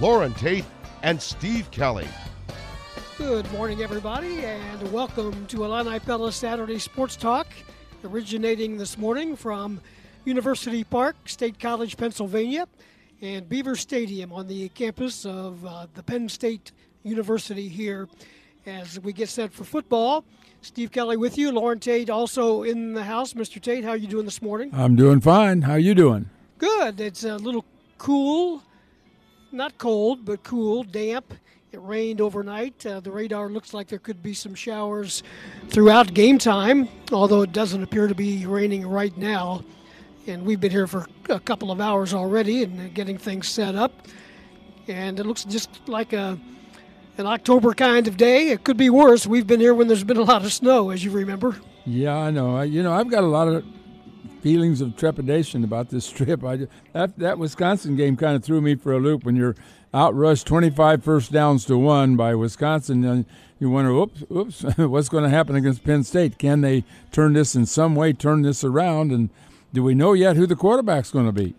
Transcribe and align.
Loren 0.00 0.32
Tate 0.34 0.64
and 1.02 1.20
Steve 1.20 1.68
Kelly. 1.72 2.06
Good 3.16 3.50
morning, 3.50 3.82
everybody, 3.82 4.44
and 4.44 4.92
welcome 4.92 5.44
to 5.46 5.64
Illini 5.64 5.98
Pella 5.98 6.30
Saturday 6.30 6.78
Sports 6.78 7.16
Talk, 7.16 7.48
originating 8.04 8.76
this 8.76 8.96
morning 8.96 9.34
from 9.34 9.80
University 10.24 10.84
Park, 10.84 11.16
State 11.24 11.58
College, 11.58 11.96
Pennsylvania, 11.96 12.68
and 13.20 13.48
Beaver 13.48 13.74
Stadium 13.74 14.32
on 14.32 14.46
the 14.46 14.68
campus 14.68 15.26
of 15.26 15.66
uh, 15.66 15.88
the 15.94 16.04
Penn 16.04 16.28
State 16.28 16.70
University 17.02 17.66
here 17.66 18.08
as 18.66 19.00
we 19.00 19.12
get 19.12 19.28
set 19.28 19.52
for 19.52 19.64
football. 19.64 20.24
Steve 20.62 20.92
Kelly 20.92 21.16
with 21.16 21.36
you, 21.36 21.50
Loren 21.50 21.80
Tate 21.80 22.08
also 22.08 22.62
in 22.62 22.92
the 22.92 23.02
house. 23.02 23.32
Mr. 23.32 23.60
Tate, 23.60 23.82
how 23.82 23.90
are 23.90 23.96
you 23.96 24.06
doing 24.06 24.26
this 24.26 24.42
morning? 24.42 24.70
I'm 24.72 24.94
doing 24.94 25.20
fine. 25.20 25.62
How 25.62 25.72
are 25.72 25.78
you 25.80 25.96
doing? 25.96 26.30
Good. 26.58 27.00
It's 27.00 27.24
a 27.24 27.34
little 27.36 27.64
cool 27.98 28.62
not 29.52 29.78
cold, 29.78 30.24
but 30.24 30.42
cool, 30.42 30.82
damp. 30.82 31.34
It 31.70 31.80
rained 31.82 32.20
overnight. 32.20 32.84
Uh, 32.86 33.00
the 33.00 33.10
radar 33.10 33.48
looks 33.50 33.74
like 33.74 33.88
there 33.88 33.98
could 33.98 34.22
be 34.22 34.32
some 34.32 34.54
showers 34.54 35.22
throughout 35.68 36.14
game 36.14 36.38
time, 36.38 36.88
although 37.12 37.42
it 37.42 37.52
doesn't 37.52 37.82
appear 37.82 38.08
to 38.08 38.14
be 38.14 38.46
raining 38.46 38.86
right 38.86 39.16
now. 39.18 39.62
And 40.26 40.44
we've 40.44 40.60
been 40.60 40.70
here 40.70 40.86
for 40.86 41.06
a 41.28 41.40
couple 41.40 41.70
of 41.70 41.80
hours 41.80 42.14
already 42.14 42.62
and 42.62 42.94
getting 42.94 43.18
things 43.18 43.48
set 43.48 43.74
up. 43.74 43.92
And 44.86 45.20
it 45.20 45.26
looks 45.26 45.44
just 45.44 45.68
like 45.88 46.12
a 46.12 46.38
an 47.18 47.26
October 47.26 47.74
kind 47.74 48.06
of 48.06 48.16
day. 48.16 48.50
It 48.50 48.64
could 48.64 48.76
be 48.76 48.90
worse. 48.90 49.26
We've 49.26 49.46
been 49.46 49.60
here 49.60 49.74
when 49.74 49.88
there's 49.88 50.04
been 50.04 50.18
a 50.18 50.22
lot 50.22 50.44
of 50.44 50.52
snow, 50.52 50.90
as 50.90 51.04
you 51.04 51.10
remember. 51.10 51.56
Yeah, 51.84 52.16
I 52.16 52.30
know. 52.30 52.62
You 52.62 52.82
know, 52.82 52.92
I've 52.92 53.10
got 53.10 53.24
a 53.24 53.26
lot 53.26 53.48
of 53.48 53.64
feelings 54.40 54.80
of 54.80 54.96
trepidation 54.96 55.64
about 55.64 55.90
this 55.90 56.10
trip. 56.12 56.44
I 56.44 56.68
that 56.92 57.18
that 57.18 57.38
Wisconsin 57.38 57.96
game 57.96 58.16
kind 58.16 58.36
of 58.36 58.44
threw 58.44 58.60
me 58.60 58.74
for 58.74 58.92
a 58.92 58.98
loop 58.98 59.24
when 59.24 59.36
you're 59.36 59.56
outrushed 59.94 60.44
25 60.44 61.02
first 61.02 61.32
downs 61.32 61.64
to 61.66 61.78
one 61.78 62.16
by 62.16 62.34
Wisconsin. 62.34 63.04
And 63.04 63.24
you 63.58 63.70
wonder, 63.70 63.90
oops, 63.90 64.24
oops, 64.30 64.62
what's 64.76 65.08
going 65.08 65.24
to 65.24 65.30
happen 65.30 65.56
against 65.56 65.84
Penn 65.84 66.04
State? 66.04 66.38
Can 66.38 66.60
they 66.60 66.84
turn 67.12 67.32
this 67.32 67.54
in 67.54 67.66
some 67.66 67.94
way, 67.94 68.12
turn 68.12 68.42
this 68.42 68.64
around? 68.64 69.12
And 69.12 69.30
do 69.72 69.82
we 69.82 69.94
know 69.94 70.12
yet 70.12 70.36
who 70.36 70.46
the 70.46 70.56
quarterback's 70.56 71.10
going 71.10 71.26
to 71.26 71.32
be? 71.32 71.54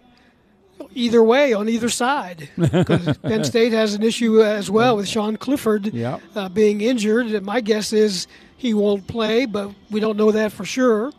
Either 0.95 1.21
way, 1.21 1.53
on 1.53 1.69
either 1.69 1.89
side, 1.89 2.49
because 2.57 3.17
Penn 3.21 3.43
State 3.43 3.73
has 3.73 3.93
an 3.93 4.01
issue 4.01 4.41
as 4.41 4.71
well 4.71 4.95
with 4.95 5.07
Sean 5.07 5.37
Clifford 5.37 5.93
yep. 5.93 6.19
uh, 6.35 6.49
being 6.49 6.81
injured. 6.81 7.43
My 7.43 7.61
guess 7.61 7.93
is 7.93 8.27
he 8.57 8.73
won't 8.73 9.05
play, 9.05 9.45
but 9.45 9.71
we 9.91 9.99
don't 9.99 10.17
know 10.17 10.31
that 10.31 10.51
for 10.51 10.65
sure. 10.65 11.11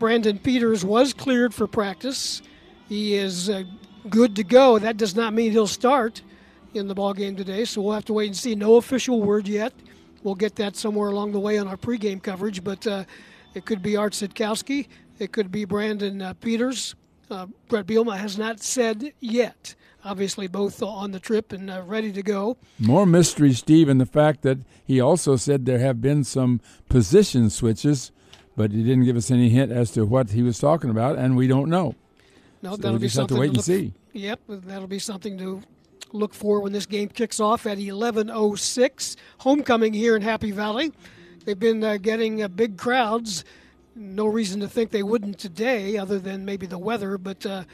Brandon 0.00 0.38
Peters 0.38 0.82
was 0.82 1.12
cleared 1.12 1.52
for 1.52 1.66
practice. 1.66 2.40
He 2.88 3.14
is 3.14 3.50
uh, 3.50 3.64
good 4.08 4.34
to 4.36 4.42
go. 4.42 4.78
That 4.78 4.96
does 4.96 5.14
not 5.14 5.34
mean 5.34 5.52
he'll 5.52 5.66
start 5.66 6.22
in 6.72 6.88
the 6.88 6.94
ball 6.94 7.12
game 7.12 7.36
today, 7.36 7.66
so 7.66 7.82
we'll 7.82 7.92
have 7.92 8.06
to 8.06 8.14
wait 8.14 8.28
and 8.28 8.36
see. 8.36 8.54
No 8.54 8.76
official 8.76 9.20
word 9.20 9.46
yet. 9.46 9.74
We'll 10.22 10.36
get 10.36 10.56
that 10.56 10.74
somewhere 10.74 11.10
along 11.10 11.32
the 11.32 11.38
way 11.38 11.58
on 11.58 11.68
our 11.68 11.76
pregame 11.76 12.22
coverage, 12.22 12.64
but 12.64 12.86
uh, 12.86 13.04
it 13.52 13.66
could 13.66 13.82
be 13.82 13.94
Art 13.94 14.14
Sitkowski. 14.14 14.88
It 15.18 15.32
could 15.32 15.52
be 15.52 15.66
Brandon 15.66 16.22
uh, 16.22 16.32
Peters. 16.32 16.94
Uh, 17.30 17.46
Bret 17.68 17.86
Bielema 17.86 18.16
has 18.16 18.38
not 18.38 18.60
said 18.60 19.12
yet. 19.20 19.74
Obviously, 20.02 20.46
both 20.46 20.82
on 20.82 21.10
the 21.10 21.20
trip 21.20 21.52
and 21.52 21.70
uh, 21.70 21.82
ready 21.84 22.10
to 22.10 22.22
go. 22.22 22.56
More 22.78 23.04
mystery, 23.04 23.52
Steve, 23.52 23.90
in 23.90 23.98
the 23.98 24.06
fact 24.06 24.40
that 24.42 24.60
he 24.82 24.98
also 24.98 25.36
said 25.36 25.66
there 25.66 25.78
have 25.78 26.00
been 26.00 26.24
some 26.24 26.62
position 26.88 27.50
switches 27.50 28.12
but 28.60 28.72
he 28.72 28.82
didn't 28.82 29.04
give 29.04 29.16
us 29.16 29.30
any 29.30 29.48
hint 29.48 29.72
as 29.72 29.90
to 29.92 30.04
what 30.04 30.32
he 30.32 30.42
was 30.42 30.58
talking 30.58 30.90
about, 30.90 31.16
and 31.16 31.34
we 31.34 31.46
don't 31.46 31.70
know. 31.70 31.94
No, 32.60 32.72
so 32.72 32.76
that'll 32.76 32.98
be 32.98 33.08
something 33.08 33.34
to 33.34 33.40
wait 33.40 33.52
to 33.52 33.54
and 33.54 33.64
see. 33.64 33.94
Yep, 34.12 34.40
that'll 34.48 34.86
be 34.86 34.98
something 34.98 35.38
to 35.38 35.62
look 36.12 36.34
for 36.34 36.60
when 36.60 36.72
this 36.74 36.84
game 36.84 37.08
kicks 37.08 37.40
off 37.40 37.64
at 37.64 37.78
11:06. 37.78 39.16
Homecoming 39.38 39.94
here 39.94 40.14
in 40.14 40.20
Happy 40.20 40.50
Valley. 40.50 40.92
They've 41.46 41.58
been 41.58 41.82
uh, 41.82 41.96
getting 41.96 42.42
uh, 42.42 42.48
big 42.48 42.76
crowds. 42.76 43.46
No 43.94 44.26
reason 44.26 44.60
to 44.60 44.68
think 44.68 44.90
they 44.90 45.02
wouldn't 45.02 45.38
today, 45.38 45.96
other 45.96 46.18
than 46.18 46.44
maybe 46.44 46.66
the 46.66 46.76
weather. 46.76 47.16
But 47.16 47.46
uh, 47.46 47.64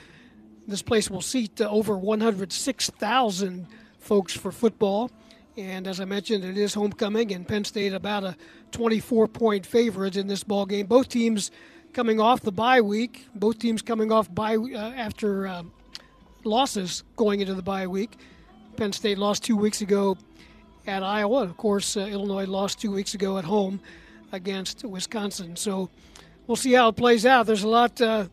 this 0.68 0.82
place 0.82 1.10
will 1.10 1.20
seat 1.20 1.60
uh, 1.60 1.68
over 1.68 1.98
106,000 1.98 3.66
folks 3.98 4.34
for 4.34 4.52
football. 4.52 5.10
And 5.56 5.86
as 5.86 6.00
I 6.00 6.04
mentioned, 6.04 6.44
it 6.44 6.58
is 6.58 6.74
homecoming, 6.74 7.32
and 7.32 7.48
Penn 7.48 7.64
State 7.64 7.94
about 7.94 8.24
a 8.24 8.36
24 8.72 9.26
point 9.28 9.64
favorite 9.64 10.16
in 10.16 10.26
this 10.26 10.44
ball 10.44 10.66
game. 10.66 10.86
Both 10.86 11.08
teams 11.08 11.50
coming 11.94 12.20
off 12.20 12.42
the 12.42 12.52
bye 12.52 12.82
week. 12.82 13.26
Both 13.34 13.58
teams 13.58 13.80
coming 13.80 14.12
off 14.12 14.32
bye 14.34 14.56
uh, 14.56 14.76
after 14.76 15.46
uh, 15.46 15.62
losses 16.44 17.04
going 17.16 17.40
into 17.40 17.54
the 17.54 17.62
bye 17.62 17.86
week. 17.86 18.18
Penn 18.76 18.92
State 18.92 19.16
lost 19.16 19.44
two 19.44 19.56
weeks 19.56 19.80
ago 19.80 20.18
at 20.86 21.02
Iowa. 21.02 21.42
Of 21.42 21.56
course, 21.56 21.96
uh, 21.96 22.00
Illinois 22.00 22.44
lost 22.46 22.78
two 22.78 22.90
weeks 22.90 23.14
ago 23.14 23.38
at 23.38 23.44
home 23.44 23.80
against 24.32 24.84
Wisconsin. 24.84 25.56
So 25.56 25.88
we'll 26.46 26.56
see 26.56 26.72
how 26.74 26.88
it 26.88 26.96
plays 26.96 27.24
out. 27.24 27.46
There's 27.46 27.62
a 27.62 27.68
lot 27.68 27.98
uh, 28.00 28.26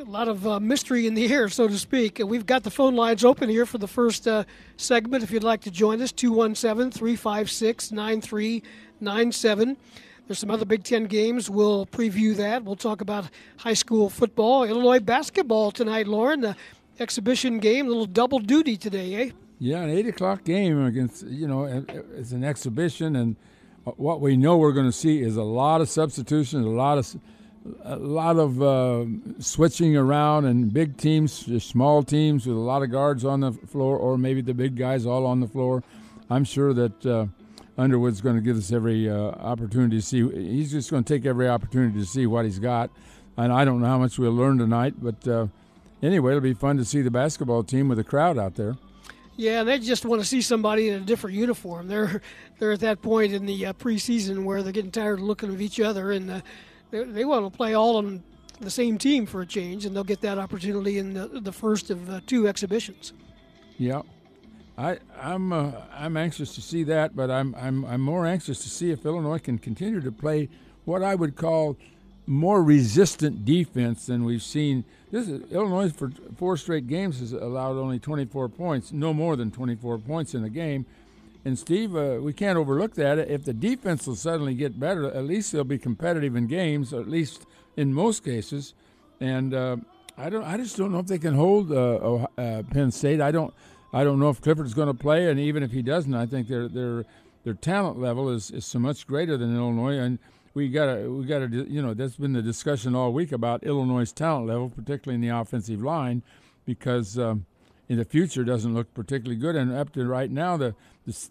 a 0.00 0.04
lot 0.04 0.28
of 0.28 0.46
uh, 0.46 0.58
mystery 0.58 1.06
in 1.06 1.12
the 1.12 1.30
air, 1.30 1.48
so 1.50 1.68
to 1.68 1.78
speak. 1.78 2.22
We've 2.24 2.46
got 2.46 2.62
the 2.62 2.70
phone 2.70 2.96
lines 2.96 3.22
open 3.22 3.50
here 3.50 3.66
for 3.66 3.76
the 3.76 3.86
first 3.86 4.26
uh, 4.26 4.44
segment. 4.78 5.22
If 5.22 5.30
you'd 5.30 5.44
like 5.44 5.60
to 5.62 5.70
join 5.70 6.00
us, 6.00 6.10
217 6.10 6.90
356 6.90 7.92
9397. 7.92 9.76
There's 10.26 10.38
some 10.38 10.50
other 10.50 10.64
Big 10.64 10.84
Ten 10.84 11.04
games. 11.04 11.50
We'll 11.50 11.84
preview 11.84 12.34
that. 12.36 12.64
We'll 12.64 12.76
talk 12.76 13.02
about 13.02 13.26
high 13.58 13.74
school 13.74 14.08
football, 14.08 14.64
Illinois 14.64 15.00
basketball 15.00 15.70
tonight, 15.70 16.06
Loren. 16.06 16.40
The 16.40 16.56
exhibition 16.98 17.58
game, 17.58 17.84
a 17.86 17.88
little 17.90 18.06
double 18.06 18.38
duty 18.38 18.78
today, 18.78 19.14
eh? 19.16 19.30
Yeah, 19.58 19.82
an 19.82 19.90
8 19.90 20.06
o'clock 20.06 20.44
game 20.44 20.82
against, 20.82 21.26
you 21.26 21.46
know, 21.46 21.84
it's 22.16 22.32
an 22.32 22.42
exhibition, 22.42 23.16
and 23.16 23.36
what 23.84 24.22
we 24.22 24.38
know 24.38 24.56
we're 24.56 24.72
going 24.72 24.86
to 24.86 24.96
see 24.96 25.20
is 25.20 25.36
a 25.36 25.42
lot 25.42 25.82
of 25.82 25.90
substitutions, 25.90 26.64
a 26.64 26.70
lot 26.70 26.96
of 26.96 27.14
a 27.84 27.96
lot 27.96 28.38
of 28.38 28.62
uh, 28.62 29.04
switching 29.38 29.96
around 29.96 30.46
and 30.46 30.72
big 30.72 30.96
teams, 30.96 31.46
small 31.62 32.02
teams 32.02 32.46
with 32.46 32.56
a 32.56 32.60
lot 32.60 32.82
of 32.82 32.90
guards 32.90 33.24
on 33.24 33.40
the 33.40 33.52
floor, 33.52 33.96
or 33.96 34.16
maybe 34.16 34.40
the 34.40 34.54
big 34.54 34.76
guys 34.76 35.06
all 35.06 35.26
on 35.26 35.40
the 35.40 35.48
floor. 35.48 35.82
I'm 36.30 36.44
sure 36.44 36.72
that 36.72 37.06
uh, 37.06 37.26
Underwood's 37.76 38.20
going 38.20 38.36
to 38.36 38.42
give 38.42 38.56
us 38.56 38.72
every 38.72 39.08
uh, 39.08 39.14
opportunity 39.14 39.96
to 39.96 40.02
see. 40.02 40.28
He's 40.30 40.70
just 40.70 40.90
going 40.90 41.04
to 41.04 41.14
take 41.14 41.26
every 41.26 41.48
opportunity 41.48 41.98
to 41.98 42.06
see 42.06 42.26
what 42.26 42.44
he's 42.44 42.58
got. 42.58 42.90
And 43.36 43.52
I 43.52 43.64
don't 43.64 43.80
know 43.80 43.86
how 43.86 43.98
much 43.98 44.18
we'll 44.18 44.32
learn 44.32 44.58
tonight, 44.58 44.94
but 45.00 45.26
uh, 45.26 45.46
anyway, 46.02 46.32
it'll 46.32 46.42
be 46.42 46.54
fun 46.54 46.76
to 46.78 46.84
see 46.84 47.02
the 47.02 47.10
basketball 47.10 47.62
team 47.62 47.88
with 47.88 47.98
a 47.98 48.04
crowd 48.04 48.38
out 48.38 48.54
there. 48.56 48.76
Yeah, 49.36 49.64
they 49.64 49.78
just 49.78 50.04
want 50.04 50.20
to 50.20 50.28
see 50.28 50.42
somebody 50.42 50.88
in 50.88 51.02
a 51.02 51.04
different 51.04 51.36
uniform. 51.36 51.88
They're 51.88 52.20
they're 52.58 52.72
at 52.72 52.80
that 52.80 53.00
point 53.00 53.32
in 53.32 53.46
the 53.46 53.66
uh, 53.66 53.72
preseason 53.72 54.44
where 54.44 54.62
they're 54.62 54.72
getting 54.72 54.90
tired 54.90 55.20
of 55.20 55.24
looking 55.24 55.54
at 55.54 55.62
each 55.62 55.80
other 55.80 56.12
and 56.12 56.30
uh, 56.30 56.40
they, 56.90 57.04
they 57.04 57.24
want 57.24 57.50
to 57.50 57.56
play 57.56 57.74
all 57.74 57.96
on 57.96 58.22
the 58.60 58.70
same 58.70 58.98
team 58.98 59.26
for 59.26 59.40
a 59.40 59.46
change, 59.46 59.86
and 59.86 59.94
they'll 59.96 60.04
get 60.04 60.20
that 60.20 60.38
opportunity 60.38 60.98
in 60.98 61.14
the, 61.14 61.26
the 61.28 61.52
first 61.52 61.90
of 61.90 62.10
uh, 62.10 62.20
two 62.26 62.46
exhibitions. 62.46 63.12
Yeah, 63.78 64.02
I, 64.76 64.98
I'm 65.18 65.52
uh, 65.52 65.72
I'm 65.94 66.16
anxious 66.16 66.54
to 66.54 66.60
see 66.60 66.84
that, 66.84 67.16
but 67.16 67.30
I'm 67.30 67.54
I'm 67.54 67.84
I'm 67.84 68.00
more 68.00 68.26
anxious 68.26 68.62
to 68.62 68.68
see 68.68 68.90
if 68.90 69.04
Illinois 69.06 69.38
can 69.38 69.58
continue 69.58 70.00
to 70.00 70.12
play 70.12 70.48
what 70.84 71.02
I 71.02 71.14
would 71.14 71.36
call 71.36 71.76
more 72.26 72.62
resistant 72.62 73.44
defense 73.44 74.06
than 74.06 74.24
we've 74.24 74.42
seen. 74.42 74.84
This 75.10 75.28
is, 75.28 75.50
Illinois 75.50 75.90
for 75.90 76.12
four 76.36 76.56
straight 76.56 76.86
games 76.86 77.18
has 77.20 77.32
allowed 77.32 77.76
only 77.76 77.98
24 77.98 78.48
points, 78.50 78.92
no 78.92 79.12
more 79.12 79.34
than 79.36 79.50
24 79.50 79.98
points 79.98 80.34
in 80.34 80.44
a 80.44 80.48
game. 80.48 80.86
And 81.44 81.58
Steve, 81.58 81.96
uh, 81.96 82.18
we 82.20 82.32
can't 82.32 82.58
overlook 82.58 82.94
that. 82.94 83.18
If 83.18 83.44
the 83.44 83.54
defense 83.54 84.06
will 84.06 84.16
suddenly 84.16 84.54
get 84.54 84.78
better, 84.78 85.10
at 85.10 85.24
least 85.24 85.52
they'll 85.52 85.64
be 85.64 85.78
competitive 85.78 86.36
in 86.36 86.46
games, 86.46 86.92
at 86.92 87.08
least 87.08 87.46
in 87.76 87.94
most 87.94 88.24
cases. 88.24 88.74
And 89.20 89.54
uh, 89.54 89.76
I 90.18 90.28
don't, 90.28 90.44
I 90.44 90.58
just 90.58 90.76
don't 90.76 90.92
know 90.92 90.98
if 90.98 91.06
they 91.06 91.18
can 91.18 91.34
hold 91.34 91.72
uh, 91.72 92.26
uh 92.36 92.62
Penn 92.64 92.90
State. 92.90 93.20
I 93.20 93.30
don't, 93.30 93.54
I 93.92 94.04
don't 94.04 94.20
know 94.20 94.28
if 94.28 94.40
Clifford's 94.40 94.74
going 94.74 94.88
to 94.88 94.94
play, 94.94 95.30
and 95.30 95.40
even 95.40 95.62
if 95.62 95.72
he 95.72 95.82
doesn't, 95.82 96.14
I 96.14 96.26
think 96.26 96.48
their 96.48 96.68
their 96.68 97.04
their 97.44 97.54
talent 97.54 97.98
level 97.98 98.28
is, 98.28 98.50
is 98.50 98.66
so 98.66 98.78
much 98.78 99.06
greater 99.06 99.36
than 99.36 99.56
Illinois. 99.56 99.98
And 99.98 100.18
we 100.52 100.68
got 100.68 101.00
we 101.08 101.24
got 101.24 101.50
to 101.50 101.66
you 101.68 101.82
know 101.82 101.94
that's 101.94 102.16
been 102.16 102.34
the 102.34 102.42
discussion 102.42 102.94
all 102.94 103.12
week 103.12 103.32
about 103.32 103.64
Illinois' 103.64 104.12
talent 104.12 104.46
level, 104.46 104.68
particularly 104.68 105.14
in 105.14 105.20
the 105.22 105.34
offensive 105.36 105.82
line, 105.82 106.22
because. 106.66 107.18
Um, 107.18 107.46
in 107.90 107.98
the 107.98 108.04
future 108.04 108.44
doesn't 108.44 108.72
look 108.72 108.94
particularly 108.94 109.34
good. 109.34 109.56
And 109.56 109.72
up 109.72 109.92
to 109.94 110.06
right 110.06 110.30
now, 110.30 110.56
the, 110.56 110.76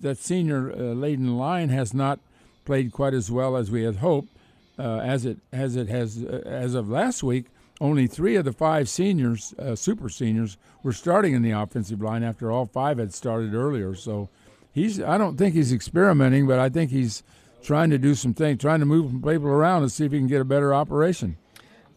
that 0.01 0.17
senior 0.17 0.71
uh, 0.71 0.75
laden 0.93 1.37
line 1.37 1.69
has 1.69 1.93
not 1.93 2.19
played 2.65 2.91
quite 2.91 3.13
as 3.13 3.31
well 3.31 3.55
as 3.55 3.71
we 3.71 3.83
had 3.83 3.97
hoped. 3.97 4.29
Uh, 4.77 4.99
as 4.99 5.25
it 5.25 5.37
as 5.51 5.75
it 5.75 5.89
has 5.89 6.23
uh, 6.23 6.41
as 6.45 6.73
of 6.73 6.89
last 6.89 7.21
week, 7.21 7.47
only 7.81 8.07
three 8.07 8.37
of 8.37 8.45
the 8.45 8.53
five 8.53 8.87
seniors, 8.87 9.53
uh, 9.59 9.75
super 9.75 10.07
seniors, 10.07 10.55
were 10.83 10.93
starting 10.93 11.33
in 11.33 11.41
the 11.41 11.51
offensive 11.51 12.01
line 12.01 12.23
after 12.23 12.49
all 12.49 12.65
five 12.65 12.97
had 12.97 13.13
started 13.13 13.53
earlier. 13.53 13.93
So 13.93 14.29
he's 14.71 15.01
I 15.01 15.17
don't 15.17 15.37
think 15.37 15.53
he's 15.53 15.73
experimenting, 15.73 16.47
but 16.47 16.59
I 16.59 16.69
think 16.69 16.91
he's 16.91 17.23
trying 17.61 17.89
to 17.89 17.97
do 17.97 18.15
some 18.15 18.33
things, 18.33 18.61
trying 18.61 18.79
to 18.79 18.85
move 18.85 19.11
people 19.11 19.47
around 19.47 19.81
and 19.81 19.91
see 19.91 20.05
if 20.05 20.13
he 20.13 20.17
can 20.17 20.27
get 20.27 20.39
a 20.39 20.45
better 20.45 20.73
operation. 20.73 21.37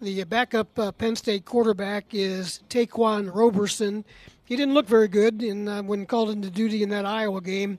The 0.00 0.24
backup 0.24 0.76
uh, 0.76 0.90
Penn 0.90 1.14
State 1.14 1.44
quarterback 1.44 2.06
is 2.12 2.58
Ta'Quan 2.68 3.32
Roberson 3.32 4.04
he 4.44 4.56
didn't 4.56 4.74
look 4.74 4.86
very 4.86 5.08
good 5.08 5.42
in 5.42 5.68
uh, 5.68 5.82
when 5.82 6.06
called 6.06 6.30
into 6.30 6.50
duty 6.50 6.82
in 6.82 6.88
that 6.90 7.06
Iowa 7.06 7.40
game. 7.40 7.78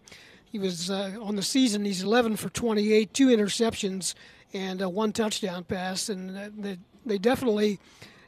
He 0.52 0.60
was 0.60 0.90
uh, 0.90 1.18
on 1.22 1.36
the 1.36 1.42
season. 1.42 1.84
He's 1.84 2.04
11 2.04 2.36
for 2.36 2.50
28, 2.50 3.14
two 3.14 3.28
interceptions, 3.28 4.14
and 4.54 4.82
uh, 4.82 4.90
one 4.90 5.12
touchdown 5.12 5.64
pass. 5.64 6.10
And 6.10 6.38
uh, 6.38 6.50
they, 6.56 6.78
they 7.06 7.18
definitely 7.18 7.80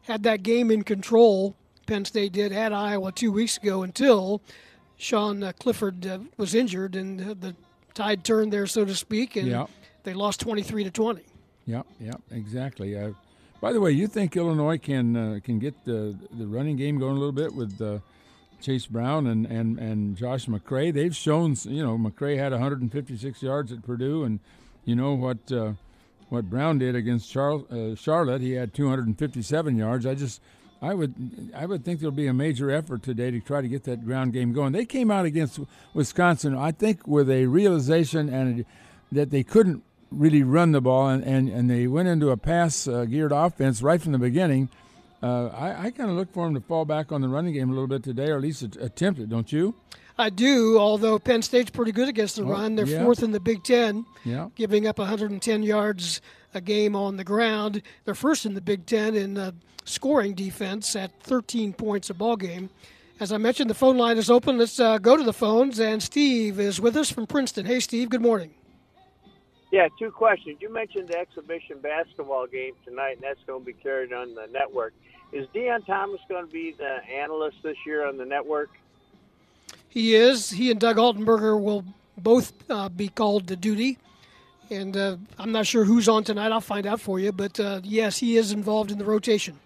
had 0.04 0.24
that 0.24 0.44
game 0.44 0.72
in 0.72 0.84
control. 0.84 1.56
Penn 1.86 2.04
State 2.04 2.34
did 2.34 2.52
at 2.52 2.74
Iowa 2.74 3.12
two 3.12 3.32
weeks 3.32 3.58
ago 3.58 3.84
until 3.84 4.42
Sean 4.98 5.44
uh, 5.44 5.52
Clifford 5.60 6.06
uh, 6.08 6.20
was 6.38 6.56
injured, 6.56 6.96
and 6.96 7.20
the 7.20 7.56
tide 7.94 8.24
turned 8.24 8.52
there, 8.52 8.66
so 8.66 8.86
to 8.86 8.96
speak, 8.96 9.36
and 9.36 9.48
yep. 9.48 9.70
they 10.04 10.16
lost 10.16 10.40
23 10.40 10.84
to 10.86 10.92
20. 10.92 11.22
Yep, 11.68 11.86
yep, 12.00 12.22
exactly. 12.32 13.14
by 13.62 13.72
the 13.72 13.80
way, 13.80 13.92
you 13.92 14.08
think 14.08 14.36
Illinois 14.36 14.78
can 14.78 15.42
can 15.42 15.58
get 15.58 15.74
the 15.86 16.16
the 16.38 16.46
running 16.46 16.76
game 16.76 17.00
going 17.00 17.16
a 17.16 17.20
little 17.20 17.32
bit 17.32 17.54
with 17.54 17.80
Chase 18.62 18.86
Brown 18.86 19.28
and, 19.28 19.46
and, 19.46 19.78
and 19.80 20.18
Josh 20.18 20.46
McCray. 20.46 20.94
They've 20.94 21.16
shown, 21.16 21.56
you 21.66 21.84
know, 21.84 21.98
McCray 21.98 22.38
had 22.38 22.52
156 22.52 23.42
yards 23.42 23.72
at 23.72 23.84
Purdue, 23.84 24.24
and 24.24 24.40
you 24.86 24.96
know 24.96 25.14
what 25.14 25.52
uh, 25.52 25.74
what 26.30 26.50
Brown 26.50 26.80
did 26.80 26.96
against 26.96 27.36
uh, 27.36 27.96
Charlotte. 27.96 28.42
He 28.42 28.54
had 28.54 28.74
257 28.74 29.78
yards. 29.78 30.06
I 30.06 30.16
just, 30.16 30.42
I 30.82 30.94
would, 30.94 31.52
I 31.56 31.66
would 31.66 31.86
think 31.86 32.00
there'll 32.00 32.16
be 32.16 32.28
a 32.28 32.34
major 32.34 32.72
effort 32.72 33.04
today 33.04 33.32
to 33.32 33.40
try 33.40 33.62
to 33.62 33.68
get 33.68 33.84
that 33.84 34.06
ground 34.06 34.34
game 34.34 34.54
going. 34.54 34.72
They 34.72 34.86
came 34.86 35.12
out 35.12 35.26
against 35.26 35.60
Wisconsin, 35.94 36.56
I 36.56 36.72
think, 36.72 37.08
with 37.08 37.30
a 37.30 37.46
realization 37.46 38.30
and 38.30 38.66
that 39.12 39.30
they 39.30 39.44
couldn't 39.44 39.84
really 40.12 40.44
run 40.44 40.72
the 40.72 40.82
ball, 40.82 41.10
and, 41.10 41.24
and, 41.24 41.50
and 41.50 41.70
they 41.70 41.88
went 41.88 42.08
into 42.08 42.32
a 42.32 42.38
pass 42.38 42.88
uh, 42.88 43.06
geared 43.06 43.32
offense 43.32 43.82
right 43.82 44.02
from 44.02 44.12
the 44.12 44.18
beginning 44.18 44.70
uh, 45.24 45.48
I, 45.48 45.86
I 45.86 45.92
kind 45.92 46.10
of 46.10 46.16
look 46.16 46.34
for 46.34 46.48
him 46.48 46.54
to 46.54 46.62
fall 46.62 46.86
back 46.86 47.12
on 47.12 47.22
the 47.22 47.28
running 47.28 47.54
game 47.54 47.70
a 47.70 47.74
little 47.74 47.88
bit 47.88 48.04
today, 48.04 48.30
or 48.30 48.36
at 48.36 48.42
least 48.42 48.62
attempt 48.62 49.20
it, 49.20 49.30
don't 49.30 49.52
you? 49.52 49.76
I 50.18 50.30
do, 50.30 50.80
although 50.80 51.20
Penn 51.20 51.42
State's 51.42 51.72
pretty 51.72 51.92
good 51.92 52.08
against 52.08 52.38
the 52.38 52.44
oh, 52.44 52.50
run. 52.50 52.76
They're 52.76 52.86
yeah. 52.86 53.04
fourth 53.04 53.22
in 53.22 53.32
the 53.32 53.40
Big 53.40 53.64
Ten, 53.64 54.06
yeah. 54.24 54.50
giving 54.56 54.88
up 54.88 54.98
110 54.98 55.64
yards 55.64 56.22
a 56.54 56.62
game 56.62 56.96
on 56.96 57.18
the 57.18 57.24
ground. 57.24 57.82
They're 58.06 58.16
first 58.16 58.46
in 58.46 58.54
the 58.54 58.62
Big 58.62 58.86
Ten 58.86 59.16
in 59.16 59.38
uh, 59.38 59.52
scoring 59.84 60.34
defense 60.34 60.96
at 60.96 61.12
13 61.22 61.74
points 61.74 62.10
a 62.10 62.14
ball 62.14 62.38
game. 62.38 62.70
As 63.20 63.32
I 63.32 63.38
mentioned, 63.38 63.70
the 63.70 63.76
phone 63.76 63.98
line 63.98 64.18
is 64.18 64.30
open. 64.30 64.58
Let's 64.58 64.80
uh, 64.80 64.98
go 64.98 65.18
to 65.18 65.24
the 65.24 65.34
phones, 65.34 65.80
and 65.80 66.02
Steve 66.02 66.60
is 66.60 66.82
with 66.82 66.96
us 66.98 67.10
from 67.10 67.28
Princeton. 67.28 67.66
Hey, 67.66 67.80
Steve. 67.80 68.10
Good 68.10 68.22
morning. 68.22 68.54
Yeah, 69.76 69.90
two 70.00 70.10
questions. 70.10 70.60
You 70.62 70.72
mentioned 70.72 71.10
the 71.10 71.18
exhibition 71.18 71.80
basketball 71.82 72.48
game 72.48 72.76
tonight, 72.86 73.18
and 73.18 73.24
that's 73.24 73.42
going 73.46 73.60
to 73.60 73.66
be 73.66 73.74
carried 73.74 74.14
on 74.14 74.34
the 74.34 74.48
network. 74.48 74.94
Is 75.34 75.48
Deon 75.54 75.86
Thomas 75.86 76.22
going 76.30 76.46
to 76.46 76.50
be 76.50 76.72
the 76.72 77.00
analyst 77.14 77.58
this 77.62 77.76
year 77.86 78.08
on 78.08 78.16
the 78.16 78.24
network? 78.24 78.70
He 79.90 80.16
is. 80.16 80.50
He 80.50 80.72
and 80.72 80.80
Doug 80.80 80.96
Altenberger 80.96 81.62
will 81.62 81.84
both 82.18 82.54
uh, 82.70 82.88
be 82.88 83.10
called 83.10 83.50
to 83.50 83.58
duty. 83.58 83.98
And 84.70 84.96
uh, 84.96 85.18
I'm 85.38 85.52
not 85.52 85.68
sure 85.68 85.84
who's 85.84 86.08
on 86.08 86.24
tonight. 86.24 86.54
I'll 86.54 86.62
find 86.62 86.88
out 86.88 87.02
for 87.02 87.20
you. 87.20 87.34
But 87.34 87.60
uh, 87.60 87.82
yes, 87.84 88.18
he 88.18 88.38
is 88.38 88.54
involved 88.54 88.92
in 88.92 88.98
the 88.98 89.04
rotation. 89.04 89.60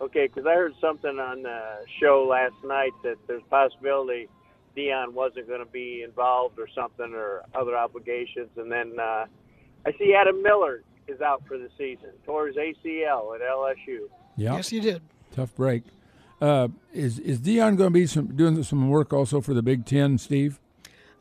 Okay, 0.00 0.26
because 0.26 0.46
I 0.46 0.54
heard 0.54 0.74
something 0.80 1.16
on 1.16 1.44
the 1.44 1.62
show 2.00 2.26
last 2.28 2.56
night 2.64 2.90
that 3.04 3.18
there's 3.28 3.44
possibility 3.50 4.28
Deon 4.76 5.12
wasn't 5.12 5.48
going 5.48 5.60
to 5.60 5.70
be 5.70 6.02
involved 6.02 6.58
or 6.58 6.68
something 6.74 7.12
or 7.14 7.42
other 7.54 7.76
obligations. 7.76 8.48
And 8.56 8.70
then 8.70 8.98
uh, 8.98 9.26
I 9.86 9.92
see 9.98 10.14
Adam 10.14 10.42
Miller 10.42 10.82
is 11.08 11.20
out 11.20 11.42
for 11.46 11.58
the 11.58 11.68
season, 11.76 12.10
tore 12.24 12.46
his 12.46 12.56
ACL 12.56 13.34
at 13.34 13.40
LSU. 13.40 14.08
Yep. 14.36 14.54
Yes, 14.54 14.72
you 14.72 14.80
did. 14.80 15.02
Tough 15.34 15.54
break. 15.54 15.82
Uh, 16.40 16.68
is 16.94 17.18
is 17.18 17.38
Deon 17.38 17.76
going 17.76 17.90
to 17.90 17.90
be 17.90 18.06
some, 18.06 18.34
doing 18.34 18.62
some 18.62 18.88
work 18.88 19.12
also 19.12 19.40
for 19.40 19.52
the 19.52 19.62
Big 19.62 19.84
Ten, 19.84 20.16
Steve? 20.16 20.58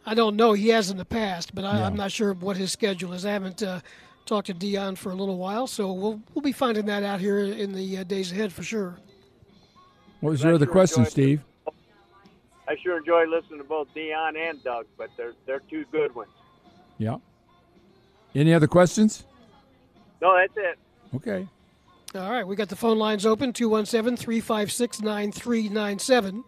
I 0.05 0.13
don't 0.13 0.35
know. 0.35 0.53
He 0.53 0.69
has 0.69 0.89
in 0.89 0.97
the 0.97 1.05
past, 1.05 1.53
but 1.53 1.65
I, 1.65 1.79
am 1.79 1.95
not 1.95 2.11
sure 2.11 2.33
what 2.33 2.55
his 2.55 2.71
schedule 2.71 3.11
is. 3.13 3.25
I 3.25 3.31
haven't 3.31 3.61
uh, 3.61 3.81
talked 4.25 4.47
to 4.47 4.53
Deon 4.53 4.97
for 4.97 5.11
a 5.11 5.15
little 5.15 5.37
while, 5.37 5.67
so 5.67 5.91
we'll 5.91 6.21
we'll 6.33 6.41
be 6.41 6.53
finding 6.53 6.85
that 6.85 7.03
out 7.03 7.19
here 7.19 7.39
in 7.39 7.73
the 7.73 7.97
uh, 7.97 8.03
days 8.05 8.31
ahead 8.31 8.53
for 8.53 8.63
sure. 8.63 8.97
What 10.21 10.31
was 10.31 10.43
your 10.43 10.53
other 10.53 10.65
sure 10.65 10.71
question, 10.71 11.05
Steve? 11.05 11.41
I 12.69 12.75
sure 12.83 12.99
enjoy 12.99 13.25
listening 13.25 13.57
to 13.57 13.65
both 13.65 13.87
Deon 13.95 14.37
and 14.37 14.63
Doug, 14.63 14.85
but 14.95 15.09
they're 15.17 15.33
they're 15.47 15.61
two 15.71 15.85
good 15.91 16.13
ones. 16.13 16.29
Yeah. 16.99 17.17
Any 18.35 18.53
other 18.53 18.67
questions? 18.67 19.25
No, 20.21 20.35
that's 20.37 20.53
it. 20.55 20.77
Okay. 21.15 21.47
All 22.13 22.31
right, 22.31 22.45
we 22.45 22.55
got 22.55 22.69
the 22.69 22.75
phone 22.75 22.99
lines 22.99 23.25
open 23.25 23.53
217 23.53 24.17
356 24.17 25.01
9397. 25.01 26.43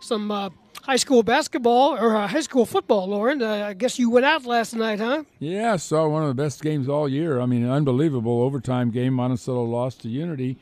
Some 0.00 0.30
uh, 0.30 0.48
high 0.82 0.96
school 0.96 1.22
basketball 1.22 1.96
or 1.96 2.16
uh, 2.16 2.26
high 2.26 2.40
school 2.40 2.64
football, 2.64 3.08
Loren. 3.08 3.42
Uh, 3.42 3.66
I 3.68 3.74
guess 3.74 3.98
you 3.98 4.08
went 4.08 4.24
out 4.24 4.46
last 4.46 4.74
night, 4.74 4.98
huh? 4.98 5.24
Yeah, 5.40 5.76
saw 5.76 6.08
one 6.08 6.22
of 6.22 6.28
the 6.28 6.42
best 6.42 6.62
games 6.62 6.88
all 6.88 7.06
year. 7.08 7.38
I 7.40 7.46
mean, 7.46 7.64
an 7.64 7.70
unbelievable 7.70 8.42
overtime 8.42 8.90
game. 8.90 9.14
Monticello 9.14 9.64
lost 9.64 10.00
to 10.02 10.08
Unity. 10.08 10.56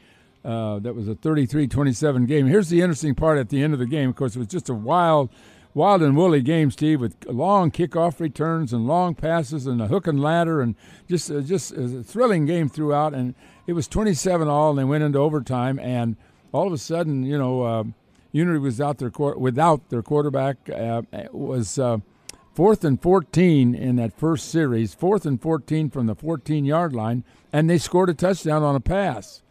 Uh, 0.49 0.79
that 0.79 0.95
was 0.95 1.07
a 1.09 1.15
33 1.15 1.67
27 1.67 2.25
game. 2.25 2.47
Here's 2.47 2.71
the 2.71 2.81
interesting 2.81 3.15
part 3.15 3.37
at 3.37 3.51
the 3.51 3.63
end 3.63 3.75
of 3.75 3.79
the 3.79 3.87
game. 3.87 4.09
Of 4.09 4.17
course, 4.17 4.35
it 4.35 4.39
was 4.39 4.49
just 4.49 4.71
a 4.71 4.75
wild 4.75 5.29
wild 5.75 6.01
and 6.01 6.17
woolly 6.17 6.41
game, 6.41 6.71
Steve, 6.71 7.03
with 7.03 7.15
long 7.27 7.71
kickoff 7.71 8.19
returns 8.19 8.73
and 8.73 8.87
long 8.87 9.15
passes 9.15 9.67
and 9.67 9.83
a 9.83 9.89
hook 9.89 10.07
and 10.07 10.23
ladder, 10.23 10.63
and 10.63 10.75
just 11.07 11.31
uh, 11.31 11.43
just 11.43 11.73
a 11.73 12.03
thrilling 12.03 12.47
game 12.47 12.71
throughout. 12.71 13.13
And 13.13 13.35
it 13.67 13.75
was 13.75 13.87
27 13.89 14.49
all, 14.49 14.71
and 14.71 14.79
they 14.79 14.85
went 14.85 15.05
into 15.05 15.19
overtime. 15.19 15.79
And 15.79 16.17
all 16.51 16.67
of 16.67 16.73
a 16.73 16.79
sudden, 16.79 17.25
you 17.25 17.37
know, 17.37 17.63
uh, 17.63 17.85
Unity 18.33 18.59
was 18.59 18.81
out 18.81 18.97
their 18.97 19.11
without 19.37 19.91
their 19.91 20.03
quarterback. 20.03 20.57
Uh, 20.71 21.03
was 21.31 21.79
uh, 21.79 21.99
fourth 22.55 22.85
and 22.85 23.03
14 23.03 23.75
in 23.75 23.97
that 23.97 24.19
first 24.19 24.49
series, 24.49 24.95
fourth 24.95 25.27
and 25.27 25.43
14 25.43 25.91
from 25.91 26.07
the 26.07 26.15
14 26.15 26.65
yard 26.65 26.95
line, 26.95 27.23
and 27.53 27.69
they 27.69 27.77
scored 27.77 28.09
a 28.09 28.15
touchdown 28.15 28.63
on 28.63 28.75
a 28.75 28.81
pass 28.81 29.43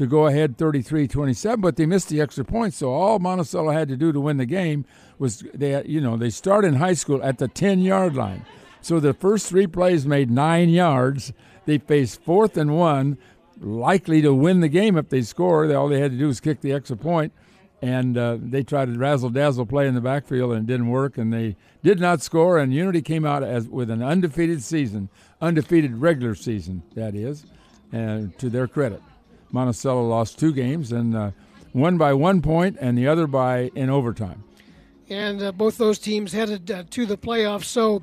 to 0.00 0.06
go 0.06 0.26
ahead 0.26 0.56
33-27, 0.56 1.60
but 1.60 1.76
they 1.76 1.84
missed 1.84 2.08
the 2.08 2.22
extra 2.22 2.42
point. 2.42 2.72
So 2.72 2.90
all 2.90 3.18
Monticello 3.18 3.70
had 3.70 3.86
to 3.88 3.98
do 3.98 4.12
to 4.12 4.20
win 4.20 4.38
the 4.38 4.46
game 4.46 4.86
was 5.18 5.44
they, 5.52 5.84
you 5.84 6.00
know, 6.00 6.16
they 6.16 6.30
start 6.30 6.64
in 6.64 6.76
high 6.76 6.94
school 6.94 7.22
at 7.22 7.36
the 7.36 7.48
10-yard 7.48 8.16
line. 8.16 8.46
So 8.80 8.98
the 8.98 9.12
first 9.12 9.46
three 9.46 9.66
plays 9.66 10.06
made 10.06 10.30
nine 10.30 10.70
yards. 10.70 11.34
They 11.66 11.76
faced 11.76 12.22
fourth 12.22 12.56
and 12.56 12.78
one, 12.78 13.18
likely 13.60 14.22
to 14.22 14.32
win 14.32 14.60
the 14.60 14.70
game 14.70 14.96
if 14.96 15.10
they 15.10 15.20
score. 15.20 15.70
All 15.76 15.88
they 15.88 16.00
had 16.00 16.12
to 16.12 16.16
do 16.16 16.28
was 16.28 16.40
kick 16.40 16.62
the 16.62 16.72
extra 16.72 16.96
point, 16.96 17.34
and 17.82 18.16
uh, 18.16 18.38
they 18.40 18.62
tried 18.62 18.86
to 18.86 18.98
razzle 18.98 19.28
dazzle 19.28 19.66
play 19.66 19.86
in 19.86 19.94
the 19.94 20.00
backfield 20.00 20.52
and 20.52 20.62
it 20.62 20.72
didn't 20.72 20.88
work. 20.88 21.18
And 21.18 21.30
they 21.30 21.56
did 21.82 22.00
not 22.00 22.22
score. 22.22 22.56
And 22.56 22.72
Unity 22.72 23.02
came 23.02 23.26
out 23.26 23.42
as 23.42 23.68
with 23.68 23.90
an 23.90 24.02
undefeated 24.02 24.62
season, 24.62 25.10
undefeated 25.42 25.96
regular 25.96 26.34
season, 26.34 26.84
that 26.94 27.14
is, 27.14 27.44
and 27.92 28.38
to 28.38 28.48
their 28.48 28.66
credit. 28.66 29.02
Monticello 29.52 30.06
lost 30.06 30.38
two 30.38 30.52
games, 30.52 30.92
and 30.92 31.14
uh, 31.16 31.30
one 31.72 31.98
by 31.98 32.12
one 32.12 32.42
point, 32.42 32.76
and 32.80 32.96
the 32.96 33.06
other 33.08 33.26
by 33.26 33.70
in 33.74 33.90
overtime. 33.90 34.44
And 35.08 35.42
uh, 35.42 35.52
both 35.52 35.76
those 35.78 35.98
teams 35.98 36.32
headed 36.32 36.70
uh, 36.70 36.84
to 36.90 37.06
the 37.06 37.18
playoffs. 37.18 37.64
So, 37.64 38.02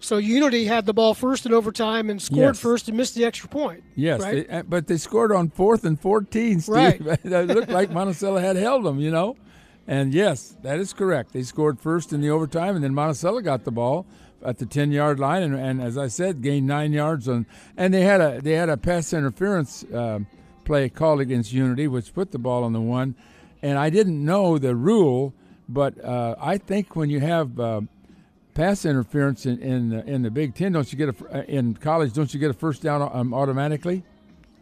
So 0.00 0.18
Unity 0.18 0.66
had 0.66 0.84
the 0.84 0.92
ball 0.92 1.14
first 1.14 1.46
in 1.46 1.54
overtime 1.54 2.10
and 2.10 2.20
scored 2.20 2.56
Yes. 2.56 2.60
first 2.60 2.88
and 2.88 2.96
missed 2.98 3.14
the 3.14 3.24
extra 3.24 3.48
point. 3.48 3.82
Yes, 3.94 4.20
right? 4.20 4.46
they, 4.46 4.58
uh, 4.58 4.62
but 4.64 4.86
they 4.86 4.98
scored 4.98 5.32
on 5.32 5.48
fourth 5.48 5.84
and 5.84 5.98
14, 5.98 6.60
Steve. 6.60 6.74
Right. 6.74 7.00
it 7.24 7.46
looked 7.48 7.70
like 7.70 7.90
Monticello 7.90 8.38
had 8.38 8.56
held 8.56 8.84
them, 8.84 9.00
you 9.00 9.10
know. 9.10 9.36
And 9.86 10.12
yes, 10.12 10.56
that 10.62 10.78
is 10.78 10.92
correct. 10.92 11.32
They 11.32 11.42
scored 11.42 11.80
first 11.80 12.12
in 12.12 12.20
the 12.20 12.30
overtime, 12.30 12.74
and 12.74 12.84
then 12.84 12.94
Monticello 12.94 13.40
got 13.40 13.64
the 13.64 13.72
ball 13.72 14.06
at 14.44 14.58
the 14.58 14.66
10 14.66 14.92
yard 14.92 15.18
line, 15.18 15.42
and, 15.42 15.54
and 15.54 15.80
as 15.80 15.96
I 15.96 16.08
said, 16.08 16.42
gained 16.42 16.66
nine 16.66 16.92
yards. 16.92 17.26
On, 17.28 17.46
and 17.76 17.92
they 17.94 18.02
had 18.02 18.20
a 18.20 18.40
they 18.42 18.52
had 18.52 18.68
a 18.68 18.76
pass 18.76 19.12
interference 19.14 19.84
uh, 19.84 20.20
play 20.64 20.88
called 20.88 21.20
against 21.20 21.52
Unity, 21.52 21.88
which 21.88 22.14
put 22.14 22.32
the 22.32 22.38
ball 22.38 22.64
on 22.64 22.72
the 22.72 22.80
one. 22.80 23.14
And 23.62 23.78
I 23.78 23.90
didn't 23.90 24.22
know 24.24 24.58
the 24.58 24.74
rule, 24.74 25.32
but 25.68 26.02
uh, 26.04 26.34
I 26.38 26.58
think 26.58 26.96
when 26.96 27.10
you 27.10 27.20
have 27.20 27.58
uh, 27.58 27.82
pass 28.54 28.84
interference 28.84 29.46
in 29.46 29.58
in 29.60 29.88
the, 29.90 30.04
in 30.04 30.22
the 30.22 30.30
Big 30.30 30.54
Ten, 30.54 30.72
don't 30.72 30.90
you 30.92 30.98
get 30.98 31.08
a 31.08 31.38
uh, 31.38 31.42
in 31.42 31.74
college? 31.74 32.12
Don't 32.12 32.32
you 32.34 32.40
get 32.40 32.50
a 32.50 32.54
first 32.54 32.82
down 32.82 33.08
um, 33.12 33.32
automatically? 33.32 34.04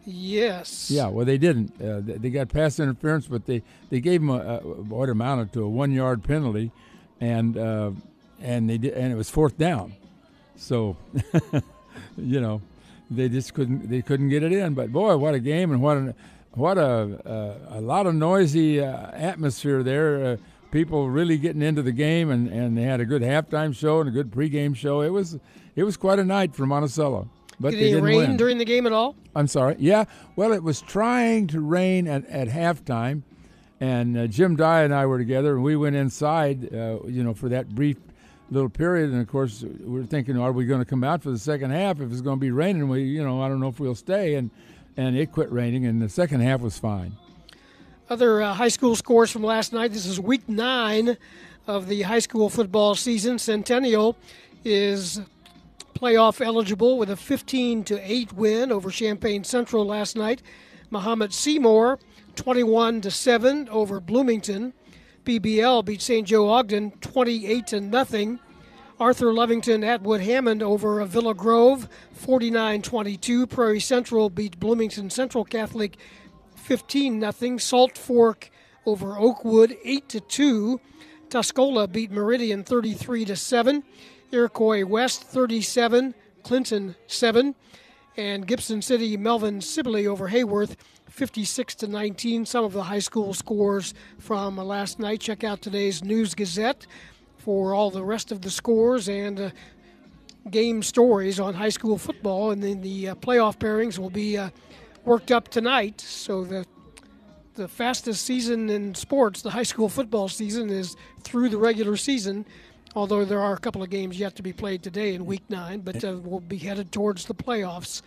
Yes. 0.05 0.91
Yeah, 0.91 1.07
well, 1.07 1.25
they 1.25 1.37
didn't. 1.37 1.81
Uh, 1.81 2.01
they, 2.01 2.13
they 2.13 2.29
got 2.29 2.49
pass 2.49 2.79
interference, 2.79 3.27
but 3.27 3.45
they, 3.45 3.63
they 3.89 4.01
gave 4.01 4.19
them 4.19 4.29
a, 4.29 4.57
a, 4.57 4.59
what 4.59 5.09
amounted 5.09 5.53
to 5.53 5.63
a 5.63 5.69
one 5.69 5.91
yard 5.91 6.23
penalty, 6.23 6.71
and 7.21 7.57
uh, 7.57 7.91
and 8.41 8.69
they 8.69 8.77
did, 8.77 8.93
and 8.93 9.11
it 9.11 9.15
was 9.15 9.29
fourth 9.29 9.57
down. 9.57 9.93
So, 10.55 10.97
you 12.17 12.41
know, 12.41 12.61
they 13.15 13.29
just 13.29 13.53
couldn't 13.53 13.89
they 13.89 14.01
couldn't 14.01 14.29
get 14.29 14.43
it 14.43 14.51
in. 14.51 14.73
But 14.73 14.91
boy, 14.91 15.17
what 15.17 15.33
a 15.33 15.39
game 15.39 15.71
and 15.71 15.81
what 15.81 15.97
a 15.97 16.15
what 16.53 16.77
a 16.77 17.57
a, 17.71 17.79
a 17.79 17.81
lot 17.81 18.07
of 18.07 18.15
noisy 18.15 18.81
uh, 18.81 19.11
atmosphere 19.11 19.83
there. 19.83 20.25
Uh, 20.25 20.37
people 20.71 21.09
really 21.09 21.37
getting 21.37 21.61
into 21.61 21.81
the 21.83 21.91
game, 21.91 22.31
and, 22.31 22.47
and 22.49 22.77
they 22.77 22.81
had 22.81 22.99
a 22.99 23.05
good 23.05 23.21
halftime 23.21 23.75
show 23.75 23.99
and 23.99 24.09
a 24.09 24.11
good 24.11 24.31
pregame 24.31 24.75
show. 24.75 25.01
It 25.01 25.09
was 25.09 25.37
it 25.75 25.83
was 25.83 25.97
quite 25.97 26.19
a 26.19 26.25
night 26.25 26.55
for 26.55 26.65
Monticello. 26.65 27.29
But 27.59 27.71
Did 27.71 27.81
it 27.81 27.85
didn't 27.91 28.03
rain 28.03 28.17
win. 28.17 28.37
during 28.37 28.57
the 28.57 28.65
game 28.65 28.87
at 28.87 28.93
all? 28.93 29.15
I'm 29.35 29.47
sorry. 29.47 29.75
Yeah. 29.77 30.05
Well, 30.35 30.51
it 30.53 30.63
was 30.63 30.81
trying 30.81 31.47
to 31.47 31.61
rain 31.61 32.07
at, 32.07 32.25
at 32.25 32.47
halftime, 32.47 33.21
and 33.79 34.17
uh, 34.17 34.27
Jim 34.27 34.55
Dey 34.55 34.83
and 34.83 34.93
I 34.93 35.05
were 35.05 35.19
together, 35.19 35.53
and 35.53 35.63
we 35.63 35.75
went 35.75 35.95
inside, 35.95 36.73
uh, 36.73 36.99
you 37.05 37.23
know, 37.23 37.33
for 37.35 37.49
that 37.49 37.69
brief 37.69 37.97
little 38.49 38.69
period. 38.69 39.11
And 39.11 39.21
of 39.21 39.27
course, 39.27 39.63
we're 39.79 40.05
thinking, 40.05 40.37
are 40.37 40.51
we 40.51 40.65
going 40.65 40.79
to 40.79 40.85
come 40.85 41.03
out 41.03 41.23
for 41.23 41.31
the 41.31 41.39
second 41.39 41.71
half? 41.71 41.99
If 41.99 42.11
it's 42.11 42.21
going 42.21 42.37
to 42.37 42.41
be 42.41 42.51
raining, 42.51 42.87
we, 42.87 43.03
you 43.03 43.23
know, 43.23 43.41
I 43.41 43.47
don't 43.47 43.59
know 43.59 43.69
if 43.69 43.79
we'll 43.79 43.95
stay. 43.95 44.35
And 44.35 44.49
and 44.97 45.17
it 45.17 45.31
quit 45.31 45.51
raining, 45.51 45.85
and 45.85 46.01
the 46.01 46.09
second 46.09 46.41
half 46.41 46.61
was 46.61 46.77
fine. 46.77 47.13
Other 48.09 48.41
uh, 48.41 48.53
high 48.53 48.67
school 48.67 48.95
scores 48.95 49.31
from 49.31 49.43
last 49.43 49.73
night. 49.73 49.91
This 49.91 50.05
is 50.05 50.19
week 50.19 50.47
nine 50.47 51.17
of 51.65 51.87
the 51.87 52.03
high 52.03 52.19
school 52.19 52.49
football 52.49 52.95
season. 52.95 53.39
Centennial 53.39 54.17
is 54.63 55.21
playoff 55.95 56.45
eligible 56.45 56.97
with 56.97 57.09
a 57.09 57.15
15 57.15 57.83
to 57.85 58.11
8 58.11 58.33
win 58.33 58.71
over 58.71 58.91
Champaign 58.91 59.43
Central 59.43 59.85
last 59.85 60.15
night. 60.15 60.41
Mahomet-Seymour 60.91 61.99
21 62.35 63.01
to 63.01 63.11
7 63.11 63.69
over 63.69 63.99
Bloomington. 63.99 64.73
BBL 65.25 65.85
beat 65.85 66.01
St. 66.01 66.27
Joe 66.27 66.49
Ogden 66.49 66.91
28 67.01 67.67
to 67.67 67.81
nothing. 67.81 68.39
Arthur 68.99 69.33
Lovington 69.33 69.83
Atwood 69.83 70.21
Hammond 70.21 70.61
over 70.61 71.03
Villa 71.05 71.33
Grove 71.33 71.87
49-22. 72.25 73.49
Prairie 73.49 73.79
Central 73.79 74.29
beat 74.29 74.59
Bloomington 74.59 75.09
Central 75.09 75.43
Catholic 75.43 75.97
15 76.55 77.19
nothing. 77.19 77.59
Salt 77.59 77.97
Fork 77.97 78.49
over 78.85 79.17
Oakwood 79.17 79.75
8 79.83 80.09
to 80.09 80.19
2. 80.19 80.81
Tuscola 81.29 81.91
beat 81.91 82.11
Meridian 82.11 82.63
33 82.63 83.25
to 83.25 83.35
7. 83.35 83.83
Iroquois 84.31 84.83
West 84.83 85.23
37, 85.23 86.15
Clinton 86.41 86.95
7, 87.05 87.55
and 88.17 88.47
Gibson 88.47 88.81
City 88.81 89.15
Melvin 89.15 89.61
Sibley 89.61 90.07
over 90.07 90.29
Heyworth 90.29 90.75
56 91.13 91.75
to 91.75 91.87
19. 91.87 92.43
Some 92.47 92.65
of 92.65 92.73
the 92.73 92.81
high 92.81 92.99
school 92.99 93.35
scores 93.35 93.93
from 94.17 94.57
uh, 94.57 94.63
last 94.63 94.97
night. 94.97 95.19
Check 95.19 95.43
out 95.43 95.61
today's 95.61 96.03
News 96.03 96.33
Gazette 96.33 96.87
for 97.37 97.75
all 97.75 97.91
the 97.91 98.03
rest 98.03 98.31
of 98.31 98.41
the 98.41 98.49
scores 98.49 99.07
and 99.07 99.39
uh, 99.39 99.49
game 100.49 100.81
stories 100.81 101.39
on 101.39 101.53
high 101.53 101.69
school 101.69 101.99
football. 101.99 102.49
And 102.49 102.63
then 102.63 102.81
the 102.81 103.09
uh, 103.09 103.15
playoff 103.15 103.59
pairings 103.59 103.99
will 103.99 104.09
be 104.09 104.39
uh, 104.39 104.49
worked 105.05 105.31
up 105.31 105.49
tonight. 105.49 106.01
So 106.01 106.43
the 106.43 106.65
the 107.53 107.67
fastest 107.67 108.25
season 108.25 108.67
in 108.71 108.95
sports, 108.95 109.43
the 109.43 109.51
high 109.51 109.61
school 109.61 109.87
football 109.87 110.27
season, 110.27 110.71
is 110.71 110.95
through 111.21 111.49
the 111.49 111.59
regular 111.59 111.95
season. 111.95 112.43
Although 112.95 113.25
there 113.25 113.39
are 113.39 113.53
a 113.53 113.59
couple 113.59 113.83
of 113.83 113.91
games 113.91 114.17
yet 114.17 114.35
to 114.37 114.41
be 114.41 114.53
played 114.53 114.81
today 114.81 115.13
in 115.13 115.27
Week 115.27 115.43
Nine, 115.49 115.81
but 115.81 116.03
uh, 116.03 116.17
we'll 116.23 116.39
be 116.39 116.57
headed 116.57 116.91
towards 116.91 117.25
the 117.25 117.35
playoffs 117.35 118.01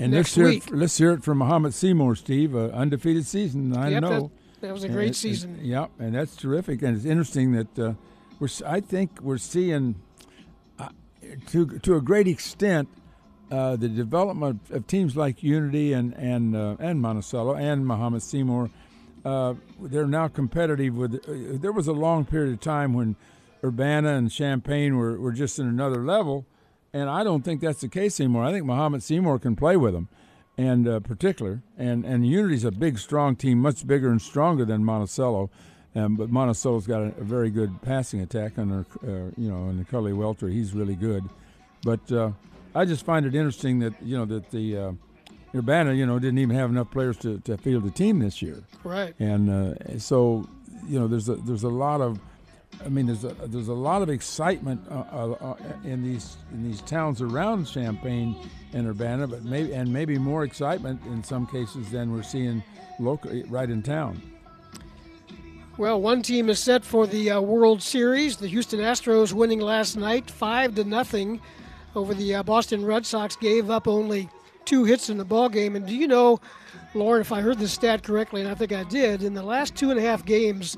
And 0.00 0.12
next 0.12 0.28
let's 0.28 0.34
hear, 0.36 0.44
week. 0.46 0.66
it, 0.68 0.74
let's 0.74 0.96
hear 0.98 1.12
it 1.12 1.22
from 1.22 1.38
Mahomet-Seymour, 1.38 2.14
Steve. 2.16 2.56
Uh, 2.56 2.68
undefeated 2.68 3.26
season, 3.26 3.76
I 3.76 3.90
Yep, 3.90 4.02
know. 4.02 4.30
that, 4.60 4.60
that 4.68 4.72
was 4.72 4.82
a 4.82 4.86
And 4.86 4.94
great 4.96 5.10
it- 5.10 5.16
season. 5.16 5.58
yeah, 5.62 5.86
and 5.98 6.14
that's 6.14 6.34
terrific. 6.36 6.82
And 6.82 6.96
it's 6.96 7.04
interesting 7.04 7.52
that 7.52 7.78
uh, 7.78 7.92
we're. 8.38 8.48
I 8.66 8.80
think 8.80 9.20
we're 9.20 9.38
seeing, 9.38 9.96
uh, 10.78 10.88
to 11.48 11.78
to 11.80 11.96
a 11.96 12.00
great 12.00 12.26
extent, 12.26 12.88
uh, 13.50 13.76
the 13.76 13.88
development 13.88 14.60
of 14.70 14.86
teams 14.86 15.16
like 15.16 15.42
Unity 15.42 15.92
and 15.92 16.14
and 16.14 16.56
uh, 16.56 16.76
and 16.80 17.00
Monticello 17.00 17.54
and 17.54 17.86
Mahomet-Seymour. 17.86 18.70
Uh, 19.22 19.52
they're 19.82 20.06
now 20.06 20.28
competitive 20.28 20.96
with. 20.96 21.14
Uh, 21.16 21.58
there 21.60 21.72
was 21.72 21.86
a 21.86 21.92
long 21.92 22.24
period 22.24 22.54
of 22.54 22.60
time 22.60 22.94
when 22.94 23.16
Urbana 23.62 24.14
and 24.14 24.30
Champaign 24.32 24.96
were, 24.96 25.20
were 25.20 25.32
just 25.32 25.58
in 25.58 25.66
another 25.66 26.02
level, 26.02 26.46
and 26.92 27.08
I 27.08 27.22
don't 27.24 27.42
think 27.44 27.60
that's 27.60 27.80
the 27.80 27.88
case 27.88 28.20
anymore. 28.20 28.44
I 28.44 28.52
think 28.52 28.64
Mahomet-Seymour 28.66 29.38
can 29.38 29.56
play 29.56 29.76
with 29.76 29.92
them, 29.94 30.08
and 30.58 30.86
uh, 30.88 31.00
particular, 31.00 31.62
and 31.78 32.04
and 32.04 32.26
Unity's 32.26 32.64
a 32.64 32.70
big, 32.70 32.98
strong 32.98 33.36
team, 33.36 33.58
much 33.60 33.86
bigger 33.86 34.10
and 34.10 34.20
stronger 34.20 34.64
than 34.64 34.84
Monticello. 34.84 35.50
Um, 35.94 36.14
but 36.16 36.30
Monticello's 36.30 36.86
got 36.86 37.00
a, 37.02 37.06
a 37.18 37.24
very 37.24 37.50
good 37.50 37.82
passing 37.82 38.20
attack 38.20 38.58
under, 38.58 38.86
uh, 39.02 39.32
you 39.36 39.50
know, 39.50 39.68
and 39.68 39.88
Cully 39.88 40.12
Welter, 40.12 40.46
he's 40.48 40.72
really 40.72 40.94
good. 40.94 41.24
But 41.82 42.12
uh, 42.12 42.30
I 42.76 42.84
just 42.84 43.04
find 43.04 43.26
it 43.26 43.34
interesting 43.34 43.80
that 43.80 43.94
you 44.02 44.16
know 44.16 44.24
that 44.26 44.50
the 44.52 44.76
uh, 44.76 44.92
Urbana, 45.54 45.92
you 45.94 46.06
know, 46.06 46.18
didn't 46.20 46.38
even 46.38 46.54
have 46.54 46.70
enough 46.70 46.90
players 46.92 47.16
to, 47.18 47.40
to 47.40 47.56
field 47.56 47.82
the 47.84 47.90
team 47.90 48.20
this 48.20 48.40
year 48.40 48.62
Right. 48.84 49.14
and 49.18 49.50
uh, 49.50 49.98
so 49.98 50.48
you 50.86 50.98
know 51.00 51.08
there's 51.08 51.28
a 51.28 51.34
there's 51.34 51.64
a 51.64 51.68
lot 51.68 52.00
of 52.00 52.20
I 52.84 52.88
mean 52.88 53.06
there's 53.06 53.24
a 53.24 53.34
there's 53.46 53.68
a 53.68 53.74
lot 53.74 54.02
of 54.02 54.08
excitement 54.08 54.80
uh, 54.90 55.04
uh, 55.12 55.36
uh, 55.40 55.54
in 55.84 56.02
these 56.02 56.36
in 56.52 56.62
these 56.62 56.80
towns 56.82 57.20
around 57.20 57.66
Champaign 57.66 58.36
and 58.72 58.86
Urbana 58.86 59.26
but 59.26 59.44
maybe 59.44 59.74
and 59.74 59.92
maybe 59.92 60.18
more 60.18 60.44
excitement 60.44 61.00
in 61.06 61.22
some 61.22 61.46
cases 61.46 61.90
than 61.90 62.12
we're 62.12 62.22
seeing 62.22 62.62
locally 62.98 63.44
right 63.44 63.68
in 63.68 63.82
town. 63.82 64.20
Well, 65.80 66.00
one 66.00 66.20
team 66.20 66.50
is 66.50 66.58
set 66.58 66.84
for 66.84 67.06
the 67.06 67.30
uh, 67.30 67.40
World 67.40 67.80
Series. 67.80 68.36
The 68.36 68.48
Houston 68.48 68.80
Astros 68.80 69.32
winning 69.32 69.60
last 69.60 69.96
night, 69.96 70.30
five 70.30 70.74
to 70.74 70.84
nothing, 70.84 71.40
over 71.96 72.12
the 72.12 72.34
uh, 72.34 72.42
Boston 72.42 72.84
Red 72.84 73.06
Sox. 73.06 73.34
Gave 73.34 73.70
up 73.70 73.88
only 73.88 74.28
two 74.66 74.84
hits 74.84 75.08
in 75.08 75.16
the 75.16 75.24
ball 75.24 75.48
game. 75.48 75.76
And 75.76 75.86
do 75.86 75.94
you 75.94 76.06
know, 76.06 76.38
Loren, 76.92 77.22
if 77.22 77.32
I 77.32 77.40
heard 77.40 77.58
this 77.58 77.72
stat 77.72 78.02
correctly, 78.02 78.42
and 78.42 78.50
I 78.50 78.54
think 78.54 78.72
I 78.72 78.84
did, 78.84 79.22
in 79.22 79.32
the 79.32 79.42
last 79.42 79.74
two 79.74 79.90
and 79.90 79.98
a 79.98 80.02
half 80.02 80.22
games 80.24 80.76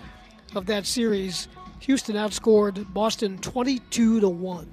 of 0.55 0.67
that 0.67 0.87
series, 0.87 1.49
Houston 1.83 2.17
outscored 2.17 2.93
Boston 2.93 3.39
twenty-two 3.39 4.21
to 4.21 4.29
one. 4.29 4.71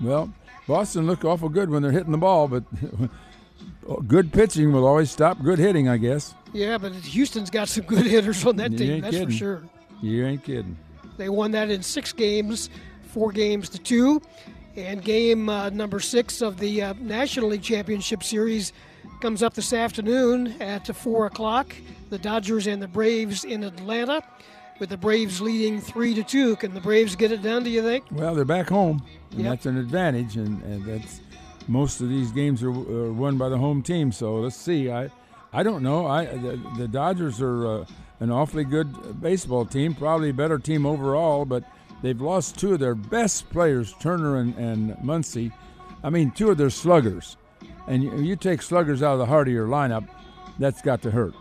Well, 0.00 0.32
Boston 0.68 1.06
look 1.06 1.24
awful 1.24 1.48
good 1.48 1.70
when 1.70 1.82
they're 1.82 1.92
hitting 1.92 2.12
the 2.12 2.18
ball, 2.18 2.48
but 2.48 2.64
good 4.08 4.32
pitching 4.32 4.72
will 4.72 4.86
always 4.86 5.10
stop 5.10 5.42
good 5.42 5.58
hitting, 5.58 5.88
I 5.88 5.96
guess. 5.96 6.34
Yeah, 6.52 6.78
but 6.78 6.92
Houston's 6.92 7.50
got 7.50 7.68
some 7.68 7.84
good 7.84 8.04
hitters 8.06 8.44
on 8.44 8.56
that 8.56 8.72
You 8.72 8.78
team. 8.78 9.00
That's 9.00 9.18
for 9.18 9.30
sure. 9.30 9.62
You 10.02 10.26
ain't 10.26 10.44
kidding. 10.44 10.76
They 11.16 11.28
won 11.28 11.52
that 11.52 11.70
in 11.70 11.82
six 11.82 12.12
games, 12.12 12.68
four 13.08 13.32
games 13.32 13.68
to 13.70 13.78
two. 13.78 14.20
And 14.76 15.02
game 15.02 15.48
uh, 15.48 15.70
number 15.70 16.00
six 16.00 16.42
of 16.42 16.58
the 16.58 16.82
uh, 16.82 16.94
National 17.00 17.48
League 17.48 17.62
Championship 17.62 18.22
Series 18.22 18.74
comes 19.22 19.42
up 19.42 19.54
this 19.54 19.72
afternoon 19.72 20.54
at 20.60 20.94
4 20.94 21.26
o'clock. 21.26 21.74
The 22.10 22.18
Dodgers 22.18 22.66
and 22.66 22.82
the 22.82 22.88
Braves 22.88 23.44
in 23.44 23.64
Atlanta, 23.64 24.22
with 24.78 24.88
the 24.90 24.96
Braves 24.96 25.40
leading 25.40 25.80
3 25.80 26.14
to 26.14 26.22
2. 26.22 26.56
Can 26.56 26.74
the 26.74 26.80
Braves 26.80 27.16
get 27.16 27.32
it 27.32 27.42
done, 27.42 27.64
do 27.64 27.70
you 27.70 27.82
think? 27.82 28.04
Well, 28.10 28.34
they're 28.34 28.44
back 28.44 28.68
home, 28.68 29.02
and 29.30 29.40
Yep. 29.40 29.50
that's 29.50 29.66
an 29.66 29.76
advantage, 29.78 30.36
and, 30.36 30.62
and 30.62 30.84
that's 30.84 31.20
most 31.68 32.00
of 32.00 32.08
these 32.08 32.30
games 32.32 32.62
are, 32.62 32.70
are 32.70 33.12
won 33.12 33.36
by 33.38 33.48
the 33.48 33.58
home 33.58 33.82
team. 33.82 34.12
So 34.12 34.36
let's 34.36 34.56
see. 34.56 34.90
I 34.90 35.10
I 35.52 35.62
don't 35.62 35.82
know. 35.82 36.06
I 36.06 36.26
the, 36.26 36.60
the 36.76 36.88
Dodgers 36.88 37.40
are 37.40 37.66
uh, 37.66 37.84
an 38.20 38.30
awfully 38.30 38.64
good 38.64 39.20
baseball 39.20 39.64
team, 39.64 39.94
probably 39.94 40.30
a 40.30 40.34
better 40.34 40.58
team 40.58 40.86
overall, 40.86 41.44
but 41.44 41.64
they've 42.02 42.20
lost 42.20 42.58
two 42.58 42.74
of 42.74 42.78
their 42.80 42.94
best 42.94 43.48
players, 43.50 43.94
Turner 44.00 44.36
and, 44.36 44.54
and 44.56 44.94
Muncy. 44.98 45.52
I 46.04 46.10
mean, 46.10 46.30
two 46.30 46.50
of 46.50 46.56
their 46.58 46.70
sluggers, 46.70 47.36
and 47.88 48.02
you, 48.02 48.16
you 48.22 48.36
take 48.36 48.62
sluggers 48.62 49.02
out 49.02 49.14
of 49.14 49.18
the 49.18 49.26
heart 49.26 49.48
of 49.48 49.54
your 49.54 49.66
lineup, 49.66 50.06
that's 50.58 50.82
got 50.82 51.02
to 51.02 51.10
hurt. 51.10 51.34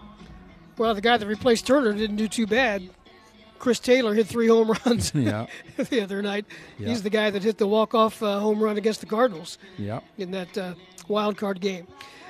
Well, 0.78 0.94
the 0.96 1.02
guy 1.02 1.18
that 1.18 1.28
replaced 1.28 1.68
Turner 1.68 1.94
didn't 1.94 2.16
do 2.18 2.28
too 2.28 2.48
bad. 2.48 2.90
Chris 3.60 3.80
Taylor 3.80 4.14
hit 4.14 4.28
three 4.28 4.48
home 4.48 4.72
runs 4.86 5.12
Yeah. 5.16 5.48
the 5.78 6.02
other 6.02 6.22
night. 6.22 6.46
Yeah. 6.78 6.90
He's 6.90 7.04
the 7.04 7.10
guy 7.10 7.30
that 7.30 7.44
hit 7.44 7.58
the 7.58 7.68
walk-off 7.68 8.22
uh, 8.22 8.40
home 8.40 8.62
run 8.62 8.78
against 8.78 9.00
the 9.00 9.06
Cardinals 9.06 9.58
Yeah. 9.78 10.00
in 10.18 10.32
that 10.32 10.58
uh, 10.58 10.74
wild 11.08 11.38
card 11.38 11.60
game. 11.62 11.88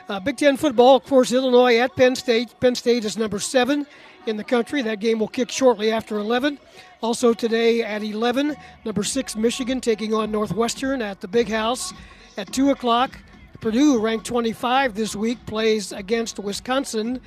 Uh, 0.08 0.20
Big 0.20 0.38
Ten 0.38 0.56
football, 0.56 0.96
of 0.98 1.04
course, 1.04 1.32
Illinois 1.32 1.78
at 1.80 1.96
Penn 1.96 2.16
State. 2.16 2.54
Penn 2.60 2.76
State 2.76 3.06
is 3.06 3.18
number 3.18 3.40
seven 3.40 3.88
in 4.28 4.38
the 4.38 4.44
country. 4.44 4.82
That 4.84 5.00
game 5.00 5.18
will 5.20 5.28
kick 5.28 5.50
shortly 5.50 5.92
after 5.92 6.18
11. 6.20 6.60
Also 7.02 7.34
today 7.34 7.82
at 7.82 8.04
11, 8.04 8.56
number 8.86 9.04
six 9.04 9.36
Michigan 9.36 9.82
taking 9.82 10.14
on 10.14 10.32
Northwestern 10.32 11.02
at 11.02 11.22
the 11.22 11.28
Big 11.28 11.50
House. 11.50 11.92
At 12.38 12.52
2 12.54 12.70
o'clock, 12.70 13.18
Purdue, 13.62 14.00
ranked 14.00 14.26
25 14.28 14.94
this 14.94 15.16
week, 15.16 15.44
plays 15.48 15.92
against 15.92 16.38
Wisconsin. 16.38 17.20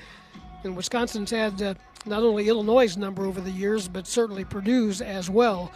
And 0.63 0.77
Wisconsin's 0.77 1.31
had 1.31 1.61
uh, 1.63 1.75
not 2.09 2.23
only 2.23 2.49
Illinois' 2.49 2.97
number 2.97 3.27
over 3.27 3.41
the 3.41 3.51
years, 3.51 3.89
but 3.89 4.07
certainly 4.07 4.45
Purdue's 4.45 5.01
as 5.01 5.29
well. 5.29 5.73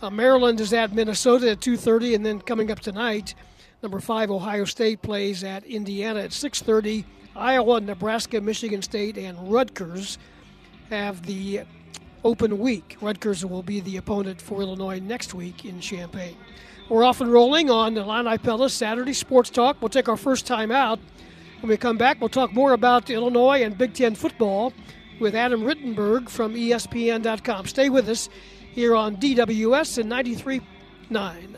Uh, 0.00 0.10
Maryland 0.10 0.60
is 0.60 0.72
at 0.72 0.92
Minnesota 0.92 1.50
at 1.50 1.60
2:30, 1.60 2.14
and 2.14 2.26
then 2.26 2.40
coming 2.40 2.70
up 2.70 2.80
tonight, 2.80 3.34
number 3.82 4.00
five 4.00 4.30
Ohio 4.30 4.64
State 4.64 5.02
plays 5.02 5.42
at 5.42 5.64
Indiana 5.64 6.20
at 6.20 6.32
6:30. 6.32 7.04
Iowa, 7.36 7.80
Nebraska, 7.80 8.40
Michigan 8.40 8.82
State, 8.82 9.18
and 9.18 9.50
Rutgers 9.50 10.18
have 10.90 11.26
the 11.26 11.62
open 12.22 12.58
week. 12.58 12.96
Rutgers 13.00 13.44
will 13.44 13.62
be 13.62 13.80
the 13.80 13.96
opponent 13.96 14.40
for 14.40 14.62
Illinois 14.62 15.00
next 15.00 15.34
week 15.34 15.64
in 15.64 15.80
Champaign. 15.80 16.36
We're 16.88 17.04
off 17.04 17.20
and 17.20 17.32
rolling 17.32 17.70
on 17.70 17.94
the 17.94 18.02
Illini 18.02 18.38
Pella 18.38 18.70
Saturday 18.70 19.14
Sports 19.14 19.50
Talk. 19.50 19.78
We'll 19.80 19.88
take 19.88 20.08
our 20.08 20.16
first 20.16 20.46
time 20.46 20.70
out. 20.70 20.98
When 21.60 21.70
we 21.70 21.76
come 21.76 21.96
back, 21.96 22.20
we'll 22.20 22.28
talk 22.28 22.52
more 22.52 22.74
about 22.74 23.08
Illinois 23.08 23.62
and 23.62 23.76
Big 23.76 23.94
Ten 23.94 24.14
football 24.14 24.72
with 25.20 25.34
Adam 25.34 25.62
Rittenberg 25.62 26.28
from 26.28 26.54
ESPN.com. 26.54 27.66
Stay 27.66 27.88
with 27.88 28.08
us 28.08 28.28
here 28.72 28.94
on 28.94 29.16
DWS 29.16 29.98
and 29.98 30.10
93.9. 30.10 31.56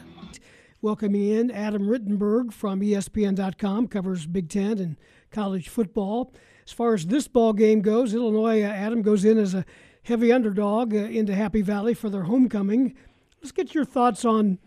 Welcoming 0.83 1.29
in 1.31 1.51
Adam 1.51 1.89
Rittenberg 1.89 2.53
from 2.53 2.81
ESPN.com, 2.81 3.89
covers 3.89 4.27
Big 4.27 4.49
Ten 4.49 4.79
and 4.79 4.97
college 5.31 5.69
football. 5.69 6.33
As 6.67 6.73
far 6.73 6.95
as 6.95 7.07
this 7.07 7.29
ball 7.29 7.53
game 7.53 7.81
goes, 7.81 8.15
Illinois, 8.15 8.63
uh, 8.63 8.67
Adam 8.67 9.03
goes 9.03 9.25
in 9.25 9.39
as 9.39 9.55
a 9.55 9.65
heavy 10.03 10.33
underdog 10.33 10.95
uh, 10.95 10.99
into 10.99 11.35
Happy 11.35 11.63
Valley 11.63 11.95
for 11.95 12.11
their 12.11 12.25
homecoming. 12.25 12.95
Let's 13.41 13.53
get 13.53 13.75
your 13.75 13.85
thoughts 13.85 14.25
on 14.25 14.59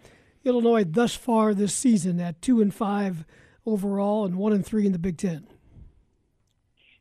Illinois 0.44 0.84
thus 0.84 1.16
far 1.16 1.54
this 1.54 1.74
season 1.74 2.20
at 2.20 2.42
two 2.42 2.62
and 2.62 2.74
five 2.74 3.26
overall 3.66 4.26
and 4.26 4.36
one 4.36 4.54
and 4.54 4.66
three 4.66 4.86
in 4.86 4.94
the 4.94 5.00
Big 5.00 5.18
Ten. 5.18 5.48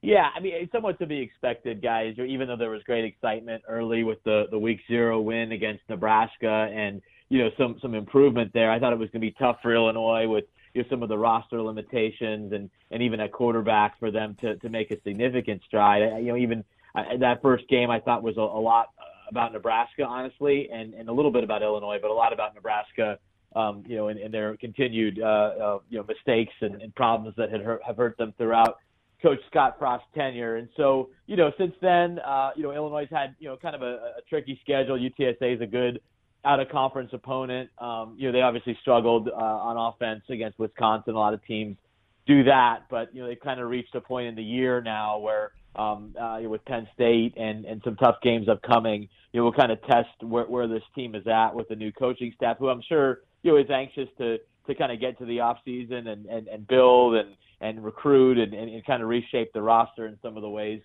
Yeah, 0.03 0.29
I 0.35 0.41
mean, 0.41 0.53
it's 0.55 0.71
somewhat 0.71 0.99
to 1.01 1.07
be 1.07 1.19
expected, 1.19 1.83
guys. 1.83 2.15
Even 2.19 2.47
though 2.49 2.57
there 2.57 2.71
was 2.71 2.83
great 2.85 3.05
excitement 3.05 3.63
early 3.69 4.05
with 4.05 4.23
the 4.25 4.45
the 4.51 4.59
week 4.59 4.81
zero 4.87 5.21
win 5.21 5.53
against 5.53 5.83
Nebraska, 5.89 6.69
and 6.73 7.03
you 7.29 7.39
know 7.43 7.51
some 7.59 7.79
some 7.83 7.95
improvement 7.95 8.53
there, 8.53 8.71
I 8.71 8.79
thought 8.79 8.93
it 8.93 8.99
was 8.99 9.11
going 9.11 9.21
to 9.23 9.27
be 9.27 9.35
tough 9.39 9.57
for 9.61 9.75
Illinois 9.75 10.29
with 10.29 10.45
you 10.75 10.83
know 10.83 10.89
some 10.89 11.03
of 11.03 11.09
the 11.09 11.19
roster 11.19 11.61
limitations 11.61 12.53
and 12.53 12.71
and 12.93 13.03
even 13.03 13.19
at 13.19 13.33
quarterback 13.33 13.99
for 13.99 14.13
them 14.13 14.37
to 14.41 14.57
to 14.59 14.69
make 14.69 14.93
a 14.93 15.01
significant 15.03 15.63
stride. 15.67 16.03
I- 16.03 16.19
You 16.19 16.29
know, 16.33 16.37
even 16.37 16.65
uh, 16.95 17.17
that 17.19 17.43
first 17.43 17.67
game 17.69 17.91
I 17.91 17.99
thought 17.99 18.23
was 18.23 18.37
a, 18.37 18.41
a 18.41 18.63
lot 18.63 18.91
about 19.29 19.53
Nebraska, 19.53 20.05
honestly, 20.05 20.69
and 20.73 20.95
and 20.95 21.09
a 21.09 21.13
little 21.13 21.33
bit 21.33 21.43
about 21.43 21.63
Illinois, 21.63 21.99
but 22.01 22.11
a 22.13 22.15
lot 22.15 22.33
about 22.33 22.55
Nebraska. 22.55 23.19
Um, 23.57 23.83
you 23.87 23.97
know, 23.97 24.09
and, 24.09 24.21
and 24.21 24.33
their 24.33 24.57
continued 24.59 25.19
uh, 25.21 25.25
uh, 25.25 25.79
you 25.89 25.99
know 25.99 26.05
mistakes 26.05 26.53
and, 26.61 26.81
and 26.83 26.95
problems 26.95 27.35
that 27.37 27.51
had 27.51 27.63
hurt, 27.63 27.83
have 27.85 27.97
hurt 27.97 28.17
them 28.19 28.33
throughout 28.37 28.77
Coach 29.23 29.39
Scott 29.51 29.77
Frost's 29.79 30.07
tenure. 30.15 30.57
And 30.57 30.69
so, 30.77 31.11
you 31.27 31.37
know, 31.37 31.51
since 31.59 31.75
then, 31.83 32.21
uh, 32.21 32.51
you 32.57 32.63
know, 32.63 32.73
Illinois 32.73 33.09
had, 33.11 33.35
you 33.39 33.49
know, 33.49 33.57
kind 33.57 33.75
of 33.75 33.83
a, 33.83 33.95
a 34.19 34.23
tricky 34.29 34.59
schedule. 34.63 34.99
UTSA 34.99 35.57
is 35.57 35.61
a 35.61 35.67
good 35.67 36.01
out 36.45 36.61
of 36.61 36.69
conference 36.69 37.11
opponent. 37.13 37.71
Um, 37.79 38.15
you 38.17 38.29
know, 38.29 38.33
they 38.33 38.43
obviously 38.43 38.79
struggled 38.81 39.29
uh, 39.29 39.35
on 39.35 39.77
offense 39.77 40.23
against 40.29 40.59
Wisconsin. 40.59 41.15
A 41.15 41.19
lot 41.19 41.35
of 41.35 41.45
teams 41.45 41.77
do 42.27 42.45
that, 42.45 42.85
but 42.91 43.13
you 43.15 43.23
know, 43.23 43.29
they've 43.29 43.41
kind 43.41 43.59
of 43.59 43.69
reached 43.69 43.95
a 43.95 44.01
point 44.01 44.29
in 44.29 44.35
the 44.37 44.43
year 44.43 44.81
now 44.81 45.19
where 45.19 45.53
um, 45.75 46.15
uh, 46.21 46.39
with 46.43 46.65
Penn 46.65 46.87
State 46.95 47.35
and, 47.37 47.65
and 47.65 47.81
some 47.85 47.97
tough 47.97 48.17
games 48.23 48.49
upcoming, 48.49 49.09
you 49.33 49.41
know, 49.41 49.45
we'll 49.45 49.53
kind 49.53 49.73
of 49.73 49.83
test 49.83 50.09
where, 50.23 50.45
where 50.45 50.69
this 50.69 50.83
team 50.95 51.15
is 51.15 51.27
at 51.27 51.55
with 51.55 51.69
the 51.69 51.77
new 51.77 51.93
coaching 51.93 52.33
staff, 52.37 52.59
who 52.59 52.69
I'm 52.69 52.83
sure, 52.89 53.21
you 53.43 53.53
know, 53.53 53.59
is 53.59 53.71
anxious 53.71 54.09
to, 54.19 54.39
to 54.67 54.75
kind 54.75 54.93
of 54.93 55.01
get 55.01 55.19
to 55.19 55.25
the 55.25 55.41
off 55.41 55.59
season 55.65 56.07
and, 56.07 56.27
and, 56.27 56.49
and 56.49 56.67
build 56.67 57.15
and, 57.15 57.31
and 57.61 57.85
recruit 57.85 58.39
and, 58.39 58.55
and, 58.55 58.71
and 58.71 58.85
kind 58.85 59.03
of 59.03 59.09
reshape 59.09 59.53
the 59.53 59.63
roster 59.63 60.07
in 60.07 60.19
some 60.23 60.37
of 60.37 60.43
the 60.43 60.49
ways 60.49 60.81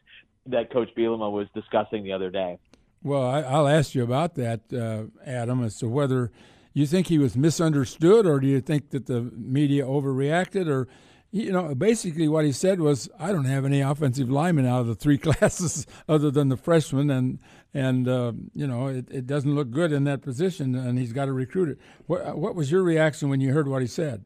that 0.45 0.71
Coach 0.71 0.89
Bielema 0.97 1.31
was 1.31 1.47
discussing 1.53 2.03
the 2.03 2.11
other 2.11 2.29
day. 2.29 2.57
Well, 3.03 3.23
I, 3.23 3.41
I'll 3.41 3.67
ask 3.67 3.95
you 3.95 4.03
about 4.03 4.35
that, 4.35 4.61
uh, 4.73 5.05
Adam, 5.25 5.63
as 5.63 5.77
to 5.79 5.87
whether 5.87 6.31
you 6.73 6.85
think 6.85 7.07
he 7.07 7.17
was 7.17 7.35
misunderstood, 7.35 8.25
or 8.25 8.39
do 8.39 8.47
you 8.47 8.61
think 8.61 8.89
that 8.91 9.05
the 9.05 9.21
media 9.21 9.85
overreacted, 9.85 10.67
or 10.67 10.87
you 11.31 11.51
know, 11.51 11.73
basically 11.75 12.27
what 12.27 12.45
he 12.45 12.51
said 12.51 12.79
was, 12.79 13.09
"I 13.19 13.31
don't 13.31 13.45
have 13.45 13.65
any 13.65 13.81
offensive 13.81 14.29
linemen 14.29 14.65
out 14.65 14.81
of 14.81 14.87
the 14.87 14.95
three 14.95 15.17
classes 15.19 15.85
other 16.07 16.31
than 16.31 16.49
the 16.49 16.57
freshmen, 16.57 17.09
and 17.09 17.39
and 17.73 18.07
uh, 18.07 18.33
you 18.53 18.65
know, 18.65 18.87
it, 18.87 19.09
it 19.11 19.27
doesn't 19.27 19.53
look 19.53 19.69
good 19.69 19.91
in 19.91 20.05
that 20.05 20.21
position, 20.21 20.73
and 20.75 20.97
he's 20.97 21.13
got 21.13 21.25
to 21.25 21.33
recruit 21.33 21.69
it." 21.69 21.77
What 22.07 22.37
what 22.37 22.55
was 22.55 22.71
your 22.71 22.83
reaction 22.83 23.29
when 23.29 23.41
you 23.41 23.53
heard 23.53 23.67
what 23.67 23.81
he 23.81 23.87
said? 23.87 24.25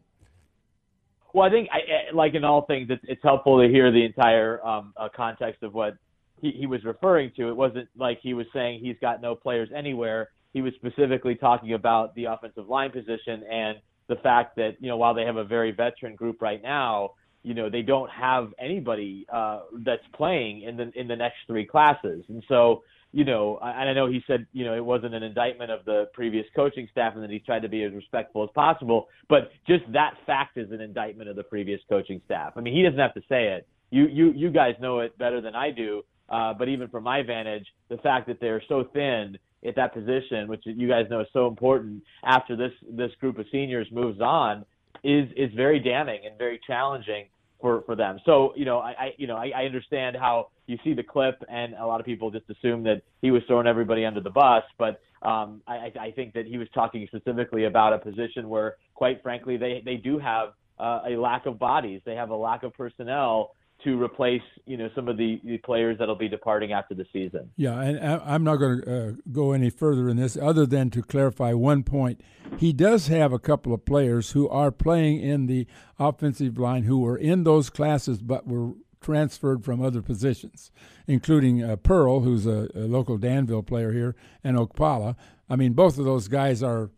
Well, 1.34 1.46
I 1.46 1.50
think, 1.52 1.70
I- 1.72 1.87
like 2.18 2.34
in 2.34 2.44
all 2.44 2.66
things, 2.66 2.88
it's, 2.90 3.04
it's 3.08 3.24
helpful 3.24 3.62
to 3.62 3.70
hear 3.70 3.92
the 3.92 4.04
entire 4.04 4.66
um, 4.66 4.94
uh, 4.98 5.08
context 5.16 5.64
of 5.64 5.74
what 5.74 5.96
he, 6.42 6.52
he 6.52 6.66
was 6.66 6.84
referring 6.84 7.32
to. 7.38 7.48
It 7.48 7.56
wasn't 7.56 7.88
like 7.98 8.20
he 8.22 8.34
was 8.34 8.46
saying 8.54 8.82
he's 8.84 8.98
got 9.00 9.22
no 9.22 9.36
players 9.36 9.70
anywhere. 9.76 10.30
He 10.54 10.62
was 10.62 10.74
specifically 10.76 11.36
talking 11.36 11.74
about 11.74 12.14
the 12.16 12.26
offensive 12.26 12.68
line 12.68 12.92
position 12.92 13.44
and 13.50 13.78
the 14.08 14.16
fact 14.18 14.56
that 14.56 14.78
you 14.80 14.88
know 14.88 14.98
while 14.98 15.14
they 15.14 15.24
have 15.24 15.38
a 15.38 15.44
very 15.44 15.72
veteran 15.72 16.16
group 16.16 16.42
right 16.42 16.62
now, 16.62 17.12
you 17.44 17.54
know 17.54 17.70
they 17.70 17.82
don't 17.82 18.10
have 18.10 18.54
anybody 18.60 19.26
uh, 19.32 19.62
that's 19.86 20.04
playing 20.14 20.64
in 20.64 20.78
the 20.78 20.92
in 20.96 21.08
the 21.08 21.16
next 21.16 21.38
three 21.46 21.66
classes, 21.66 22.24
and 22.30 22.44
so 22.48 22.84
you 23.18 23.26
know, 23.26 23.58
and 23.64 23.90
I 23.90 23.94
know 23.94 24.08
he 24.08 24.22
said, 24.28 24.46
you 24.54 24.64
know, 24.64 24.76
it 24.76 24.86
wasn't 24.86 25.16
an 25.16 25.24
indictment 25.24 25.72
of 25.72 25.84
the 25.86 26.08
previous 26.14 26.46
coaching 26.56 26.88
staff 26.92 27.16
and 27.16 27.24
that 27.24 27.32
he 27.32 27.40
tried 27.40 27.64
to 27.64 27.68
be 27.68 27.84
as 27.84 27.92
respectful 27.92 28.44
as 28.44 28.52
possible, 28.54 29.08
but 29.28 29.50
just 29.68 29.92
that 29.94 30.14
fact 30.28 30.56
is 30.56 30.72
an 30.72 30.82
indictment 30.82 31.28
of 31.28 31.36
the 31.36 31.42
previous 31.42 31.82
coaching 31.90 32.22
staff. 32.26 32.54
I 32.56 32.62
mean, 32.62 32.76
he 32.76 32.84
doesn't 32.84 33.00
have 33.00 33.16
to 33.16 33.24
say 33.28 33.48
it. 33.48 33.68
You 33.90 34.06
you 34.06 34.34
you 34.34 34.52
guys 34.52 34.76
know 34.80 35.00
it 35.00 35.18
better 35.18 35.42
than 35.42 35.56
I 35.56 35.72
do. 35.72 36.04
Uh, 36.30 36.54
but 36.54 36.70
even 36.70 36.90
from 36.90 37.06
my 37.06 37.24
vantage, 37.24 37.66
the 37.90 37.98
fact 37.98 38.28
that 38.28 38.40
they're 38.40 38.62
so 38.70 38.84
thin 38.94 39.36
at 39.68 39.76
that 39.78 39.96
position, 39.96 40.48
which 40.48 40.62
you 40.66 40.88
guys 40.88 41.06
know 41.10 41.22
is 41.22 41.28
so 41.34 41.48
important 41.48 42.04
after 42.24 42.56
this 42.56 42.74
this 42.88 43.10
group 43.20 43.40
of 43.40 43.48
seniors 43.52 43.88
moves 43.92 44.22
on, 44.22 44.64
is 45.04 45.28
is 45.36 45.50
very 45.56 45.80
damning 45.80 46.20
and 46.24 46.38
very 46.38 46.60
challenging 46.68 47.26
for 47.60 47.82
for 47.88 47.96
them. 47.96 48.20
So 48.28 48.54
you 48.56 48.66
know, 48.66 48.78
I, 48.78 48.92
I 48.92 49.14
you 49.18 49.26
know 49.26 49.38
I, 49.38 49.54
I 49.56 49.64
understand 49.64 50.18
how 50.18 50.50
you 50.68 50.78
see 50.84 50.94
the 50.94 51.04
clip, 51.04 51.42
and 51.50 51.74
a 51.74 51.86
lot 51.86 52.00
of 52.00 52.06
people 52.06 52.30
just 52.30 52.50
assume 52.50 52.84
that 52.84 53.02
he 53.22 53.32
was 53.32 53.42
throwing 53.48 53.68
everybody 53.68 54.06
under 54.06 54.22
the 54.22 54.30
bus. 54.30 54.64
But 54.78 55.02
um, 55.22 55.62
I, 55.68 55.92
I 56.00 56.12
think 56.16 56.34
that 56.34 56.46
he 56.46 56.58
was 56.58 56.68
talking 56.74 57.08
specifically 57.08 57.66
about 57.66 57.94
a 57.94 57.98
position 57.98 58.50
where, 58.50 58.76
quite 58.94 59.24
frankly, 59.24 59.58
they 59.58 59.82
they 59.84 59.96
do 59.96 60.20
have 60.20 60.50
uh, 60.78 61.02
a 61.10 61.16
lack 61.18 61.46
of 61.46 61.58
bodies. 61.58 62.02
They 62.06 62.16
have 62.16 62.30
a 62.30 62.36
lack 62.36 62.64
of 62.64 62.74
personnel 62.74 63.52
to 63.84 64.02
replace 64.02 64.42
you 64.66 64.76
know 64.76 64.90
some 64.96 65.08
of 65.08 65.18
the, 65.18 65.40
the 65.44 65.58
players 65.60 65.98
that'll 66.00 66.16
be 66.16 66.28
departing 66.28 66.74
after 66.74 66.96
the 66.96 67.06
season. 67.14 67.50
Yeah, 67.58 67.80
and 67.80 68.00
I- 68.00 68.34
I'm 68.34 68.44
not 68.44 68.58
going 68.58 68.82
to 68.82 69.10
uh, 69.10 69.12
go 69.32 69.52
any 69.54 69.70
further 69.70 70.10
in 70.10 70.18
this 70.18 70.36
other 70.36 70.66
than 70.66 70.90
to 70.92 71.02
clarify 71.02 71.54
one 71.54 71.84
point. 71.84 72.22
He 72.58 72.74
does 72.74 73.08
have 73.08 73.32
a 73.32 73.40
couple 73.40 73.74
of 73.74 73.86
players 73.86 74.32
who 74.32 74.50
are 74.50 74.72
playing 74.72 75.22
in 75.22 75.46
the 75.46 75.68
offensive 76.00 76.58
line 76.58 76.84
who 76.84 77.00
were 77.00 77.18
in 77.18 77.44
those 77.44 77.70
classes 77.70 78.22
but 78.22 78.48
were 78.48 78.72
transferred 79.08 79.64
from 79.64 79.82
other 79.82 80.02
positions, 80.02 80.70
including 81.08 81.64
uh, 81.64 81.78
Pearl, 81.78 82.20
who's 82.20 82.46
a, 82.46 82.68
a 82.76 82.84
local 82.88 83.18
Danville 83.18 83.64
player 83.64 83.94
here, 83.94 84.18
and 84.44 84.58
Okpala. 84.58 85.16
I 85.50 85.56
mean, 85.56 85.72
both 85.72 85.98
of 85.98 86.04
those 86.04 86.28
guys 86.28 86.62
are, 86.62 86.92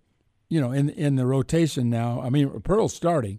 you 0.50 0.60
know, 0.60 0.72
in 0.72 0.90
in 0.90 1.18
the 1.18 1.28
rotation 1.28 1.88
now. 1.88 2.20
I 2.20 2.32
mean, 2.32 2.62
Pearl's 2.62 2.96
starting, 2.96 3.38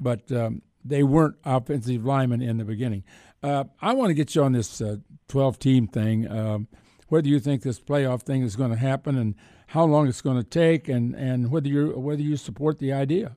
but 0.00 0.32
um, 0.32 0.62
they 0.82 1.02
weren't 1.02 1.36
offensive 1.44 2.06
linemen 2.06 2.40
in 2.40 2.56
the 2.56 2.64
beginning. 2.64 3.04
Uh, 3.42 3.64
I 3.82 3.92
want 3.92 4.08
to 4.08 4.14
get 4.14 4.34
you 4.34 4.42
on 4.42 4.52
this 4.52 4.80
uh, 4.80 4.96
12 5.28 5.58
team 5.58 5.86
thing. 5.86 6.26
Um, 6.26 6.68
whether 7.08 7.28
you 7.28 7.38
think 7.38 7.62
this 7.62 7.78
playoff 7.78 8.22
thing 8.22 8.40
is 8.40 8.56
going 8.56 8.70
to 8.70 8.78
happen 8.78 9.18
and 9.18 9.34
how 9.68 9.84
long 9.84 10.08
it's 10.08 10.22
going 10.22 10.38
to 10.38 10.48
take, 10.48 10.88
and, 10.88 11.14
and 11.14 11.50
whether 11.50 11.68
you 11.68 11.90
whether 11.90 12.22
you 12.22 12.38
support 12.38 12.78
the 12.78 12.94
idea. 12.94 13.36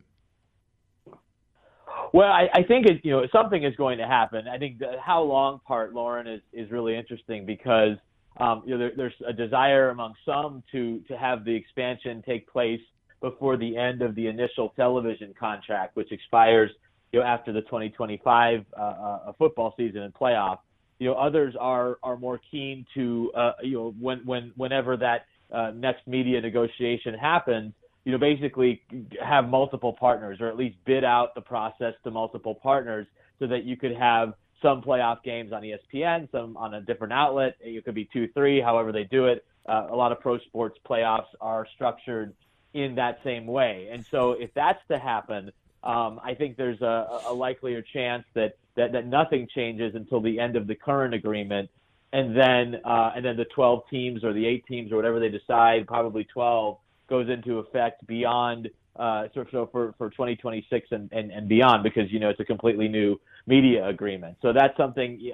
Well, 2.14 2.32
I, 2.32 2.50
I 2.54 2.64
think 2.64 2.88
it, 2.88 3.02
you 3.04 3.12
know 3.12 3.26
something 3.32 3.64
is 3.64 3.76
going 3.76 3.98
to 4.00 4.08
happen. 4.08 4.48
I 4.48 4.58
think 4.58 4.80
the 4.80 4.94
how 5.04 5.22
long 5.22 5.60
part, 5.68 5.94
Loren, 5.94 6.28
is 6.28 6.42
is 6.54 6.72
really 6.72 6.96
interesting 6.96 7.46
because 7.46 7.98
um, 8.40 8.64
you 8.66 8.74
know 8.74 8.80
there, 8.80 8.92
there's 8.96 9.14
a 9.28 9.34
desire 9.34 9.90
among 9.90 10.14
some 10.26 10.64
to 10.72 11.02
to 11.08 11.18
have 11.18 11.46
the 11.46 11.54
expansion 11.56 12.24
take 12.26 12.48
place 12.52 12.82
before 13.22 13.58
the 13.58 13.76
end 13.78 14.02
of 14.02 14.16
the 14.16 14.28
initial 14.28 14.70
television 14.76 15.34
contract, 15.40 15.96
which 15.96 16.12
expires 16.12 16.72
you 17.12 17.20
know 17.20 17.26
after 17.26 17.52
the 17.54 17.62
2025 17.62 18.66
uh, 18.78 18.82
uh, 18.82 19.32
football 19.38 19.74
season 19.78 20.02
and 20.02 20.14
playoff. 20.14 20.60
you 21.00 21.08
know 21.08 21.16
others 21.16 21.56
are 21.60 21.98
are 22.04 22.18
more 22.18 22.40
keen 22.50 22.86
to 22.94 23.32
uh, 23.36 23.52
you 23.62 23.74
know 23.74 23.94
when 24.00 24.20
when 24.26 24.52
whenever 24.56 24.98
that 24.98 25.26
uh, 25.54 25.72
next 25.76 26.08
media 26.08 26.40
negotiation 26.42 27.14
happens, 27.14 27.74
you 28.06 28.12
know 28.12 28.18
basically 28.18 28.82
have 29.22 29.50
multiple 29.50 29.94
partners 29.94 30.40
or 30.42 30.48
at 30.48 30.58
least 30.58 30.78
bid 30.86 31.04
out 31.04 31.36
the 31.36 31.42
process 31.42 31.94
to 32.04 32.12
multiple 32.12 32.56
partners 32.56 33.08
so 33.40 33.48
that 33.48 33.64
you 33.64 33.78
could 33.78 33.96
have 33.96 34.34
some 34.62 34.82
playoff 34.82 35.24
games 35.24 35.54
on 35.54 35.62
ESPN, 35.62 36.30
some 36.32 36.58
on 36.58 36.74
a 36.74 36.82
different 36.82 37.14
outlet. 37.14 37.56
It 37.62 37.86
could 37.86 37.96
be 37.96 38.10
two, 38.12 38.28
three, 38.34 38.60
however 38.60 38.92
they 38.92 39.06
do 39.06 39.28
it. 39.28 39.46
Uh, 39.66 39.88
a 39.90 39.96
lot 39.96 40.12
of 40.12 40.20
pro 40.20 40.38
sports 40.40 40.78
playoffs 40.88 41.28
are 41.40 41.66
structured 41.76 42.34
in 42.74 42.96
that 42.96 43.20
same 43.24 43.48
way, 43.48 43.90
and 43.92 44.06
so 44.12 44.34
if 44.34 44.54
that's 44.54 44.80
to 44.90 44.98
happen, 44.98 45.52
um, 45.84 46.20
I 46.24 46.34
think 46.34 46.58
there's 46.58 46.82
a, 46.82 47.22
a 47.28 47.34
likelier 47.34 47.82
chance 47.82 48.26
that, 48.34 48.58
that 48.76 48.92
that 48.92 49.08
nothing 49.08 49.48
changes 49.54 49.96
until 49.96 50.22
the 50.22 50.40
end 50.40 50.56
of 50.56 50.68
the 50.68 50.76
current 50.76 51.14
agreement, 51.14 51.70
and 52.14 52.36
then 52.36 52.82
uh, 52.84 53.12
and 53.16 53.24
then 53.24 53.38
the 53.38 53.46
12 53.46 53.84
teams 53.90 54.24
or 54.24 54.34
the 54.34 54.46
eight 54.46 54.66
teams 54.68 54.92
or 54.92 54.98
whatever 54.98 55.20
they 55.20 55.30
decide, 55.30 55.88
probably 55.88 56.26
12, 56.26 56.78
goes 57.10 57.30
into 57.30 57.60
effect 57.60 58.06
beyond 58.08 58.70
uh, 59.00 59.28
so, 59.34 59.46
so 59.52 59.70
for 59.72 59.94
for 59.98 60.10
2026 60.10 60.88
and, 60.92 61.10
and 61.14 61.32
and 61.32 61.48
beyond 61.48 61.84
because 61.84 62.12
you 62.12 62.20
know 62.20 62.30
it's 62.30 62.40
a 62.40 62.46
completely 62.46 62.88
new 62.90 63.18
media 63.48 63.88
agreement. 63.88 64.36
So 64.42 64.52
that's 64.52 64.76
something. 64.76 65.32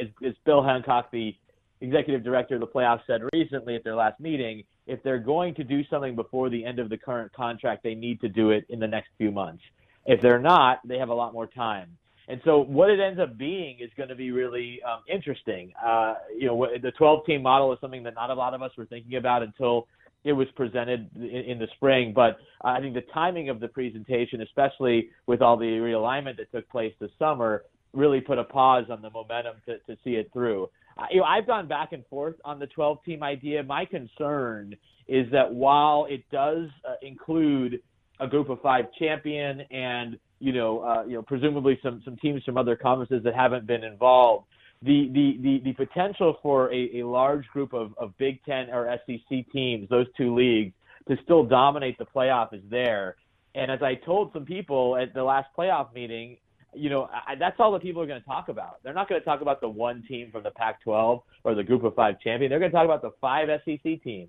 As, 0.00 0.08
as 0.24 0.34
Bill 0.44 0.62
Hancock, 0.62 1.10
the 1.10 1.34
executive 1.80 2.22
director 2.22 2.56
of 2.56 2.60
the 2.60 2.66
playoffs, 2.66 3.00
said 3.06 3.22
recently 3.32 3.74
at 3.74 3.84
their 3.84 3.94
last 3.94 4.20
meeting, 4.20 4.64
if 4.86 5.02
they're 5.02 5.18
going 5.18 5.54
to 5.54 5.64
do 5.64 5.82
something 5.88 6.14
before 6.14 6.50
the 6.50 6.62
end 6.62 6.78
of 6.78 6.90
the 6.90 6.98
current 6.98 7.32
contract, 7.32 7.82
they 7.82 7.94
need 7.94 8.20
to 8.20 8.28
do 8.28 8.50
it 8.50 8.66
in 8.68 8.78
the 8.78 8.86
next 8.86 9.08
few 9.16 9.30
months. 9.30 9.62
If 10.04 10.20
they're 10.20 10.38
not, 10.38 10.86
they 10.86 10.98
have 10.98 11.08
a 11.08 11.14
lot 11.14 11.32
more 11.32 11.46
time. 11.46 11.96
And 12.28 12.40
so 12.44 12.58
what 12.58 12.90
it 12.90 12.98
ends 13.00 13.20
up 13.20 13.38
being 13.38 13.78
is 13.80 13.90
going 13.96 14.08
to 14.08 14.14
be 14.14 14.30
really 14.30 14.80
um, 14.82 15.00
interesting. 15.08 15.72
Uh, 15.84 16.14
you 16.36 16.48
know, 16.48 16.66
the 16.82 16.90
12 16.92 17.24
team 17.24 17.42
model 17.42 17.72
is 17.72 17.78
something 17.80 18.02
that 18.02 18.14
not 18.14 18.30
a 18.30 18.34
lot 18.34 18.52
of 18.52 18.62
us 18.62 18.72
were 18.76 18.86
thinking 18.86 19.16
about 19.16 19.42
until 19.42 19.86
it 20.26 20.32
was 20.32 20.48
presented 20.56 21.08
in, 21.14 21.22
in 21.22 21.58
the 21.58 21.68
spring. 21.76 22.12
But 22.14 22.38
I 22.62 22.80
think 22.80 22.94
the 22.94 23.04
timing 23.14 23.48
of 23.48 23.60
the 23.60 23.68
presentation, 23.68 24.42
especially 24.42 25.10
with 25.26 25.40
all 25.40 25.56
the 25.56 25.64
realignment 25.64 26.36
that 26.38 26.50
took 26.50 26.68
place 26.68 26.92
this 27.00 27.10
summer, 27.18 27.62
really 27.92 28.20
put 28.20 28.38
a 28.38 28.44
pause 28.44 28.86
on 28.90 29.00
the 29.00 29.10
momentum 29.10 29.54
to, 29.66 29.78
to 29.78 29.96
see 30.02 30.16
it 30.16 30.28
through. 30.32 30.68
Uh, 30.98 31.04
you 31.10 31.20
know, 31.20 31.24
I've 31.24 31.46
gone 31.46 31.68
back 31.68 31.92
and 31.92 32.04
forth 32.06 32.34
on 32.44 32.58
the 32.58 32.66
12 32.66 32.98
team 33.04 33.22
idea. 33.22 33.62
My 33.62 33.84
concern 33.84 34.74
is 35.06 35.30
that 35.30 35.54
while 35.54 36.06
it 36.10 36.24
does 36.32 36.68
uh, 36.86 36.94
include 37.02 37.80
a 38.18 38.26
group 38.26 38.48
of 38.48 38.60
five 38.62 38.86
champion 38.98 39.60
and 39.70 40.18
you 40.38 40.52
know 40.52 40.80
uh, 40.80 41.04
you 41.04 41.14
know 41.14 41.22
presumably 41.22 41.78
some 41.82 42.02
some 42.04 42.16
teams 42.16 42.42
from 42.44 42.56
other 42.56 42.74
conferences 42.74 43.22
that 43.24 43.34
haven't 43.34 43.66
been 43.66 43.84
involved. 43.84 44.46
The 44.82 45.10
the 45.12 45.38
the, 45.40 45.60
the 45.64 45.72
potential 45.72 46.38
for 46.42 46.72
a, 46.72 47.00
a 47.00 47.06
large 47.06 47.46
group 47.48 47.72
of, 47.72 47.94
of 47.98 48.16
Big 48.18 48.44
Ten 48.44 48.70
or 48.70 48.94
SEC 49.06 49.50
teams, 49.52 49.88
those 49.88 50.06
two 50.16 50.34
leagues, 50.34 50.74
to 51.08 51.16
still 51.24 51.44
dominate 51.44 51.98
the 51.98 52.06
playoff 52.06 52.52
is 52.52 52.62
there. 52.70 53.16
And 53.54 53.70
as 53.70 53.82
I 53.82 53.94
told 53.94 54.32
some 54.32 54.44
people 54.44 54.96
at 54.96 55.14
the 55.14 55.24
last 55.24 55.48
playoff 55.56 55.94
meeting, 55.94 56.36
you 56.74 56.90
know, 56.90 57.08
I, 57.26 57.34
that's 57.36 57.56
all 57.58 57.72
the 57.72 57.78
people 57.78 58.02
are 58.02 58.06
going 58.06 58.20
to 58.20 58.26
talk 58.26 58.48
about. 58.48 58.82
They're 58.82 58.92
not 58.92 59.08
going 59.08 59.20
to 59.20 59.24
talk 59.24 59.40
about 59.40 59.62
the 59.62 59.68
one 59.68 60.04
team 60.06 60.30
from 60.30 60.42
the 60.42 60.50
Pac-12 60.50 61.22
or 61.44 61.54
the 61.54 61.64
Group 61.64 61.84
of 61.84 61.94
Five 61.94 62.20
champion. 62.20 62.50
They're 62.50 62.58
going 62.58 62.70
to 62.70 62.76
talk 62.76 62.84
about 62.84 63.02
the 63.02 63.12
five 63.20 63.48
SEC 63.64 64.02
teams 64.02 64.28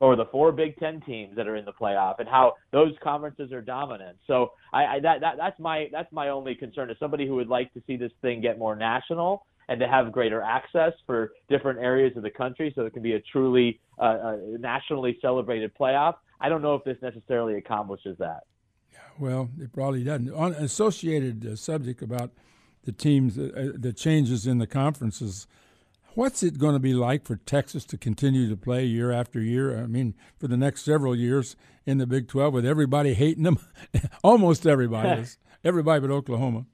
or 0.00 0.16
the 0.16 0.26
four 0.26 0.50
Big 0.50 0.76
Ten 0.78 1.00
teams 1.02 1.36
that 1.36 1.46
are 1.46 1.56
in 1.56 1.64
the 1.64 1.72
playoff 1.72 2.16
and 2.18 2.28
how 2.28 2.54
those 2.72 2.92
conferences 3.02 3.52
are 3.52 3.60
dominant. 3.60 4.16
So 4.26 4.52
I, 4.72 4.84
I 4.84 5.00
that, 5.00 5.20
that 5.20 5.34
that's 5.38 5.58
my 5.60 5.88
that's 5.92 6.12
my 6.12 6.30
only 6.30 6.54
concern 6.54 6.90
as 6.90 6.96
somebody 6.98 7.26
who 7.26 7.36
would 7.36 7.48
like 7.48 7.72
to 7.74 7.82
see 7.86 7.96
this 7.96 8.12
thing 8.22 8.40
get 8.40 8.58
more 8.58 8.74
national 8.74 9.46
and 9.68 9.80
to 9.80 9.88
have 9.88 10.12
greater 10.12 10.42
access 10.42 10.92
for 11.06 11.32
different 11.48 11.78
areas 11.78 12.16
of 12.16 12.22
the 12.22 12.30
country 12.30 12.72
so 12.74 12.82
it 12.84 12.92
can 12.92 13.02
be 13.02 13.12
a 13.12 13.20
truly 13.20 13.80
uh, 13.98 14.36
a 14.54 14.58
nationally 14.58 15.18
celebrated 15.20 15.72
playoff. 15.78 16.14
I 16.40 16.48
don't 16.48 16.62
know 16.62 16.74
if 16.74 16.84
this 16.84 16.96
necessarily 17.00 17.54
accomplishes 17.54 18.18
that. 18.18 18.44
Well, 19.18 19.50
it 19.60 19.72
probably 19.72 20.04
doesn't. 20.04 20.32
On 20.32 20.52
associated 20.52 21.46
uh, 21.46 21.56
subject 21.56 22.02
about 22.02 22.32
the 22.84 22.92
teams, 22.92 23.38
uh, 23.38 23.50
uh 23.56 23.78
the 23.78 23.92
changes 23.92 24.46
in 24.46 24.58
the 24.58 24.66
conferences. 24.66 25.46
What's 26.14 26.44
it 26.44 26.58
going 26.58 26.74
to 26.74 26.80
be 26.80 26.94
like 26.94 27.24
for 27.24 27.36
Texas 27.36 27.84
to 27.86 27.98
continue 27.98 28.48
to 28.48 28.56
play 28.56 28.84
year 28.84 29.10
after 29.10 29.40
year? 29.40 29.76
I 29.76 29.86
mean, 29.86 30.14
for 30.38 30.46
the 30.46 30.56
next 30.56 30.82
several 30.82 31.16
years 31.16 31.56
in 31.86 31.98
the 31.98 32.06
Big 32.06 32.28
12 32.28 32.54
with 32.54 32.66
everybody 32.66 33.14
hating 33.14 33.42
them? 33.42 33.58
Almost 34.22 34.66
everybody 34.66 35.22
is. 35.22 35.38
Everybody 35.64 36.02
but 36.02 36.10
Oklahoma. 36.10 36.66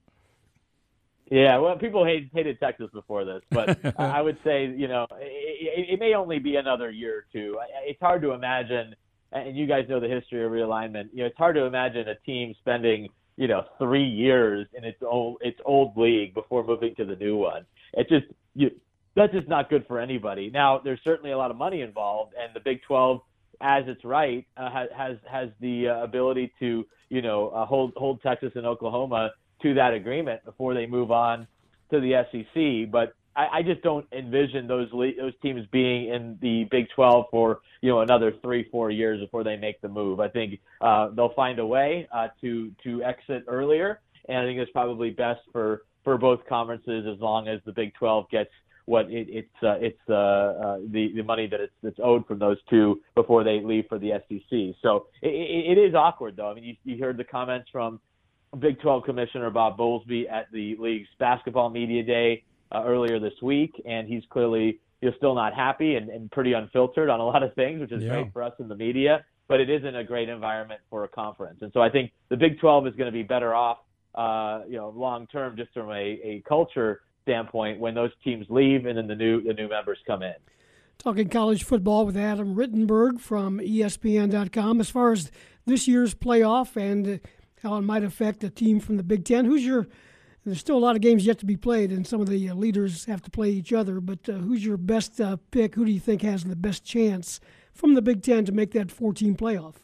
Yeah, 1.31 1.59
well, 1.59 1.77
people 1.77 2.05
hate, 2.05 2.29
hated 2.35 2.59
Texas 2.59 2.89
before 2.93 3.25
this, 3.25 3.41
but 3.51 3.79
I 4.01 4.21
would 4.21 4.37
say, 4.45 4.67
you 4.67 4.89
know, 4.89 5.07
it, 5.13 5.91
it 5.91 6.01
may 6.01 6.15
only 6.15 6.41
be 6.41 6.57
another 6.57 6.91
year 6.91 7.19
or 7.19 7.25
two. 7.33 7.57
It's 7.87 8.01
hard 8.01 8.21
to 8.23 8.33
imagine, 8.33 8.97
and 9.31 9.57
you 9.57 9.69
guys 9.69 9.89
know 9.89 10.01
the 10.01 10.09
history 10.09 10.45
of 10.45 10.51
realignment. 10.51 11.11
You 11.13 11.21
know, 11.21 11.27
it's 11.27 11.39
hard 11.39 11.55
to 11.55 11.65
imagine 11.67 12.09
a 12.09 12.17
team 12.27 12.53
spending, 12.59 13.09
you 13.37 13.47
know, 13.47 13.63
three 13.79 14.05
years 14.05 14.67
in 14.77 14.83
its 14.83 14.99
old 15.03 15.39
its 15.41 15.61
old 15.65 15.97
league 15.97 16.35
before 16.35 16.65
moving 16.67 16.97
to 16.97 17.05
the 17.05 17.15
new 17.15 17.37
one. 17.37 17.65
It 17.93 18.09
just 18.09 18.27
you 18.57 18.73
that's 19.15 19.33
just 19.33 19.49
not 19.49 19.71
good 19.71 19.87
for 19.87 20.01
anybody. 20.01 20.51
Now, 20.51 20.81
there's 20.83 21.01
certainly 21.05 21.31
a 21.31 21.39
lot 21.39 21.53
of 21.53 21.57
money 21.57 21.83
involved, 21.83 22.35
and 22.41 22.55
the 22.55 22.61
Big 22.61 22.83
12, 22.83 23.21
as 23.61 23.85
it's 23.87 24.05
right, 24.05 24.47
uh, 24.57 24.71
has 24.71 25.17
has 25.31 25.49
the 25.61 25.91
uh, 25.91 26.03
ability 26.03 26.53
to 26.59 26.85
you 27.09 27.23
know 27.23 27.51
uh, 27.51 27.67
hold 27.67 27.93
hold 27.97 28.21
Texas 28.21 28.51
and 28.57 28.67
Oklahoma 28.67 29.31
to 29.63 29.75
that 29.75 29.95
agreement 29.95 30.45
before 30.45 30.75
they 30.75 30.87
move 30.87 31.11
on 31.11 31.47
to 31.91 32.01
the 32.01 32.25
SEC. 32.31 32.91
But 32.91 33.15
I, 33.37 33.59
I 33.59 33.63
just 33.63 33.83
don't 33.83 34.07
envision 34.13 34.67
those 34.67 34.91
those 34.91 35.33
teams 35.43 35.67
being 35.71 36.09
in 36.09 36.39
the 36.41 36.65
Big 36.71 36.87
12 36.95 37.27
for 37.31 37.61
you 37.81 37.91
know 37.91 38.01
another 38.01 38.33
three 38.43 38.69
four 38.71 38.91
years 38.91 39.21
before 39.21 39.45
they 39.45 39.57
make 39.57 39.81
the 39.81 39.89
move. 39.89 40.21
I 40.21 40.29
think 40.29 40.61
uh, 40.81 41.11
they'll 41.15 41.35
find 41.35 41.59
a 41.59 41.67
way 41.67 42.09
uh, 42.13 42.29
to 42.41 42.73
to 42.85 43.03
exit 43.03 43.45
earlier, 43.47 44.01
and 44.29 44.39
I 44.39 44.45
think 44.45 44.59
it's 44.59 44.73
probably 44.73 45.11
best 45.11 45.41
for 45.53 45.83
for 46.05 46.19
both 46.19 46.41
conferences 46.49 47.07
as 47.13 47.21
long 47.21 47.47
as 47.49 47.61
the 47.67 47.73
Big 47.73 47.95
12 47.95 48.31
gets 48.31 48.51
what 48.87 49.07
it, 49.11 49.29
it's 49.31 49.63
uh, 49.63 49.77
it's 49.81 50.01
uh, 50.09 50.15
uh, 50.15 50.79
the 50.91 51.13
the 51.15 51.23
money 51.23 51.47
that 51.47 51.61
it's 51.61 51.73
that's 51.83 52.01
owed 52.03 52.27
from 52.27 52.39
those 52.39 52.59
two 52.69 53.01
before 53.15 53.45
they 53.45 53.61
leave 53.61 53.85
for 53.89 53.99
the 53.99 54.13
SEC. 54.29 54.75
So 54.83 55.07
it, 55.23 55.29
it, 55.29 55.79
it 55.79 55.81
is 55.81 55.95
awkward 55.95 56.37
though. 56.37 56.51
I 56.51 56.55
mean, 56.55 56.65
you, 56.65 56.77
you 56.85 57.03
heard 57.03 57.17
the 57.17 57.25
comments 57.25 57.69
from 57.71 58.01
Big 58.59 58.81
12 58.81 59.05
Commissioner 59.05 59.51
Bob 59.51 59.79
Bowlesby 59.79 60.31
at 60.31 60.51
the 60.53 60.77
league's 60.79 61.09
basketball 61.19 61.71
media 61.71 62.03
day 62.03 62.43
uh, 62.73 62.83
earlier 62.85 63.21
this 63.21 63.35
week, 63.43 63.81
and 63.87 64.09
he's 64.09 64.23
clearly 64.31 64.81
he's 65.01 65.13
still 65.17 65.35
not 65.35 65.55
happy 65.55 65.97
and, 65.97 66.11
and 66.11 66.31
pretty 66.31 66.53
unfiltered 66.53 67.09
on 67.09 67.21
a 67.21 67.25
lot 67.25 67.43
of 67.43 67.55
things, 67.55 67.81
which 67.81 67.93
is 67.93 68.03
yeah. 68.03 68.11
great 68.11 68.33
for 68.33 68.43
us 68.43 68.53
in 68.59 68.69
the 68.69 68.77
media. 68.77 69.25
But 69.49 69.61
it 69.61 69.71
isn't 69.71 69.97
a 69.97 70.05
great 70.05 70.29
environment 70.29 70.81
for 70.91 71.05
a 71.05 71.09
conference, 71.09 71.63
and 71.63 71.73
so 71.73 71.81
I 71.81 71.91
think 71.91 72.13
the 72.29 72.37
Big 72.37 72.61
12 72.61 72.89
is 72.89 72.95
going 72.95 73.07
to 73.07 73.13
be 73.13 73.23
better 73.23 73.55
off, 73.55 73.79
uh, 74.15 74.63
you 74.69 74.77
know, 74.77 74.91
long 74.91 75.27
term, 75.27 75.57
just 75.57 75.73
from 75.73 75.91
a, 75.91 75.95
a 75.95 76.43
culture 76.49 77.03
standpoint 77.23 77.79
when 77.79 77.95
those 77.95 78.11
teams 78.25 78.47
leave 78.49 78.87
and 78.87 78.97
then 78.97 79.07
the 79.07 79.15
new 79.15 79.43
the 79.43 79.53
new 79.53 79.69
members 79.69 79.99
come 80.07 80.23
in. 80.23 80.35
Talking 80.99 81.29
college 81.29 81.65
football 81.65 82.05
with 82.05 82.17
Adam 82.17 82.55
Rittenberg 82.55 83.21
from 83.21 83.59
ESPN.com. 83.59 84.81
As 84.81 84.91
far 84.91 85.13
as 85.13 85.31
this 85.65 85.89
year's 85.89 86.15
playoff 86.15 86.77
and 86.77 87.21
how 87.63 87.77
it 87.77 87.83
might 87.83 88.05
affect 88.05 88.45
a 88.45 88.51
team 88.51 88.81
from 88.81 88.97
the 88.97 89.03
Big 89.03 89.25
Ten, 89.25 89.45
who's 89.45 89.65
your 89.65 89.87
there's 90.45 90.59
still 90.59 90.77
a 90.77 90.81
lot 90.81 90.97
of 90.97 91.03
games 91.03 91.27
yet 91.27 91.39
to 91.41 91.47
be 91.47 91.57
played, 91.57 91.91
and 91.91 92.07
some 92.07 92.21
of 92.21 92.29
the 92.29 92.49
uh, 92.49 92.55
leaders 92.55 93.05
have 93.05 93.21
to 93.23 93.31
play 93.31 93.51
each 93.51 93.73
other. 93.73 94.01
But 94.01 94.27
uh, 94.29 94.33
who's 94.33 94.65
your 94.65 94.79
best 94.79 95.21
uh, 95.21 95.37
pick? 95.51 95.75
Who 95.75 95.85
do 95.85 95.93
you 95.93 96.01
think 96.01 96.23
has 96.23 96.45
the 96.45 96.57
best 96.57 96.83
chance 96.83 97.41
from 97.75 97.95
the 97.95 98.03
Big 98.03 98.23
Ten 98.23 98.47
to 98.47 98.53
make 98.53 98.73
that 98.73 98.91
14 98.91 99.37
playoff? 99.37 99.75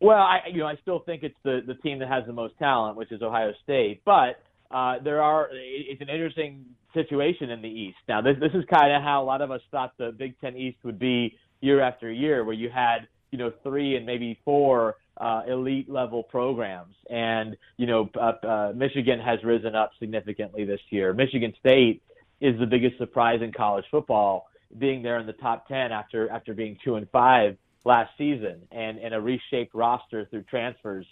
Well, 0.00 0.18
I 0.18 0.40
you 0.50 0.58
know 0.58 0.66
I 0.66 0.76
still 0.82 1.00
think 1.00 1.22
it's 1.22 1.36
the 1.44 1.60
the 1.64 1.74
team 1.74 2.00
that 2.00 2.08
has 2.08 2.24
the 2.26 2.32
most 2.32 2.58
talent, 2.58 2.96
which 2.96 3.12
is 3.12 3.22
Ohio 3.22 3.52
State. 3.62 4.02
But 4.04 4.42
uh, 4.72 4.96
there 5.04 5.22
are 5.22 5.48
it's 5.52 6.00
an 6.00 6.08
interesting 6.08 6.64
situation 6.92 7.50
in 7.50 7.62
the 7.62 7.68
East. 7.68 7.98
Now, 8.08 8.20
this 8.20 8.36
this 8.40 8.50
is 8.54 8.64
kind 8.68 8.92
of 8.92 9.02
how 9.02 9.22
a 9.22 9.24
lot 9.24 9.40
of 9.40 9.52
us 9.52 9.60
thought 9.70 9.92
the 9.98 10.10
Big 10.10 10.34
Ten 10.40 10.56
East 10.56 10.78
would 10.82 10.98
be 10.98 11.38
year 11.60 11.80
after 11.80 12.10
year, 12.10 12.44
where 12.44 12.54
you 12.54 12.68
had 12.68 13.06
you 13.32 13.38
know 13.38 13.52
three 13.64 13.96
and 13.96 14.06
maybe 14.06 14.38
four 14.44 14.96
uh, 15.16 15.42
elite 15.48 15.90
level 15.90 16.22
programs, 16.22 16.94
and 17.10 17.56
you 17.78 17.86
know 17.86 18.08
uh, 18.14 18.46
uh, 18.46 18.72
Michigan 18.76 19.18
has 19.18 19.42
risen 19.42 19.74
up 19.74 19.90
significantly 19.98 20.64
this 20.64 20.80
year. 20.90 21.12
Michigan 21.12 21.52
State 21.58 22.02
is 22.40 22.58
the 22.60 22.66
biggest 22.66 22.98
surprise 22.98 23.40
in 23.42 23.50
college 23.50 23.84
football, 23.90 24.48
being 24.78 25.02
there 25.02 25.18
in 25.18 25.26
the 25.26 25.32
top 25.32 25.66
ten 25.66 25.90
after 25.90 26.30
after 26.30 26.54
being 26.54 26.78
two 26.84 26.94
and 26.96 27.08
five 27.10 27.56
last 27.84 28.10
season, 28.16 28.60
and 28.70 28.98
and 28.98 29.14
a 29.14 29.20
reshaped 29.20 29.74
roster 29.74 30.26
through 30.26 30.42
transfers 30.42 31.06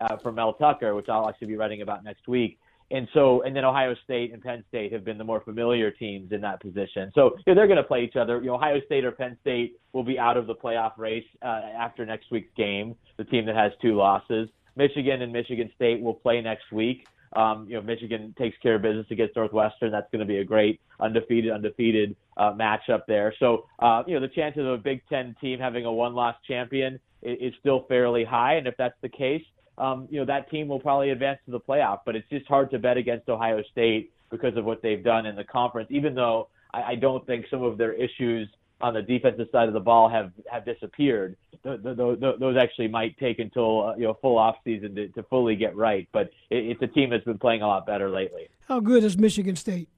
uh, 0.00 0.16
from 0.16 0.34
Mel 0.34 0.54
Tucker, 0.54 0.94
which 0.94 1.08
I'll 1.08 1.28
actually 1.28 1.48
be 1.48 1.56
writing 1.56 1.82
about 1.82 2.02
next 2.02 2.26
week 2.26 2.58
and 2.90 3.08
so 3.14 3.42
and 3.42 3.54
then 3.54 3.64
Ohio 3.64 3.94
State 4.04 4.32
and 4.32 4.42
Penn 4.42 4.64
State 4.68 4.92
have 4.92 5.04
been 5.04 5.18
the 5.18 5.24
more 5.24 5.40
familiar 5.40 5.90
teams 5.90 6.32
in 6.32 6.40
that 6.42 6.60
position. 6.60 7.10
So 7.14 7.36
you 7.38 7.42
know, 7.48 7.54
they're 7.54 7.66
going 7.66 7.76
to 7.76 7.82
play 7.82 8.04
each 8.04 8.16
other. 8.16 8.38
You 8.38 8.46
know, 8.46 8.54
Ohio 8.54 8.80
State 8.86 9.04
or 9.04 9.12
Penn 9.12 9.36
State 9.40 9.78
will 9.92 10.04
be 10.04 10.18
out 10.18 10.36
of 10.36 10.46
the 10.46 10.54
playoff 10.54 10.96
race 10.96 11.26
uh, 11.42 11.62
after 11.78 12.06
next 12.06 12.30
week's 12.30 12.52
game. 12.56 12.94
The 13.16 13.24
team 13.24 13.46
that 13.46 13.56
has 13.56 13.72
two 13.82 13.96
losses, 13.96 14.48
Michigan 14.76 15.22
and 15.22 15.32
Michigan 15.32 15.70
State 15.74 16.00
will 16.00 16.14
play 16.14 16.40
next 16.40 16.70
week. 16.72 17.06
Um, 17.34 17.66
you 17.68 17.74
know, 17.74 17.82
Michigan 17.82 18.34
takes 18.38 18.56
care 18.58 18.76
of 18.76 18.82
business 18.82 19.06
against 19.10 19.36
Northwestern. 19.36 19.90
That's 19.90 20.10
going 20.10 20.20
to 20.20 20.26
be 20.26 20.38
a 20.38 20.44
great 20.44 20.80
undefeated, 21.00 21.52
undefeated 21.52 22.16
uh, 22.36 22.52
matchup 22.52 23.02
there. 23.08 23.34
So, 23.38 23.66
uh, 23.78 24.04
you 24.06 24.14
know, 24.14 24.20
the 24.20 24.32
chances 24.32 24.60
of 24.60 24.72
a 24.72 24.78
Big 24.78 25.02
Ten 25.08 25.34
team 25.40 25.58
having 25.58 25.84
a 25.84 25.92
one-loss 25.92 26.36
champion 26.46 26.98
is, 27.22 27.38
is 27.40 27.54
still 27.60 27.84
fairly 27.88 28.24
high. 28.24 28.54
And 28.54 28.66
if 28.66 28.74
that's 28.78 28.94
the 29.02 29.08
case, 29.08 29.42
um, 29.78 30.08
you 30.10 30.18
know, 30.18 30.26
that 30.26 30.50
team 30.50 30.68
will 30.68 30.80
probably 30.80 31.10
advance 31.10 31.38
to 31.46 31.50
the 31.50 31.60
playoff. 31.60 32.00
But 32.04 32.16
it's 32.16 32.28
just 32.28 32.46
hard 32.46 32.70
to 32.70 32.78
bet 32.78 32.96
against 32.96 33.28
Ohio 33.28 33.62
State 33.70 34.12
because 34.30 34.56
of 34.56 34.64
what 34.64 34.82
they've 34.82 35.02
done 35.02 35.26
in 35.26 35.36
the 35.36 35.44
conference. 35.44 35.88
Even 35.90 36.14
though 36.14 36.48
I, 36.72 36.82
I 36.82 36.94
don't 36.94 37.26
think 37.26 37.46
some 37.50 37.62
of 37.62 37.78
their 37.78 37.92
issues 37.92 38.48
on 38.80 38.94
the 38.94 39.02
defensive 39.02 39.48
side 39.52 39.68
of 39.68 39.74
the 39.74 39.80
ball 39.80 40.08
have 40.08 40.32
have 40.50 40.64
disappeared. 40.64 41.36
Those 41.64 42.56
actually 42.60 42.88
might 42.88 43.18
take 43.18 43.38
until 43.38 43.88
uh, 43.88 43.96
you 43.96 44.04
know 44.04 44.18
full 44.20 44.38
off 44.38 44.56
season 44.64 44.94
to, 44.94 45.08
to 45.08 45.22
fully 45.24 45.56
get 45.56 45.76
right. 45.76 46.08
But 46.12 46.30
it's 46.50 46.80
a 46.82 46.86
team 46.86 47.10
that's 47.10 47.24
been 47.24 47.38
playing 47.38 47.62
a 47.62 47.66
lot 47.66 47.86
better 47.86 48.10
lately. 48.10 48.48
How 48.68 48.80
good 48.80 49.04
is 49.04 49.16
Michigan 49.16 49.56
State? 49.56 49.88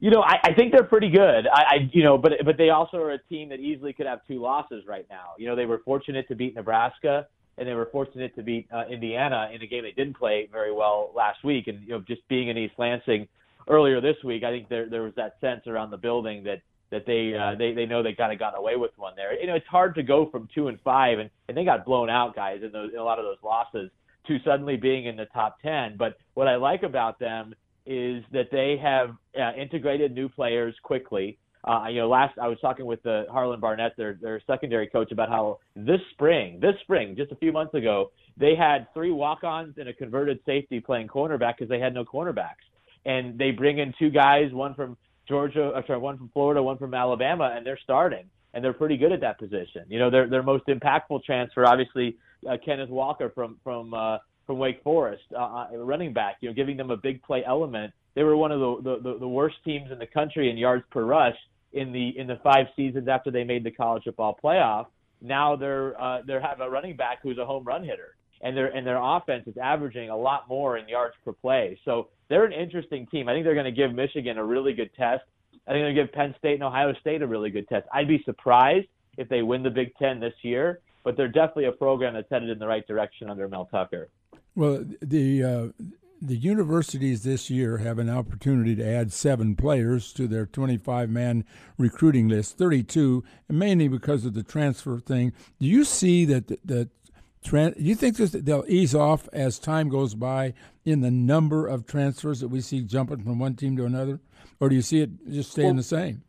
You 0.00 0.10
know, 0.10 0.22
I, 0.22 0.38
I 0.44 0.52
think 0.52 0.70
they're 0.72 0.84
pretty 0.84 1.10
good. 1.10 1.48
I, 1.52 1.62
I, 1.62 1.90
you 1.92 2.04
know, 2.04 2.18
but 2.18 2.32
but 2.44 2.56
they 2.56 2.70
also 2.70 2.98
are 2.98 3.12
a 3.12 3.18
team 3.18 3.48
that 3.48 3.58
easily 3.58 3.92
could 3.92 4.06
have 4.06 4.20
two 4.28 4.40
losses 4.40 4.84
right 4.86 5.06
now. 5.10 5.30
You 5.38 5.48
know, 5.48 5.56
they 5.56 5.66
were 5.66 5.78
fortunate 5.84 6.28
to 6.28 6.36
beat 6.36 6.54
Nebraska, 6.54 7.26
and 7.58 7.68
they 7.68 7.74
were 7.74 7.88
fortunate 7.90 8.34
to 8.36 8.42
beat 8.42 8.68
uh, 8.72 8.84
Indiana 8.90 9.50
in 9.52 9.62
a 9.62 9.66
game 9.66 9.82
they 9.82 9.92
didn't 9.92 10.16
play 10.16 10.48
very 10.50 10.72
well 10.72 11.10
last 11.14 11.44
week. 11.44 11.66
And 11.66 11.82
you 11.82 11.90
know, 11.90 12.00
just 12.00 12.26
being 12.28 12.48
in 12.48 12.56
East 12.56 12.74
Lansing 12.78 13.28
earlier 13.68 14.00
this 14.00 14.16
week, 14.24 14.44
I 14.44 14.50
think 14.50 14.68
there 14.68 14.88
there 14.88 15.02
was 15.02 15.14
that 15.16 15.36
sense 15.40 15.66
around 15.66 15.90
the 15.90 15.96
building 15.96 16.44
that 16.44 16.62
that 16.90 17.04
they 17.06 17.34
uh, 17.34 17.56
they 17.58 17.72
they 17.72 17.86
know 17.86 18.02
they 18.02 18.14
kind 18.14 18.32
of 18.32 18.38
got 18.38 18.56
away 18.56 18.76
with 18.76 18.92
one 18.96 19.14
there. 19.16 19.38
You 19.38 19.46
know, 19.46 19.54
it's 19.54 19.66
hard 19.66 19.94
to 19.96 20.02
go 20.02 20.30
from 20.30 20.48
two 20.54 20.68
and 20.68 20.78
five, 20.82 21.18
and, 21.18 21.30
and 21.48 21.56
they 21.56 21.64
got 21.64 21.84
blown 21.84 22.08
out, 22.08 22.34
guys, 22.34 22.60
in, 22.62 22.72
those, 22.72 22.92
in 22.92 22.98
a 22.98 23.04
lot 23.04 23.18
of 23.18 23.24
those 23.24 23.38
losses, 23.42 23.90
to 24.26 24.38
suddenly 24.44 24.76
being 24.76 25.06
in 25.06 25.16
the 25.16 25.26
top 25.26 25.60
ten. 25.60 25.96
But 25.98 26.16
what 26.34 26.48
I 26.48 26.56
like 26.56 26.82
about 26.82 27.18
them 27.18 27.54
is 27.86 28.22
that 28.32 28.50
they 28.52 28.78
have 28.80 29.16
uh, 29.38 29.52
integrated 29.58 30.14
new 30.14 30.28
players 30.28 30.74
quickly. 30.82 31.38
Uh, 31.64 31.86
you 31.88 32.00
know, 32.00 32.08
last 32.08 32.38
I 32.38 32.48
was 32.48 32.58
talking 32.60 32.86
with 32.86 33.02
the 33.02 33.26
uh, 33.28 33.32
Harlon 33.32 33.60
Barnett, 33.60 33.96
their 33.96 34.14
their 34.14 34.40
secondary 34.46 34.86
coach, 34.86 35.10
about 35.12 35.28
how 35.28 35.58
this 35.74 36.00
spring, 36.12 36.58
this 36.60 36.74
spring, 36.82 37.16
just 37.16 37.32
a 37.32 37.36
few 37.36 37.52
months 37.52 37.74
ago, 37.74 38.10
they 38.36 38.54
had 38.54 38.86
three 38.94 39.10
walk-ons 39.10 39.74
and 39.78 39.88
a 39.88 39.92
converted 39.92 40.38
safety 40.46 40.80
playing 40.80 41.08
cornerback 41.08 41.54
because 41.58 41.68
they 41.68 41.80
had 41.80 41.94
no 41.94 42.04
cornerbacks, 42.04 42.64
and 43.04 43.38
they 43.38 43.50
bring 43.50 43.78
in 43.78 43.92
two 43.98 44.10
guys, 44.10 44.52
one 44.52 44.74
from 44.74 44.96
Georgia, 45.26 45.72
uh, 45.74 45.82
sorry, 45.86 45.98
one 45.98 46.16
from 46.16 46.30
Florida, 46.32 46.62
one 46.62 46.78
from 46.78 46.94
Alabama, 46.94 47.52
and 47.54 47.66
they're 47.66 47.78
starting, 47.82 48.24
and 48.54 48.64
they're 48.64 48.72
pretty 48.72 48.96
good 48.96 49.12
at 49.12 49.20
that 49.20 49.38
position. 49.38 49.82
You 49.88 49.98
know, 49.98 50.10
their 50.10 50.28
their 50.28 50.42
most 50.42 50.66
impactful 50.66 51.24
transfer, 51.24 51.66
obviously, 51.66 52.16
uh, 52.48 52.56
Kenneth 52.64 52.88
Walker 52.88 53.30
from 53.34 53.58
from 53.64 53.92
uh, 53.92 54.18
from 54.46 54.58
Wake 54.58 54.82
Forest, 54.82 55.24
uh, 55.34 55.66
uh, 55.72 55.76
running 55.76 56.12
back. 56.12 56.36
You 56.40 56.48
know, 56.48 56.54
giving 56.54 56.76
them 56.76 56.90
a 56.90 56.96
big 56.96 57.22
play 57.22 57.44
element. 57.44 57.92
They 58.18 58.24
were 58.24 58.36
one 58.36 58.50
of 58.50 58.58
the, 58.58 58.98
the 59.00 59.18
the 59.20 59.28
worst 59.28 59.58
teams 59.64 59.92
in 59.92 60.00
the 60.00 60.06
country 60.06 60.50
in 60.50 60.56
yards 60.56 60.82
per 60.90 61.04
rush 61.04 61.36
in 61.72 61.92
the 61.92 62.18
in 62.18 62.26
the 62.26 62.34
five 62.42 62.66
seasons 62.74 63.06
after 63.06 63.30
they 63.30 63.44
made 63.44 63.62
the 63.62 63.70
college 63.70 64.02
football 64.02 64.36
playoff. 64.42 64.86
Now 65.20 65.54
they're 65.54 65.94
uh, 66.02 66.22
they 66.26 66.32
have 66.32 66.60
a 66.60 66.68
running 66.68 66.96
back 66.96 67.18
who's 67.22 67.38
a 67.38 67.46
home 67.46 67.62
run 67.62 67.84
hitter, 67.84 68.16
and 68.40 68.56
their 68.56 68.74
and 68.74 68.84
their 68.84 69.00
offense 69.00 69.46
is 69.46 69.56
averaging 69.56 70.10
a 70.10 70.16
lot 70.16 70.48
more 70.48 70.78
in 70.78 70.88
yards 70.88 71.14
per 71.24 71.32
play. 71.32 71.78
So 71.84 72.08
they're 72.28 72.44
an 72.44 72.52
interesting 72.52 73.06
team. 73.06 73.28
I 73.28 73.34
think 73.34 73.44
they're 73.44 73.54
going 73.54 73.66
to 73.66 73.70
give 73.70 73.94
Michigan 73.94 74.36
a 74.36 74.44
really 74.44 74.72
good 74.72 74.90
test. 74.96 75.22
I 75.68 75.70
think 75.70 75.84
they're 75.84 75.94
going 75.94 75.94
to 75.94 76.02
give 76.02 76.12
Penn 76.12 76.34
State 76.38 76.54
and 76.54 76.64
Ohio 76.64 76.94
State 77.00 77.22
a 77.22 77.26
really 77.28 77.50
good 77.50 77.68
test. 77.68 77.86
I'd 77.94 78.08
be 78.08 78.20
surprised 78.24 78.88
if 79.16 79.28
they 79.28 79.42
win 79.42 79.62
the 79.62 79.70
Big 79.70 79.94
Ten 79.94 80.18
this 80.18 80.34
year, 80.42 80.80
but 81.04 81.16
they're 81.16 81.28
definitely 81.28 81.66
a 81.66 81.72
program 81.72 82.14
that's 82.14 82.28
headed 82.32 82.50
in 82.50 82.58
the 82.58 82.66
right 82.66 82.84
direction 82.84 83.30
under 83.30 83.46
Mel 83.46 83.66
Tucker. 83.66 84.08
Well, 84.56 84.84
the 85.02 85.44
uh, 85.44 85.84
the 86.20 86.36
universities 86.36 87.22
this 87.22 87.50
year 87.50 87.78
have 87.78 87.98
an 87.98 88.10
opportunity 88.10 88.74
to 88.76 88.86
add 88.86 89.12
seven 89.12 89.54
players 89.54 90.12
to 90.14 90.26
their 90.26 90.46
25 90.46 91.10
man 91.10 91.44
recruiting 91.76 92.28
list, 92.28 92.58
32, 92.58 93.24
mainly 93.48 93.88
because 93.88 94.24
of 94.24 94.34
the 94.34 94.42
transfer 94.42 94.98
thing. 94.98 95.32
Do 95.60 95.66
you 95.66 95.84
see 95.84 96.24
that 96.26 96.48
that 96.66 96.90
do 97.44 97.72
you 97.76 97.94
think 97.94 98.16
they'll 98.16 98.64
ease 98.68 98.94
off 98.94 99.28
as 99.32 99.58
time 99.58 99.88
goes 99.88 100.14
by 100.14 100.54
in 100.84 101.00
the 101.00 101.10
number 101.10 101.66
of 101.66 101.86
transfers 101.86 102.40
that 102.40 102.48
we 102.48 102.60
see 102.60 102.82
jumping 102.82 103.22
from 103.22 103.38
one 103.38 103.54
team 103.54 103.76
to 103.76 103.84
another, 103.84 104.20
or 104.60 104.68
do 104.68 104.74
you 104.74 104.82
see 104.82 105.00
it 105.00 105.10
just 105.30 105.52
staying 105.52 105.68
well, 105.68 105.76
the 105.76 105.82
same? 105.82 106.22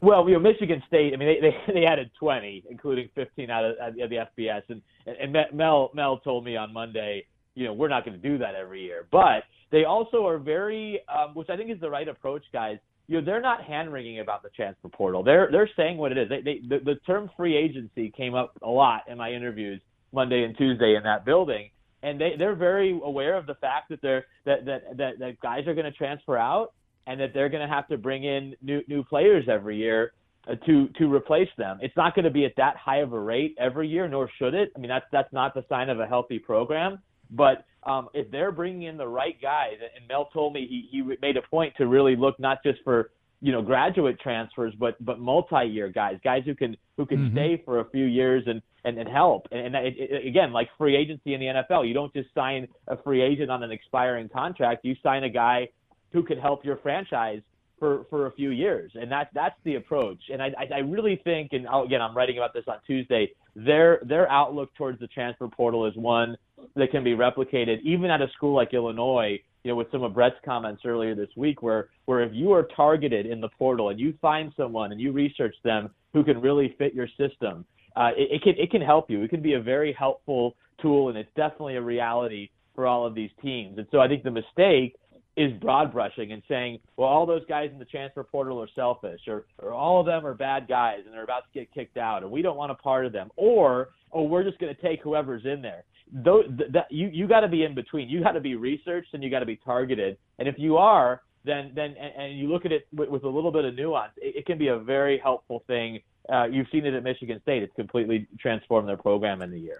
Well, 0.00 0.28
you 0.28 0.34
know, 0.34 0.40
Michigan 0.40 0.82
State. 0.86 1.12
I 1.12 1.16
mean, 1.16 1.28
they 1.28 1.50
they, 1.50 1.72
they 1.80 1.86
added 1.86 2.10
20, 2.18 2.64
including 2.70 3.08
15 3.14 3.50
out 3.50 3.64
of, 3.64 3.76
out 3.80 4.00
of 4.00 4.10
the 4.10 4.16
FBS, 4.16 4.62
and 4.68 4.82
and 5.06 5.36
Mel 5.52 5.90
Mel 5.94 6.18
told 6.18 6.44
me 6.44 6.56
on 6.56 6.72
Monday, 6.72 7.26
you 7.54 7.66
know, 7.66 7.72
we're 7.72 7.88
not 7.88 8.04
going 8.04 8.20
to 8.20 8.28
do 8.28 8.38
that 8.38 8.54
every 8.54 8.82
year, 8.82 9.06
but 9.10 9.44
they 9.70 9.84
also 9.84 10.26
are 10.26 10.38
very, 10.38 11.00
um, 11.08 11.34
which 11.34 11.48
I 11.50 11.56
think 11.56 11.70
is 11.70 11.80
the 11.80 11.90
right 11.90 12.08
approach, 12.08 12.42
guys 12.52 12.78
you 13.06 13.20
know 13.20 13.24
they're 13.24 13.40
not 13.40 13.62
hand 13.64 13.92
wringing 13.92 14.20
about 14.20 14.42
the 14.42 14.48
transfer 14.50 14.88
portal. 14.88 15.22
They're 15.22 15.48
they're 15.50 15.70
saying 15.76 15.98
what 15.98 16.12
it 16.12 16.18
is. 16.18 16.28
They, 16.28 16.40
they 16.40 16.60
the, 16.66 16.78
the 16.84 16.94
term 17.06 17.30
free 17.36 17.56
agency 17.56 18.12
came 18.16 18.34
up 18.34 18.52
a 18.62 18.68
lot 18.68 19.02
in 19.08 19.18
my 19.18 19.30
interviews 19.30 19.80
Monday 20.12 20.44
and 20.44 20.56
Tuesday 20.56 20.94
in 20.96 21.02
that 21.02 21.24
building, 21.24 21.70
and 22.02 22.20
they 22.20 22.32
they're 22.38 22.54
very 22.54 22.98
aware 23.04 23.36
of 23.36 23.46
the 23.46 23.54
fact 23.56 23.90
that 23.90 24.00
they're 24.00 24.26
that 24.46 24.64
that 24.64 24.96
that, 24.96 25.18
that 25.18 25.40
guys 25.40 25.66
are 25.66 25.74
going 25.74 25.84
to 25.84 25.92
transfer 25.92 26.38
out 26.38 26.72
and 27.06 27.20
that 27.20 27.34
they're 27.34 27.50
going 27.50 27.66
to 27.66 27.72
have 27.72 27.86
to 27.88 27.98
bring 27.98 28.24
in 28.24 28.54
new 28.62 28.80
new 28.88 29.04
players 29.04 29.44
every 29.50 29.76
year 29.76 30.12
uh, 30.48 30.54
to 30.66 30.88
to 30.98 31.12
replace 31.12 31.50
them. 31.58 31.78
It's 31.82 31.96
not 31.96 32.14
going 32.14 32.24
to 32.24 32.30
be 32.30 32.46
at 32.46 32.52
that 32.56 32.76
high 32.76 32.98
of 33.00 33.12
a 33.12 33.20
rate 33.20 33.54
every 33.58 33.88
year, 33.88 34.08
nor 34.08 34.30
should 34.38 34.54
it. 34.54 34.72
I 34.74 34.78
mean 34.78 34.88
that's 34.88 35.06
that's 35.12 35.32
not 35.32 35.52
the 35.52 35.64
sign 35.68 35.90
of 35.90 36.00
a 36.00 36.06
healthy 36.06 36.38
program. 36.38 37.00
But 37.34 37.64
um, 37.84 38.08
if 38.14 38.30
they're 38.30 38.52
bringing 38.52 38.82
in 38.82 38.96
the 38.96 39.06
right 39.06 39.40
guys, 39.40 39.74
and 39.80 40.06
Mel 40.08 40.28
told 40.32 40.54
me 40.54 40.66
he 40.68 40.88
he 40.90 41.02
made 41.20 41.36
a 41.36 41.42
point 41.42 41.74
to 41.76 41.86
really 41.86 42.16
look 42.16 42.38
not 42.38 42.58
just 42.64 42.80
for 42.82 43.10
you 43.40 43.52
know 43.52 43.62
graduate 43.62 44.18
transfers, 44.20 44.74
but 44.78 45.02
but 45.04 45.18
multi-year 45.18 45.88
guys, 45.88 46.18
guys 46.24 46.42
who 46.44 46.54
can 46.54 46.76
who 46.96 47.04
can 47.04 47.18
mm-hmm. 47.18 47.36
stay 47.36 47.62
for 47.64 47.80
a 47.80 47.90
few 47.90 48.04
years 48.04 48.44
and 48.46 48.62
and, 48.84 48.98
and 48.98 49.08
help. 49.08 49.46
And, 49.50 49.74
and 49.74 49.86
it, 49.86 49.94
it, 49.98 50.26
again, 50.26 50.52
like 50.52 50.68
free 50.78 50.96
agency 50.96 51.34
in 51.34 51.40
the 51.40 51.46
NFL, 51.46 51.86
you 51.86 51.94
don't 51.94 52.12
just 52.12 52.28
sign 52.34 52.68
a 52.88 52.96
free 53.02 53.22
agent 53.22 53.50
on 53.50 53.62
an 53.62 53.70
expiring 53.70 54.28
contract. 54.28 54.84
You 54.84 54.94
sign 55.02 55.24
a 55.24 55.30
guy 55.30 55.68
who 56.12 56.22
can 56.22 56.38
help 56.38 56.64
your 56.64 56.76
franchise 56.78 57.40
for 57.78 58.04
for 58.10 58.26
a 58.26 58.32
few 58.32 58.50
years, 58.50 58.92
and 58.94 59.10
that's 59.10 59.30
that's 59.34 59.56
the 59.64 59.76
approach. 59.76 60.18
And 60.32 60.42
I 60.42 60.52
I 60.74 60.78
really 60.78 61.20
think, 61.24 61.52
and 61.52 61.66
again, 61.66 62.00
I'm 62.00 62.16
writing 62.16 62.38
about 62.38 62.54
this 62.54 62.64
on 62.68 62.76
Tuesday. 62.86 63.30
Their 63.56 64.00
their 64.04 64.30
outlook 64.30 64.74
towards 64.74 65.00
the 65.00 65.06
transfer 65.08 65.48
portal 65.48 65.86
is 65.86 65.94
one 65.96 66.36
that 66.76 66.90
can 66.90 67.04
be 67.04 67.12
replicated 67.12 67.80
even 67.82 68.10
at 68.10 68.20
a 68.20 68.28
school 68.36 68.54
like 68.54 68.74
Illinois. 68.74 69.40
You 69.64 69.70
know, 69.70 69.76
with 69.76 69.90
some 69.90 70.02
of 70.02 70.12
Bret's 70.12 70.36
comments 70.44 70.82
earlier 70.84 71.14
this 71.14 71.30
week, 71.36 71.62
where 71.62 71.88
where 72.04 72.22
if 72.22 72.32
you 72.34 72.52
are 72.52 72.64
targeted 72.76 73.26
in 73.26 73.40
the 73.40 73.48
portal 73.58 73.88
and 73.88 73.98
you 73.98 74.14
find 74.20 74.52
someone 74.56 74.92
and 74.92 75.00
you 75.00 75.10
research 75.12 75.56
them 75.64 75.90
who 76.12 76.22
can 76.22 76.40
really 76.40 76.74
fit 76.78 76.92
your 76.94 77.08
system, 77.16 77.64
uh, 77.96 78.10
it, 78.16 78.28
it 78.30 78.42
can 78.42 78.54
it 78.58 78.70
can 78.70 78.82
help 78.82 79.10
you. 79.10 79.22
It 79.22 79.30
can 79.30 79.40
be 79.40 79.54
a 79.54 79.60
very 79.60 79.92
helpful 79.92 80.54
tool, 80.82 81.08
and 81.08 81.16
it's 81.16 81.30
definitely 81.34 81.76
a 81.76 81.82
reality 81.82 82.50
for 82.74 82.86
all 82.86 83.06
of 83.06 83.14
these 83.14 83.30
teams. 83.40 83.78
And 83.78 83.86
so 83.90 84.00
I 84.00 84.08
think 84.08 84.22
the 84.22 84.30
mistake 84.30 84.96
is 85.36 85.52
broad 85.60 85.92
brushing 85.92 86.32
and 86.32 86.42
saying, 86.48 86.78
well, 86.96 87.08
all 87.08 87.26
those 87.26 87.44
guys 87.48 87.70
in 87.72 87.78
the 87.78 87.84
transfer 87.84 88.22
portal 88.22 88.60
are 88.62 88.68
selfish, 88.74 89.20
or, 89.26 89.44
or 89.58 89.72
all 89.72 90.00
of 90.00 90.06
them 90.06 90.24
are 90.26 90.34
bad 90.34 90.68
guys 90.68 91.00
and 91.04 91.12
they're 91.12 91.24
about 91.24 91.42
to 91.52 91.58
get 91.58 91.72
kicked 91.72 91.96
out, 91.96 92.22
and 92.22 92.30
we 92.30 92.42
don't 92.42 92.56
want 92.56 92.70
a 92.70 92.76
part 92.76 93.06
of 93.06 93.12
them, 93.12 93.30
or 93.36 93.90
oh, 94.12 94.22
we're 94.22 94.44
just 94.44 94.58
going 94.58 94.74
to 94.74 94.80
take 94.80 95.02
whoever's 95.02 95.44
in 95.44 95.60
there. 95.60 95.84
Those, 96.12 96.44
that, 96.72 96.86
you 96.90 97.08
you 97.08 97.26
got 97.26 97.40
to 97.40 97.48
be 97.48 97.64
in 97.64 97.74
between. 97.74 98.08
You 98.08 98.22
got 98.22 98.32
to 98.32 98.40
be 98.40 98.54
researched 98.54 99.14
and 99.14 99.24
you 99.24 99.30
got 99.30 99.40
to 99.40 99.46
be 99.46 99.56
targeted. 99.56 100.16
And 100.38 100.46
if 100.46 100.54
you 100.58 100.76
are, 100.76 101.22
then 101.44 101.72
then 101.74 101.96
and, 101.98 102.12
and 102.16 102.38
you 102.38 102.48
look 102.48 102.64
at 102.64 102.72
it 102.72 102.86
with, 102.92 103.08
with, 103.08 103.24
a 103.24 103.28
little 103.28 103.50
bit 103.50 103.64
of 103.64 103.74
nuance, 103.74 104.12
it, 104.18 104.36
it 104.36 104.46
can 104.46 104.58
be 104.58 104.68
a 104.68 104.78
very 104.78 105.18
helpful 105.18 105.64
thing. 105.66 106.00
Uh, 106.32 106.44
you've 106.44 106.68
seen 106.70 106.86
it 106.86 106.94
at 106.94 107.02
Michigan 107.02 107.40
State. 107.42 107.62
It's 107.62 107.74
completely 107.74 108.28
transformed 108.38 108.88
their 108.88 108.98
program 108.98 109.42
in 109.42 109.50
the 109.50 109.58
year. 109.58 109.78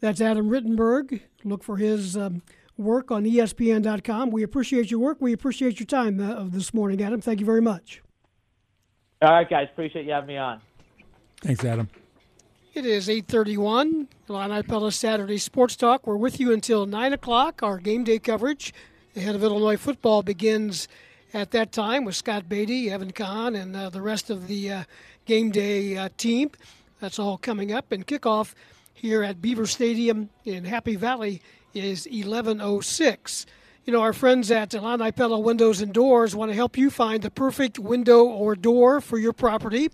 That's 0.00 0.20
Adam 0.20 0.48
Rittenberg. 0.48 1.20
Look 1.44 1.62
for 1.62 1.76
his. 1.76 2.16
Um 2.16 2.42
work 2.76 3.10
on 3.10 3.24
ESPN.com. 3.24 4.30
We 4.30 4.42
appreciate 4.42 4.90
your 4.90 5.00
work. 5.00 5.18
We 5.20 5.32
appreciate 5.32 5.78
your 5.78 5.86
time 5.86 6.20
uh, 6.20 6.44
this 6.48 6.74
morning, 6.74 7.02
Adam. 7.02 7.20
Thank 7.20 7.40
you 7.40 7.46
very 7.46 7.62
much. 7.62 8.02
All 9.22 9.32
right, 9.32 9.48
guys. 9.48 9.68
Appreciate 9.72 10.06
you 10.06 10.12
having 10.12 10.28
me 10.28 10.36
on. 10.36 10.60
Thanks, 11.40 11.64
Adam. 11.64 11.88
It 12.74 12.84
is 12.84 13.08
831, 13.08 14.08
Illini 14.28 14.62
Pella 14.64 14.90
Saturday 14.90 15.38
Sports 15.38 15.76
Talk. 15.76 16.06
We're 16.06 16.16
with 16.16 16.40
you 16.40 16.52
until 16.52 16.86
9 16.86 17.12
o'clock. 17.12 17.62
Our 17.62 17.78
game 17.78 18.02
day 18.02 18.18
coverage 18.18 18.74
ahead 19.14 19.36
of 19.36 19.44
Illinois 19.44 19.76
football 19.76 20.24
begins 20.24 20.88
at 21.32 21.52
that 21.52 21.70
time 21.70 22.04
with 22.04 22.16
Scott 22.16 22.48
Beatty, 22.48 22.90
Evan 22.90 23.12
Kahn, 23.12 23.54
and 23.54 23.76
uh, 23.76 23.90
the 23.90 24.02
rest 24.02 24.28
of 24.28 24.48
the 24.48 24.72
uh, 24.72 24.84
game 25.24 25.52
day 25.52 25.96
uh, 25.96 26.08
team. 26.16 26.50
That's 27.00 27.18
all 27.18 27.38
coming 27.38 27.72
up. 27.72 27.92
And 27.92 28.06
kickoff 28.06 28.54
here 28.92 29.22
at 29.22 29.40
Beaver 29.40 29.66
Stadium 29.66 30.30
in 30.44 30.64
Happy 30.64 30.96
Valley 30.96 31.42
is 31.74 32.06
1106. 32.06 33.46
You 33.84 33.92
know, 33.92 34.00
our 34.00 34.12
friends 34.12 34.50
at 34.50 34.72
Illini 34.72 35.12
Pella 35.12 35.38
Windows 35.38 35.82
and 35.82 35.92
Doors 35.92 36.34
want 36.34 36.50
to 36.50 36.54
help 36.54 36.78
you 36.78 36.88
find 36.88 37.22
the 37.22 37.30
perfect 37.30 37.78
window 37.78 38.24
or 38.24 38.54
door 38.54 39.00
for 39.00 39.18
your 39.18 39.32
property. 39.32 39.90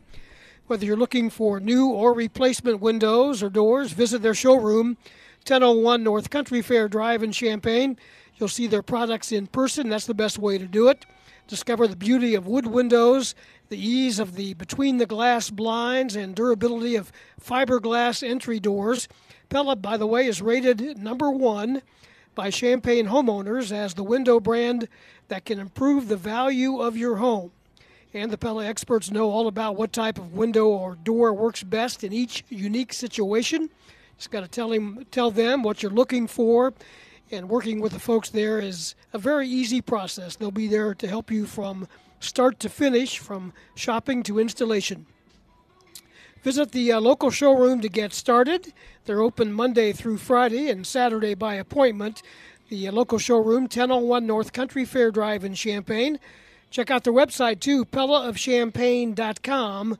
Whether 0.66 0.86
you're 0.86 0.96
looking 0.96 1.30
for 1.30 1.58
new 1.58 1.88
or 1.88 2.12
replacement 2.12 2.80
windows 2.80 3.42
or 3.42 3.50
doors, 3.50 3.92
visit 3.92 4.22
their 4.22 4.34
showroom, 4.34 4.98
1001 5.46 6.04
North 6.04 6.30
Country 6.30 6.62
Fair 6.62 6.88
Drive 6.88 7.22
in 7.22 7.32
Champaign. 7.32 7.96
You'll 8.36 8.48
see 8.48 8.66
their 8.66 8.82
products 8.82 9.32
in 9.32 9.48
person. 9.48 9.88
That's 9.88 10.06
the 10.06 10.14
best 10.14 10.38
way 10.38 10.58
to 10.58 10.66
do 10.66 10.88
it. 10.88 11.04
Discover 11.48 11.88
the 11.88 11.96
beauty 11.96 12.36
of 12.36 12.46
wood 12.46 12.66
windows, 12.66 13.34
the 13.70 13.78
ease 13.78 14.20
of 14.20 14.36
the 14.36 14.54
between 14.54 14.98
the 14.98 15.06
glass 15.06 15.50
blinds, 15.50 16.14
and 16.14 16.34
durability 16.34 16.94
of 16.94 17.10
fiberglass 17.42 18.22
entry 18.22 18.60
doors. 18.60 19.08
Pella, 19.50 19.74
by 19.74 19.96
the 19.96 20.06
way, 20.06 20.26
is 20.26 20.40
rated 20.40 20.96
number 20.96 21.28
one 21.28 21.82
by 22.36 22.50
Champaign 22.50 23.08
homeowners 23.08 23.72
as 23.72 23.94
the 23.94 24.04
window 24.04 24.38
brand 24.38 24.88
that 25.26 25.44
can 25.44 25.58
improve 25.58 26.06
the 26.06 26.16
value 26.16 26.80
of 26.80 26.96
your 26.96 27.16
home. 27.16 27.50
And 28.14 28.30
the 28.30 28.38
Pella 28.38 28.64
experts 28.64 29.10
know 29.10 29.28
all 29.28 29.48
about 29.48 29.74
what 29.74 29.92
type 29.92 30.18
of 30.18 30.34
window 30.34 30.68
or 30.68 30.94
door 30.94 31.32
works 31.32 31.64
best 31.64 32.04
in 32.04 32.12
each 32.12 32.44
unique 32.48 32.92
situation. 32.92 33.70
Just 34.16 34.30
got 34.30 34.42
to 34.42 34.48
tell 34.48 34.70
him, 34.70 35.04
tell 35.10 35.32
them 35.32 35.64
what 35.64 35.82
you're 35.82 35.90
looking 35.90 36.28
for, 36.28 36.72
and 37.32 37.48
working 37.48 37.80
with 37.80 37.92
the 37.92 37.98
folks 37.98 38.30
there 38.30 38.60
is 38.60 38.94
a 39.12 39.18
very 39.18 39.48
easy 39.48 39.80
process. 39.80 40.36
They'll 40.36 40.52
be 40.52 40.68
there 40.68 40.94
to 40.94 41.08
help 41.08 41.28
you 41.28 41.44
from 41.44 41.88
start 42.20 42.60
to 42.60 42.68
finish, 42.68 43.18
from 43.18 43.52
shopping 43.74 44.22
to 44.24 44.38
installation. 44.38 45.06
Visit 46.42 46.72
the 46.72 46.92
uh, 46.92 47.00
local 47.00 47.30
showroom 47.30 47.82
to 47.82 47.88
get 47.88 48.14
started. 48.14 48.72
They're 49.04 49.20
open 49.20 49.52
Monday 49.52 49.92
through 49.92 50.16
Friday 50.16 50.70
and 50.70 50.86
Saturday 50.86 51.34
by 51.34 51.52
appointment. 51.54 52.22
The 52.70 52.88
uh, 52.88 52.92
local 52.92 53.18
showroom, 53.18 53.64
1001 53.64 54.26
North 54.26 54.54
Country 54.54 54.86
Fair 54.86 55.10
Drive 55.10 55.44
in 55.44 55.52
Champaign. 55.54 56.18
Check 56.70 56.90
out 56.90 57.04
their 57.04 57.12
website 57.12 57.60
too, 57.60 57.84
pellaofchampaign.com 57.84 59.98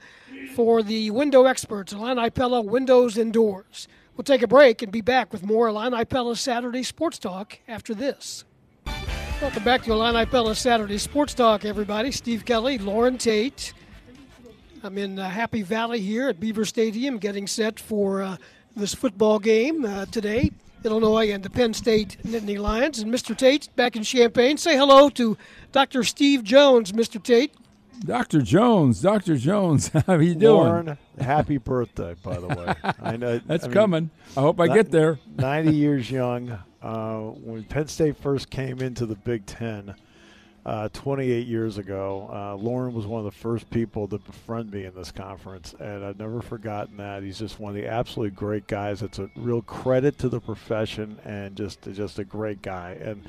for 0.55 0.83
the 0.83 1.11
window 1.11 1.45
experts, 1.45 1.93
Illini 1.93 2.31
Pella 2.31 2.63
Windows 2.63 3.19
and 3.19 3.35
Doors. 3.35 3.87
We'll 4.17 4.25
take 4.25 4.43
a 4.43 4.49
break 4.49 4.81
and 4.81 4.91
be 4.91 5.03
back 5.03 5.31
with 5.33 5.45
more 5.45 5.69
Illini 5.69 6.07
Pella 6.07 6.37
Saturday 6.37 6.85
Sports 6.85 7.19
Talk 7.19 7.59
after 7.69 7.95
this. 7.95 8.47
Welcome 9.43 9.65
back 9.65 9.83
to 9.83 9.93
Illini 9.93 10.25
Pella 10.27 10.55
Saturday 10.55 10.99
Sports 10.99 11.35
Talk, 11.35 11.67
everybody. 11.67 12.13
Steve 12.13 12.47
Kelly, 12.47 12.79
Loren 12.79 13.19
Tate. 13.19 13.75
I'm 14.83 14.97
in 14.97 15.19
uh, 15.19 15.29
Happy 15.29 15.61
Valley 15.61 16.01
here 16.01 16.29
at 16.29 16.41
Beaver 16.41 16.65
Stadium 16.65 17.19
getting 17.19 17.47
set 17.47 17.79
for 17.79 18.23
uh, 18.23 18.37
this 18.75 18.95
football 18.95 19.39
game 19.39 19.85
uh, 19.85 20.07
today. 20.07 20.51
Illinois 20.85 21.31
and 21.31 21.43
the 21.43 21.51
Penn 21.51 21.75
State 21.75 22.17
Nittany 22.25 22.59
Lions. 22.59 22.99
And 23.01 23.13
Mr. 23.13 23.37
Tate 23.37 23.69
back 23.77 23.95
in 23.95 24.03
Champaign. 24.03 24.57
Say 24.57 24.79
hello 24.79 25.11
to 25.11 25.37
Dr. 25.73 26.03
Steve 26.03 26.43
Jones, 26.43 26.93
Mr. 26.93 27.23
Tate. 27.23 27.55
Dr. 28.01 28.41
Jones, 28.41 29.03
Dr. 29.03 29.37
Jones, 29.37 29.89
how 30.07 30.15
are 30.15 30.23
you 30.23 30.35
doing? 30.35 30.69
Loren, 30.69 30.99
happy 31.21 31.59
birthday, 31.59 32.15
by 32.23 32.41
the 32.41 32.49
way. 32.49 32.75
I 33.03 33.19
know 33.19 33.39
that's 33.47 33.65
I 33.65 33.67
mean, 33.67 33.75
coming. 33.75 34.11
I 34.35 34.41
hope 34.41 34.59
I 34.59 34.69
get 34.69 34.91
there. 34.91 35.19
90 35.37 35.75
years 35.75 36.11
young. 36.11 36.59
Uh, 36.81 37.19
when 37.19 37.65
Penn 37.65 37.89
State 37.89 38.17
first 38.17 38.49
came 38.49 38.81
into 38.81 39.05
the 39.05 39.17
Big 39.17 39.45
Ten 39.45 39.95
uh, 40.67 40.89
28 40.93 41.47
years 41.47 41.79
ago, 41.79 42.29
uh, 42.33 42.55
Loren 42.55 42.93
was 42.93 43.07
one 43.07 43.21
of 43.21 43.25
the 43.25 43.39
first 43.39 43.71
people 43.71 44.07
to 44.09 44.19
befriend 44.19 44.71
me 44.73 44.85
in 44.85 44.95
this 44.95 45.11
conference, 45.11 45.75
and 45.81 46.05
I've 46.05 46.19
never 46.19 46.43
forgotten 46.43 46.99
that. 46.99 47.23
He's 47.23 47.39
just 47.39 47.59
one 47.59 47.71
of 47.71 47.83
the 47.83 47.89
absolutely 47.89 48.37
great 48.37 48.67
guys. 48.67 49.01
It's 49.03 49.19
a 49.19 49.31
real 49.37 49.63
credit 49.63 50.19
to 50.19 50.29
the 50.29 50.41
profession, 50.41 51.19
and 51.25 51.57
just 51.57 51.83
just 51.93 52.19
a 52.19 52.25
great 52.25 52.61
guy. 52.61 52.99
And 53.01 53.25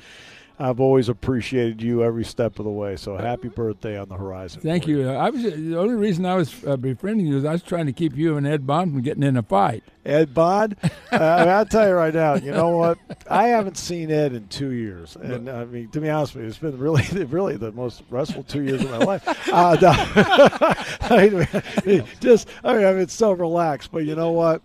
I've 0.58 0.80
always 0.80 1.08
appreciated 1.08 1.82
you 1.82 2.02
every 2.04 2.24
step 2.24 2.58
of 2.58 2.64
the 2.64 2.70
way. 2.70 2.96
So 2.96 3.16
happy 3.16 3.48
birthday 3.48 3.98
on 3.98 4.08
the 4.08 4.16
horizon. 4.16 4.60
Thank 4.60 4.86
you. 4.86 5.00
you. 5.00 5.08
I 5.08 5.30
was 5.30 5.42
the 5.42 5.76
only 5.78 5.94
reason 5.94 6.26
I 6.26 6.34
was 6.34 6.64
uh, 6.64 6.76
befriending 6.76 7.26
you 7.26 7.38
is 7.38 7.44
I 7.44 7.52
was 7.52 7.62
trying 7.62 7.86
to 7.86 7.92
keep 7.92 8.16
you 8.16 8.36
and 8.36 8.46
Ed 8.46 8.66
Bond 8.66 8.92
from 8.92 9.02
getting 9.02 9.22
in 9.22 9.36
a 9.36 9.42
fight. 9.42 9.82
Ed 10.04 10.34
Bond, 10.34 10.76
uh, 11.12 11.16
I'll 11.16 11.66
tell 11.66 11.88
you 11.88 11.94
right 11.94 12.14
now. 12.14 12.34
You 12.34 12.50
know 12.52 12.70
what? 12.70 12.98
I 13.30 13.48
haven't 13.48 13.76
seen 13.76 14.10
Ed 14.10 14.32
in 14.32 14.48
two 14.48 14.70
years, 14.70 15.16
and 15.16 15.48
I 15.48 15.64
mean, 15.64 15.88
to 15.90 16.00
be 16.00 16.10
honest 16.10 16.34
with 16.34 16.44
you, 16.44 16.48
it's 16.48 16.58
been 16.58 16.78
really, 16.78 17.04
really 17.26 17.56
the 17.56 17.72
most 17.72 18.02
restful 18.10 18.42
two 18.42 18.62
years 18.62 18.82
of 18.82 18.90
my 18.90 18.98
life. 18.98 19.22
Uh, 19.52 19.76
I 21.02 21.28
mean, 21.84 22.04
just, 22.20 22.48
I 22.64 22.74
mean, 22.74 22.98
it's 22.98 23.12
so 23.12 23.32
relaxed, 23.32 23.90
but 23.92 24.04
you 24.04 24.14
know 24.14 24.32
what? 24.32 24.62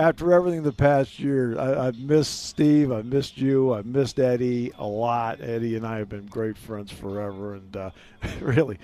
After 0.00 0.32
everything 0.32 0.62
the 0.62 0.72
past 0.72 1.18
year, 1.18 1.60
I, 1.60 1.84
have 1.84 1.98
missed 1.98 2.48
Steve. 2.48 2.90
I've 2.90 3.04
missed 3.04 3.36
you. 3.36 3.74
I've 3.74 3.84
missed 3.84 4.18
Eddie 4.18 4.72
a 4.78 4.86
lot. 4.86 5.42
Eddie 5.42 5.76
and 5.76 5.86
I 5.86 5.98
have 5.98 6.08
been 6.08 6.24
great 6.26 6.56
friends 6.56 6.90
forever, 6.90 7.54
and 7.54 7.76
uh, 7.76 7.90
really, 8.40 8.78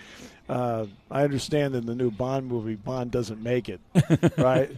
uh, 0.48 0.85
I 1.11 1.24
understand 1.24 1.74
in 1.74 1.87
the 1.87 1.94
new 1.94 2.11
Bond 2.11 2.46
movie, 2.46 2.74
Bond 2.74 3.11
doesn't 3.11 3.42
make 3.42 3.70
it, 3.70 3.81
right? 4.37 4.70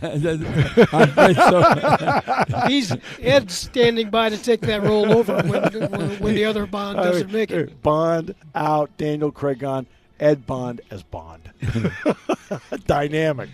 He's 2.68 2.96
Ed 3.20 3.50
standing 3.50 4.10
by 4.10 4.30
to 4.30 4.38
take 4.38 4.60
that 4.62 4.82
role 4.82 5.12
over 5.12 5.36
when, 5.42 5.90
when, 5.90 6.18
when 6.18 6.34
the 6.34 6.44
other 6.44 6.66
Bond 6.66 6.96
doesn't 6.96 7.32
make 7.32 7.50
it. 7.50 7.82
Bond 7.82 8.34
out, 8.54 8.96
Daniel 8.96 9.32
Craig 9.32 9.64
on. 9.64 9.86
Ed 10.18 10.46
Bond 10.46 10.80
as 10.90 11.02
Bond. 11.02 11.50
Dynamic. 12.86 13.50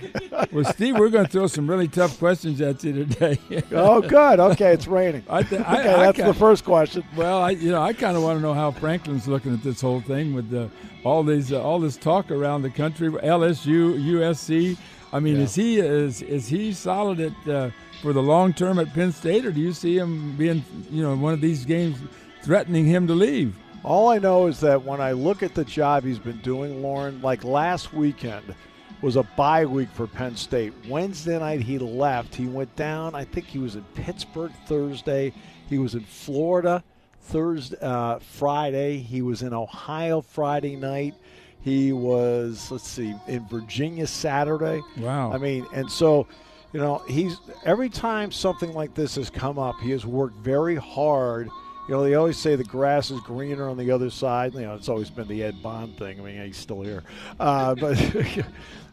well, 0.52 0.64
Steve, 0.64 0.98
we're 0.98 1.08
going 1.08 1.24
to 1.24 1.30
throw 1.30 1.46
some 1.46 1.68
really 1.68 1.88
tough 1.88 2.18
questions 2.18 2.60
at 2.60 2.82
you 2.84 3.04
today. 3.04 3.38
oh, 3.72 4.00
good. 4.00 4.38
Okay, 4.38 4.72
it's 4.72 4.86
raining. 4.86 5.24
I 5.28 5.42
th- 5.42 5.60
I, 5.62 5.74
okay, 5.80 5.88
I, 5.94 5.96
that's 5.98 6.16
kinda, 6.16 6.32
the 6.32 6.38
first 6.38 6.64
question. 6.64 7.04
Well, 7.16 7.38
I, 7.38 7.50
you 7.50 7.70
know, 7.70 7.82
I 7.82 7.92
kind 7.92 8.16
of 8.16 8.22
want 8.22 8.38
to 8.38 8.42
know 8.42 8.54
how 8.54 8.70
Franklin's 8.70 9.26
looking 9.26 9.52
at 9.52 9.62
this 9.62 9.80
whole 9.80 10.00
thing 10.00 10.34
with 10.34 10.50
the, 10.50 10.70
all 11.04 11.22
these, 11.22 11.52
uh, 11.52 11.62
all 11.62 11.80
this 11.80 11.96
talk 11.96 12.30
around 12.30 12.62
the 12.62 12.70
country. 12.70 13.10
LSU, 13.10 13.98
USC. 14.00 14.76
I 15.12 15.20
mean, 15.20 15.36
yeah. 15.36 15.42
is 15.42 15.54
he 15.54 15.78
is 15.78 16.22
is 16.22 16.48
he 16.48 16.72
solid 16.72 17.20
at 17.20 17.48
uh, 17.48 17.70
for 18.00 18.12
the 18.12 18.22
long 18.22 18.54
term 18.54 18.78
at 18.78 18.92
Penn 18.94 19.12
State, 19.12 19.44
or 19.44 19.52
do 19.52 19.60
you 19.60 19.72
see 19.72 19.98
him 19.98 20.34
being, 20.36 20.64
you 20.90 21.02
know, 21.02 21.14
one 21.14 21.34
of 21.34 21.40
these 21.40 21.66
games 21.66 21.98
threatening 22.42 22.86
him 22.86 23.06
to 23.06 23.14
leave? 23.14 23.54
All 23.84 24.08
I 24.08 24.18
know 24.18 24.46
is 24.46 24.60
that 24.60 24.84
when 24.84 25.00
I 25.00 25.12
look 25.12 25.42
at 25.42 25.54
the 25.54 25.64
job 25.64 26.04
he's 26.04 26.18
been 26.18 26.40
doing, 26.40 26.82
Loren, 26.82 27.20
like 27.20 27.42
last 27.42 27.92
weekend 27.92 28.54
was 29.00 29.16
a 29.16 29.24
bye 29.36 29.66
week 29.66 29.88
for 29.92 30.06
Penn 30.06 30.36
State. 30.36 30.72
Wednesday 30.88 31.38
night 31.38 31.62
he 31.62 31.78
left. 31.78 32.34
He 32.34 32.46
went 32.46 32.74
down. 32.76 33.16
I 33.16 33.24
think 33.24 33.46
he 33.46 33.58
was 33.58 33.74
in 33.74 33.82
Pittsburgh 33.94 34.52
Thursday. 34.66 35.32
He 35.68 35.78
was 35.78 35.94
in 35.96 36.04
Florida 36.04 36.84
Thursday, 37.22 37.76
uh, 37.80 38.20
Friday. 38.20 38.98
He 38.98 39.20
was 39.20 39.42
in 39.42 39.52
Ohio 39.52 40.20
Friday 40.20 40.76
night. 40.76 41.14
He 41.60 41.92
was, 41.92 42.70
let's 42.70 42.88
see, 42.88 43.14
in 43.26 43.46
Virginia 43.48 44.06
Saturday. 44.06 44.80
Wow. 44.96 45.32
I 45.32 45.38
mean, 45.38 45.66
and 45.74 45.90
so, 45.90 46.28
you 46.72 46.80
know, 46.80 47.02
he's 47.08 47.36
every 47.64 47.88
time 47.88 48.30
something 48.30 48.72
like 48.72 48.94
this 48.94 49.16
has 49.16 49.28
come 49.28 49.58
up, 49.58 49.78
he 49.80 49.90
has 49.90 50.06
worked 50.06 50.36
very 50.36 50.76
hard 50.76 51.48
you 51.88 51.94
know, 51.94 52.02
they 52.02 52.14
always 52.14 52.38
say 52.38 52.54
the 52.54 52.64
grass 52.64 53.10
is 53.10 53.20
greener 53.20 53.68
on 53.68 53.76
the 53.76 53.90
other 53.90 54.10
side. 54.10 54.54
You 54.54 54.62
know, 54.62 54.74
it's 54.74 54.88
always 54.88 55.10
been 55.10 55.26
the 55.28 55.42
Ed 55.42 55.62
Bond 55.62 55.96
thing. 55.98 56.20
I 56.20 56.22
mean, 56.22 56.46
he's 56.46 56.56
still 56.56 56.82
here, 56.82 57.02
uh, 57.40 57.74
but 57.80 57.98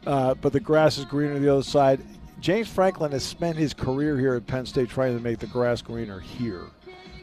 uh, 0.07 0.33
but 0.35 0.53
the 0.53 0.59
grass 0.59 0.97
is 0.97 1.05
greener 1.05 1.35
on 1.35 1.41
the 1.41 1.51
other 1.51 1.63
side. 1.63 2.01
James 2.39 2.69
Franklin 2.69 3.11
has 3.11 3.23
spent 3.23 3.57
his 3.57 3.73
career 3.73 4.17
here 4.17 4.33
at 4.35 4.47
Penn 4.47 4.65
State 4.65 4.89
trying 4.89 5.15
to 5.15 5.21
make 5.21 5.39
the 5.39 5.47
grass 5.47 5.81
greener 5.81 6.19
here. 6.19 6.63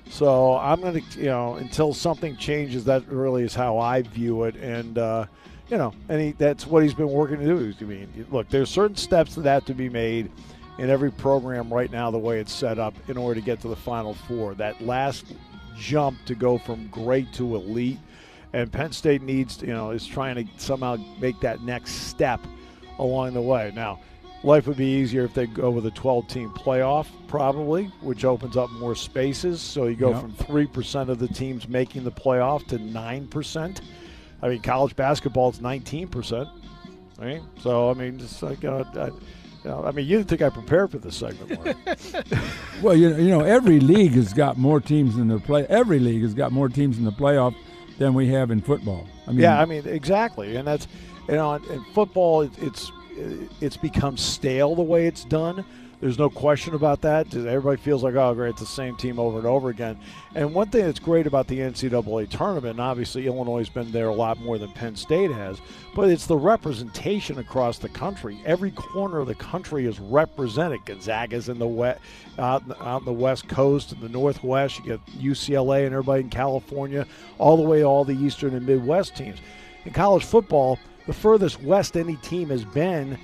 So 0.08 0.56
I'm 0.56 0.80
going 0.80 1.02
to, 1.02 1.18
you 1.18 1.26
know, 1.26 1.54
until 1.54 1.92
something 1.92 2.36
changes, 2.36 2.84
that 2.84 3.06
really 3.08 3.42
is 3.42 3.54
how 3.54 3.78
I 3.78 4.02
view 4.02 4.44
it. 4.44 4.54
And, 4.56 4.98
uh, 4.98 5.26
you 5.68 5.78
know, 5.78 5.92
and 6.08 6.20
he, 6.20 6.32
that's 6.32 6.66
what 6.66 6.82
he's 6.82 6.94
been 6.94 7.08
working 7.10 7.38
to 7.38 7.44
do. 7.44 7.74
I 7.80 7.84
mean, 7.84 8.26
look, 8.30 8.48
there's 8.48 8.70
certain 8.70 8.96
steps 8.96 9.34
that 9.34 9.44
have 9.44 9.64
to 9.64 9.74
be 9.74 9.88
made 9.88 10.30
in 10.78 10.90
every 10.90 11.10
program 11.10 11.72
right 11.72 11.90
now, 11.90 12.10
the 12.10 12.18
way 12.18 12.38
it's 12.38 12.52
set 12.52 12.78
up, 12.78 12.94
in 13.08 13.16
order 13.16 13.40
to 13.40 13.44
get 13.44 13.60
to 13.62 13.68
the 13.68 13.76
Final 13.76 14.14
Four. 14.14 14.54
That 14.54 14.80
last 14.80 15.24
jump 15.78 16.24
to 16.26 16.34
go 16.34 16.58
from 16.58 16.88
great 16.88 17.32
to 17.34 17.56
elite. 17.56 17.98
And 18.52 18.70
Penn 18.72 18.92
State 18.92 19.22
needs, 19.22 19.60
you 19.60 19.68
know, 19.68 19.90
is 19.90 20.06
trying 20.06 20.36
to 20.36 20.44
somehow 20.56 20.96
make 21.20 21.40
that 21.40 21.62
next 21.62 21.92
step 21.92 22.40
along 22.98 23.34
the 23.34 23.42
way. 23.42 23.72
Now, 23.74 24.00
life 24.42 24.66
would 24.66 24.76
be 24.76 24.86
easier 24.86 25.24
if 25.24 25.34
they 25.34 25.46
go 25.46 25.70
with 25.70 25.86
a 25.86 25.90
12 25.90 26.28
team 26.28 26.50
playoff, 26.50 27.06
probably, 27.28 27.86
which 28.00 28.24
opens 28.24 28.56
up 28.56 28.70
more 28.72 28.94
spaces. 28.94 29.60
So 29.60 29.86
you 29.86 29.96
go 29.96 30.12
yep. 30.12 30.20
from 30.20 30.32
3% 30.32 31.08
of 31.08 31.18
the 31.18 31.28
teams 31.28 31.68
making 31.68 32.04
the 32.04 32.12
playoff 32.12 32.66
to 32.68 32.78
9%. 32.78 33.80
I 34.42 34.48
mean, 34.48 34.62
college 34.62 34.96
basketball 34.96 35.50
is 35.50 35.58
19%. 35.58 36.50
Right? 37.18 37.42
So, 37.60 37.90
I 37.90 37.94
mean, 37.94 38.18
just 38.18 38.42
like, 38.42 38.64
uh, 38.64 38.84
know, 39.66 39.84
I 39.84 39.90
mean, 39.92 40.06
you 40.06 40.18
didn't 40.18 40.28
think 40.28 40.42
I 40.42 40.50
prepared 40.50 40.90
for 40.90 40.98
this 40.98 41.16
segment, 41.16 41.76
well, 42.82 42.96
you 42.96 43.10
know, 43.10 43.16
you 43.16 43.30
know, 43.30 43.40
every 43.40 43.80
league 43.80 44.12
has 44.12 44.32
got 44.32 44.56
more 44.56 44.80
teams 44.80 45.16
in 45.16 45.28
the 45.28 45.38
play. 45.38 45.66
Every 45.68 45.98
league 45.98 46.22
has 46.22 46.34
got 46.34 46.52
more 46.52 46.68
teams 46.68 46.98
in 46.98 47.04
the 47.04 47.12
playoff 47.12 47.54
than 47.98 48.14
we 48.14 48.28
have 48.28 48.50
in 48.50 48.60
football. 48.60 49.06
I 49.26 49.30
mean, 49.30 49.40
yeah, 49.40 49.60
I 49.60 49.64
mean, 49.64 49.86
exactly, 49.86 50.56
and 50.56 50.66
that's 50.66 50.86
you 51.28 51.34
know, 51.34 51.54
in 51.54 51.84
football, 51.94 52.42
it, 52.42 52.52
it's 52.58 52.92
it's 53.60 53.76
become 53.76 54.16
stale 54.16 54.74
the 54.74 54.82
way 54.82 55.06
it's 55.06 55.24
done. 55.24 55.64
There's 55.98 56.18
no 56.18 56.28
question 56.28 56.74
about 56.74 57.00
that. 57.02 57.34
Everybody 57.34 57.80
feels 57.80 58.04
like, 58.04 58.14
oh, 58.16 58.34
great, 58.34 58.50
it's 58.50 58.60
the 58.60 58.66
same 58.66 58.96
team 58.96 59.18
over 59.18 59.38
and 59.38 59.46
over 59.46 59.70
again. 59.70 59.98
And 60.34 60.52
one 60.52 60.68
thing 60.68 60.84
that's 60.84 60.98
great 60.98 61.26
about 61.26 61.46
the 61.46 61.58
NCAA 61.58 62.28
tournament, 62.28 62.72
and 62.72 62.80
obviously 62.80 63.26
Illinois 63.26 63.58
has 63.58 63.70
been 63.70 63.90
there 63.92 64.08
a 64.08 64.14
lot 64.14 64.38
more 64.38 64.58
than 64.58 64.70
Penn 64.72 64.94
State 64.94 65.30
has, 65.30 65.58
but 65.94 66.10
it's 66.10 66.26
the 66.26 66.36
representation 66.36 67.38
across 67.38 67.78
the 67.78 67.88
country. 67.88 68.38
Every 68.44 68.72
corner 68.72 69.20
of 69.20 69.26
the 69.26 69.34
country 69.36 69.86
is 69.86 69.98
represented. 69.98 70.84
Gonzaga's 70.84 71.48
in 71.48 71.58
the 71.58 71.66
west, 71.66 72.00
out, 72.38 72.62
out 72.82 73.00
in 73.00 73.06
the 73.06 73.12
West 73.14 73.48
Coast, 73.48 73.92
in 73.92 74.00
the 74.00 74.10
Northwest. 74.10 74.78
You 74.80 74.84
get 74.84 75.06
UCLA 75.18 75.86
and 75.86 75.94
everybody 75.94 76.24
in 76.24 76.30
California, 76.30 77.06
all 77.38 77.56
the 77.56 77.62
way 77.62 77.84
all 77.84 78.04
the 78.04 78.16
Eastern 78.16 78.54
and 78.54 78.66
Midwest 78.66 79.16
teams. 79.16 79.38
In 79.86 79.94
college 79.94 80.24
football, 80.24 80.78
the 81.06 81.14
furthest 81.14 81.62
west 81.62 81.96
any 81.96 82.16
team 82.16 82.50
has 82.50 82.66
been 82.66 83.16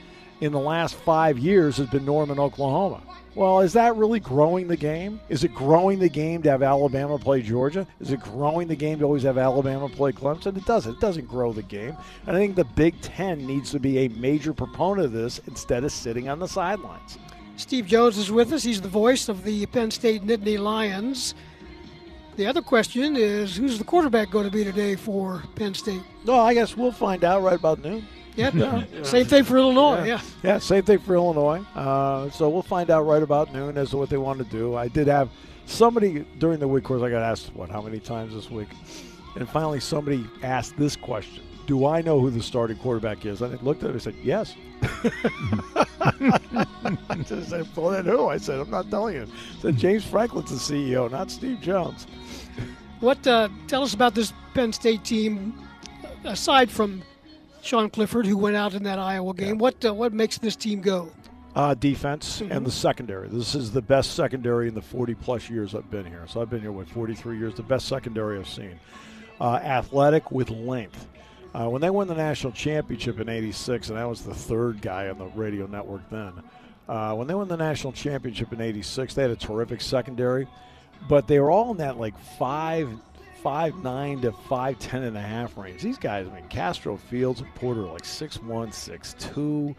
in 0.43 0.51
the 0.51 0.59
last 0.59 0.97
five 0.97 1.39
years 1.39 1.77
has 1.77 1.89
been 1.89 2.05
Norman, 2.05 2.41
Oklahoma. 2.41 3.01
Well, 3.37 3.61
is 3.61 3.73
that 3.75 3.97
really 3.97 4.19
growing 4.19 4.67
the 4.67 4.77
game? 4.77 5.21
Is 5.29 5.45
it 5.45 5.55
growing 5.55 6.01
the 6.01 6.09
game 6.09 6.43
to 6.43 6.51
have 6.51 6.63
Alabama 6.65 7.17
play 7.17 7.43
Georgia? 7.43 7.87
Is 8.01 8.11
it 8.11 8.21
growing 8.21 8.67
the 8.67 8.75
game 8.75 8.99
to 8.99 9.05
always 9.05 9.23
have 9.23 9.39
Alabama 9.39 9.89
play 9.89 10.11
Clemson? 10.11 10.57
It 10.57 10.67
doesn't. 10.67 10.95
It 10.95 11.01
doesn't 11.01 11.29
grow 11.29 11.53
the 11.53 11.63
game. 11.63 11.97
And 12.27 12.37
I 12.37 12.41
think 12.41 12.57
the 12.57 12.65
Big 12.65 13.01
Ten 13.01 13.47
needs 13.47 13.71
to 13.71 13.79
be 13.79 14.01
a 14.01 14.09
major 14.09 14.53
proponent 14.53 15.07
of 15.07 15.13
this 15.13 15.41
instead 15.47 15.85
of 15.85 15.93
sitting 15.93 16.29
on 16.29 16.41
the 16.41 16.49
sidelines. 16.49 17.19
Steve 17.57 17.87
Jones 17.87 18.19
is 18.19 18.33
with 18.33 18.53
us. 18.53 18.65
He's 18.65 18.81
the 18.81 18.89
voice 18.89 19.29
of 19.29 19.45
the 19.45 19.65
Penn 19.67 19.93
State 19.93 20.27
Nittany 20.27 20.59
Lions. 20.59 21.35
The 22.37 22.47
other 22.47 22.63
question 22.63 23.15
is 23.17 23.57
who's 23.57 23.79
the 23.79 23.85
quarterback 23.85 24.31
going 24.31 24.47
to 24.47 24.51
be 24.51 24.65
today 24.65 24.97
for 24.97 25.43
Penn 25.55 25.75
State? 25.75 26.03
No, 26.25 26.35
I 26.35 26.53
guess 26.53 26.77
we'll 26.77 26.91
find 26.91 27.23
out 27.25 27.43
right 27.43 27.55
about 27.55 27.83
noon. 27.83 28.07
Yeah, 28.37 28.51
no. 28.55 28.85
same 29.03 29.27
thing 29.27 29.45
for 29.45 29.59
Illinois. 29.59 30.05
Yeah, 30.05 30.21
yeah, 30.43 30.59
same 30.59 30.83
thing 30.83 30.99
for 30.99 31.15
Illinois. 31.15 31.63
Uh, 31.75 32.31
so 32.31 32.49
we'll 32.49 32.63
find 32.63 32.91
out 32.91 33.03
right 33.03 33.23
about 33.23 33.53
noon 33.53 33.77
as 33.77 33.91
to 33.91 33.99
what 33.99 34.09
they 34.09 34.17
want 34.17 34.39
to 34.39 34.45
do. 34.45 34.75
I 34.75 34.89
did 34.89 35.07
have 35.07 35.29
somebody 35.67 36.25
during 36.39 36.59
the 36.59 36.69
week, 36.69 36.85
course, 36.85 37.03
I 37.03 37.11
got 37.11 37.23
asked 37.23 37.55
what 37.55 37.69
how 37.71 37.83
many 37.83 37.99
times 37.99 38.35
this 38.35 38.51
week, 38.51 38.69
and 39.37 39.49
finally 39.49 39.81
somebody 39.81 40.27
asked 40.43 40.77
this 40.79 40.97
question: 40.97 41.43
Do 41.67 41.87
I 41.87 42.01
know 42.01 42.21
who 42.21 42.31
the 42.31 42.43
starting 42.43 42.79
quarterback 42.79 43.27
is? 43.27 43.43
And 43.43 43.59
I 43.59 43.63
looked 43.63 43.83
at 43.83 43.91
it 43.91 43.93
and 43.93 44.03
said, 44.03 44.15
Yes. 44.23 44.55
I 46.05 47.23
just 47.25 47.51
said, 47.51 47.69
well, 47.77 47.91
then 47.91 48.05
who? 48.05 48.27
I 48.27 48.37
said, 48.37 48.59
I'm 48.59 48.71
not 48.71 48.91
telling 48.91 49.15
you. 49.15 49.23
I 49.23 49.61
said 49.61 49.77
James 49.77 50.05
Franklin's 50.05 50.51
the 50.51 50.57
CEO, 50.57 51.09
not 51.09 51.31
Steve 51.31 51.61
Jones. 51.61 52.07
What? 53.01 53.25
Uh, 53.27 53.49
tell 53.69 53.83
us 53.83 53.95
about 53.95 54.15
this 54.15 54.33
Penn 54.55 54.73
State 54.73 55.05
team. 55.05 55.55
Aside 56.25 56.71
from 56.71 57.03
Sean 57.63 57.89
Clifford, 57.89 58.27
who 58.27 58.37
went 58.37 58.57
out 58.57 58.75
in 58.75 58.83
that 58.83 58.99
Iowa 58.99 59.33
game. 59.35 59.49
Yeah. 59.49 59.53
What 59.55 59.85
uh, 59.85 59.95
what 59.95 60.13
makes 60.13 60.37
this 60.37 60.57
team 60.57 60.81
go? 60.81 61.11
Uh, 61.55 61.75
defense 61.75 62.41
mm-hmm. 62.41 62.51
and 62.51 62.67
the 62.67 62.71
secondary. 62.71 63.29
This 63.29 63.55
is 63.55 63.71
the 63.71 63.83
best 63.83 64.15
secondary 64.15 64.69
in 64.69 64.75
the 64.75 64.83
40 64.83 65.15
plus 65.15 65.49
years 65.49 65.75
I've 65.75 65.91
been 65.91 66.07
here. 66.07 66.25
So 66.27 66.41
I've 66.41 66.49
been 66.49 66.63
here 66.63 66.73
with 66.73 66.89
43 66.89 67.39
years. 67.39 67.55
The 67.55 67.63
best 67.63 67.89
secondary 67.89 68.39
I've 68.39 68.49
seen. 68.49 68.81
Uh, 69.39 69.57
athletic 69.57 70.33
with 70.33 70.51
length. 70.51 71.07
Uh, 71.55 71.69
when 71.69 71.83
they 71.83 71.91
won 71.91 72.09
the 72.09 72.15
national 72.15 72.53
championship 72.53 73.21
in 73.21 73.29
'86, 73.29 73.91
and 73.91 73.99
I 73.99 74.07
was 74.07 74.23
the 74.23 74.35
third 74.35 74.81
guy 74.83 75.09
on 75.09 75.19
the 75.19 75.27
radio 75.27 75.67
network 75.67 76.09
then. 76.11 76.33
Uh, 76.89 77.15
when 77.15 77.29
they 77.29 77.35
won 77.35 77.49
the 77.49 77.57
national 77.57 77.93
championship 77.93 78.53
in 78.53 78.61
'86, 78.61 79.15
they 79.15 79.23
had 79.23 79.31
a 79.31 79.37
terrific 79.37 79.83
secondary, 79.83 80.49
but 81.09 81.29
they 81.29 81.39
were 81.39 81.51
all 81.51 81.71
in 81.71 81.77
that 81.77 81.99
like 81.99 82.19
five 82.39 82.89
five 83.43 83.83
nine 83.83 84.21
to 84.21 84.33
five 84.33 84.79
ten 84.79 85.03
and 85.03 85.17
a 85.17 85.23
half 85.23 85.57
range. 85.57 85.83
These 85.83 85.99
guys, 85.99 86.27
I 86.27 86.35
mean, 86.35 86.49
Castro 86.49 86.97
Fields 86.97 87.41
and 87.41 87.55
Porter 87.55 87.83
like 87.83 88.05
six 88.05 88.41
one, 88.41 88.73
six 88.73 89.15
two. 89.19 89.75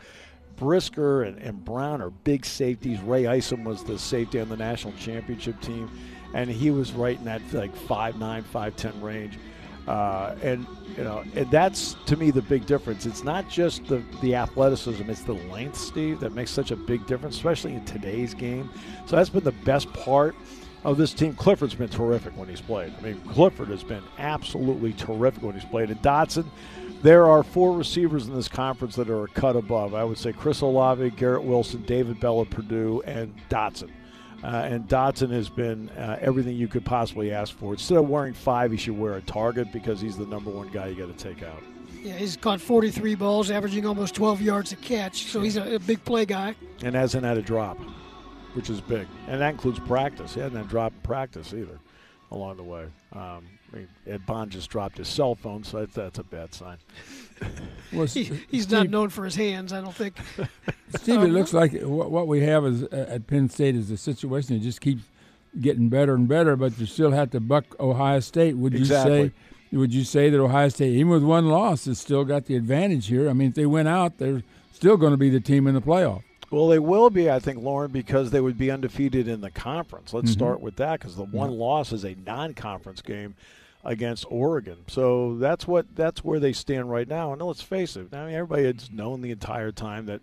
Brisker 0.56 1.24
and, 1.24 1.40
and 1.40 1.66
Brown 1.66 2.02
are 2.02 2.12
big 2.12 2.46
safeties. 2.46 3.00
Ray 3.02 3.26
Isom 3.26 3.64
was 3.64 3.84
the 3.84 3.98
safety 3.98 4.40
on 4.40 4.50
the 4.50 4.58
national 4.58 4.94
championship 4.94 5.60
team, 5.62 5.90
and 6.36 6.50
he 6.50 6.70
was 6.70 6.92
right 6.92 7.18
in 7.18 7.26
that 7.26 7.42
like 7.52 7.76
five 7.76 8.20
nine, 8.20 8.44
five 8.44 8.76
ten 8.76 9.00
range. 9.02 9.40
Uh, 9.88 10.36
and 10.42 10.66
you 10.96 11.04
know, 11.04 11.24
and 11.36 11.50
that's 11.52 11.96
to 12.06 12.16
me 12.16 12.32
the 12.32 12.42
big 12.42 12.66
difference. 12.66 13.06
It's 13.06 13.24
not 13.24 13.50
just 13.50 13.86
the 13.88 14.04
the 14.22 14.36
athleticism; 14.36 15.10
it's 15.10 15.24
the 15.24 15.34
length, 15.34 15.78
Steve, 15.78 16.20
that 16.22 16.34
makes 16.34 16.52
such 16.52 16.72
a 16.72 16.76
big 16.76 17.06
difference, 17.08 17.36
especially 17.36 17.74
in 17.74 17.84
today's 17.84 18.34
game. 18.34 18.70
So 19.08 19.16
that's 19.16 19.30
been 19.30 19.44
the 19.44 19.52
best 19.52 19.92
part 19.92 20.36
of 20.84 20.98
this 20.98 21.14
team. 21.14 21.34
Clifford's 21.36 21.76
been 21.76 21.90
terrific 21.90 22.36
when 22.38 22.48
he's 22.48 22.62
played. 22.62 22.94
I 22.98 23.02
mean, 23.02 23.22
Clifford 23.22 23.70
has 23.70 23.84
been 23.84 24.04
absolutely 24.18 24.94
terrific 24.94 25.44
when 25.44 25.56
he's 25.56 25.66
played. 25.66 25.90
And 25.90 26.02
Dotson, 26.02 26.46
there 27.02 27.28
are 27.28 27.44
four 27.44 27.76
receivers 27.78 28.28
in 28.28 28.36
this 28.36 28.48
conference 28.48 28.96
that 28.96 29.10
are 29.10 29.26
a 29.26 29.28
cut 29.30 29.56
above. 29.56 29.94
I 29.94 30.04
would 30.04 30.18
say 30.18 30.34
Chris 30.34 30.62
Olave, 30.62 31.12
Garrett 31.12 31.44
Wilson, 31.44 31.84
David 31.84 32.20
Bell 32.20 32.42
at 32.42 32.50
Purdue, 32.50 33.02
and 33.06 33.34
Dotson. 33.50 33.90
Uh, 34.44 34.48
and 34.48 34.90
Dotson 34.90 35.32
has 35.32 35.48
been 35.48 35.88
uh, 35.92 36.18
everything 36.20 36.58
you 36.58 36.68
could 36.68 36.84
possibly 36.84 37.32
ask 37.32 37.56
for. 37.58 37.74
Instead 37.74 37.98
of 37.98 38.10
wearing 38.10 38.34
five, 38.34 38.72
he 38.72 38.78
should 38.78 38.98
wear 38.98 39.14
a 39.14 39.22
target 39.22 39.72
because 39.72 40.02
he's 40.02 40.18
the 40.18 40.26
number 40.26 40.50
one 40.50 40.68
guy 40.70 40.88
you 40.88 40.96
got 40.96 41.18
to 41.18 41.24
take 41.24 41.44
out. 41.44 41.64
Yeah, 42.02 42.16
he's 42.16 42.36
caught 42.36 42.60
43 42.60 43.16
balls, 43.16 43.50
averaging 43.50 43.86
almost 43.86 44.16
12 44.16 44.42
yards 44.42 44.74
a 44.74 44.76
catch. 44.76 45.28
So 45.28 45.40
he's 45.40 45.56
a, 45.56 45.76
a 45.76 45.80
big 45.80 46.04
play 46.04 46.26
guy. 46.26 46.56
And 46.84 46.94
hasn't 46.94 47.24
had 47.24 47.38
a 47.38 47.42
drop 47.42 47.80
which 48.54 48.70
is 48.70 48.82
big, 48.82 49.08
and 49.28 49.42
that 49.42 49.50
includes 49.50 49.80
practice. 49.80 50.34
He 50.34 50.40
hadn't 50.40 50.68
dropped 50.68 51.02
practice 51.04 51.54
either 51.54 51.80
along 52.32 52.58
the 52.58 52.64
way. 52.64 52.86
Um, 53.14 53.48
I 53.72 53.78
mean, 53.78 53.88
Ed 54.08 54.26
Bond 54.26 54.52
just 54.52 54.70
dropped 54.70 54.98
his 54.98 55.08
cell 55.08 55.36
phone, 55.36 55.64
so 55.64 55.80
that's, 55.80 55.96
that's 55.96 56.20
a 56.20 56.24
bad 56.24 56.54
sign. 56.54 56.78
well, 57.94 58.06
he, 58.06 58.24
he's 58.50 58.64
Steve, 58.64 58.72
not 58.72 58.90
known 58.90 59.10
for 59.10 59.26
his 59.26 59.36
hands, 59.36 59.74
I 59.74 59.82
don't 59.82 59.96
think. 59.96 60.16
Steve, 60.96 61.24
it 61.24 61.30
looks 61.30 61.54
like 61.54 61.74
what, 61.82 62.12
what 62.12 62.28
we 62.28 62.42
have 62.42 62.66
is 62.66 62.84
uh, 62.84 63.08
at 63.10 63.28
Penn 63.28 63.50
State 63.50 63.76
is 63.76 63.90
a 63.90 63.98
situation 63.98 64.58
that 64.58 64.64
just 64.64 64.82
keeps 64.82 65.04
getting 65.60 65.90
better 65.90 66.14
and 66.14 66.28
better, 66.28 66.56
but 66.56 66.78
you 66.80 66.86
still 66.86 67.12
have 67.12 67.32
to 67.32 67.40
buck 67.40 67.80
Ohio 67.80 68.20
State. 68.20 68.58
Would 68.58 68.76
exactly. 68.76 69.20
you 69.20 69.28
say? 69.28 69.34
Would 69.78 69.94
you 69.94 70.04
say 70.04 70.30
that 70.30 70.40
Ohio 70.40 70.70
State, 70.70 70.94
even 70.94 71.10
with 71.10 71.24
one 71.24 71.48
loss, 71.48 71.86
has 71.86 72.00
still 72.00 72.26
got 72.26 72.46
the 72.46 72.56
advantage 72.56 73.08
here? 73.08 73.28
I 73.28 73.34
mean, 73.34 73.50
if 73.50 73.56
they 73.56 73.66
went 73.66 73.88
out, 73.88 74.20
they're 74.20 74.44
still 74.72 74.98
going 74.98 75.12
to 75.12 75.18
be 75.18 75.32
the 75.32 75.40
team 75.40 75.66
in 75.66 75.74
the 75.74 75.82
playoff. 75.82 76.22
Well, 76.54 76.68
they 76.68 76.78
will 76.78 77.10
be, 77.10 77.32
I 77.32 77.40
think, 77.40 77.64
Loren, 77.64 77.92
because 77.92 78.30
they 78.30 78.40
would 78.40 78.60
be 78.60 78.70
undefeated 78.70 79.28
in 79.28 79.42
the 79.42 79.50
conference. 79.50 80.14
Let's 80.14 80.30
mm-hmm. 80.30 80.40
start 80.40 80.62
with 80.62 80.76
that 80.76 81.00
because 81.00 81.16
the 81.16 81.24
one 81.24 81.52
yeah. 81.52 81.58
loss 81.58 81.92
is 81.92 82.04
a 82.04 82.16
non-conference 82.28 83.02
game 83.02 83.34
against 83.84 84.26
Oregon. 84.30 84.78
So 84.88 85.36
that's 85.38 85.68
what 85.68 85.88
that's 85.96 86.24
where 86.24 86.40
they 86.40 86.54
stand 86.54 86.92
right 86.92 87.08
now. 87.08 87.34
And 87.34 87.42
let's 87.42 87.64
face 87.64 87.96
it, 87.96 88.14
I 88.14 88.28
mean, 88.28 88.36
everybody 88.36 88.66
has 88.66 88.92
known 88.92 89.22
the 89.22 89.32
entire 89.32 89.72
time 89.72 90.06
that 90.06 90.22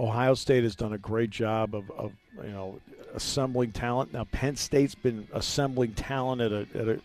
Ohio 0.00 0.34
State 0.34 0.64
has 0.64 0.74
done 0.74 0.94
a 0.94 0.98
great 0.98 1.30
job 1.30 1.76
of, 1.76 1.88
of 1.92 2.12
you 2.42 2.50
know 2.50 2.80
assembling 3.14 3.70
talent. 3.70 4.12
Now 4.12 4.24
Penn 4.24 4.56
State's 4.56 4.96
been 4.96 5.28
assembling 5.32 5.92
talent 5.92 6.40
at 6.40 6.50
a 6.52 6.66
at 6.74 6.88
a 6.88 7.00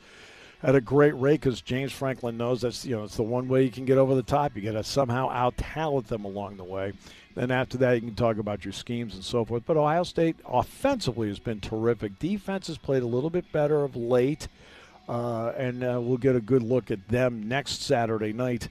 at 0.63 0.73
a 0.73 0.81
great 0.81 1.13
rate 1.13 1.41
because 1.41 1.61
James 1.61 1.91
Franklin 1.91 2.37
knows 2.37 2.61
that's 2.61 2.85
you 2.87 2.95
know 2.95 3.03
it's 3.03 3.17
the 3.17 3.23
one 3.23 3.47
way 3.47 3.63
you 3.63 3.71
can 3.71 3.85
get 3.85 3.99
over 3.99 4.15
the 4.15 4.23
top. 4.23 4.55
You 4.55 4.63
got 4.63 4.71
to 4.71 4.83
somehow 4.83 5.29
out 5.29 5.57
talent 5.57 6.07
them 6.07 6.25
along 6.25 6.57
the 6.57 6.63
way. 6.63 6.93
Then 7.37 7.51
after 7.51 7.77
that, 7.77 7.93
you 7.93 8.01
can 8.01 8.15
talk 8.15 8.39
about 8.39 8.65
your 8.65 8.71
schemes 8.71 9.13
and 9.13 9.23
so 9.23 9.45
forth. 9.45 9.61
But 9.67 9.77
Ohio 9.77 10.01
State 10.01 10.37
offensively 10.43 11.27
has 11.27 11.37
been 11.37 11.59
terrific. 11.59 12.17
Defense 12.17 12.65
has 12.65 12.79
played 12.79 13.03
a 13.03 13.05
little 13.05 13.29
bit 13.29 13.51
better 13.51 13.83
of 13.83 13.95
late, 13.95 14.47
uh, 15.07 15.49
and 15.55 15.83
uh, 15.83 15.99
we'll 16.01 16.17
get 16.17 16.35
a 16.35 16.39
good 16.39 16.63
look 16.63 16.89
at 16.89 17.07
them 17.09 17.47
next 17.47 17.83
Saturday 17.83 18.33
night 18.33 18.69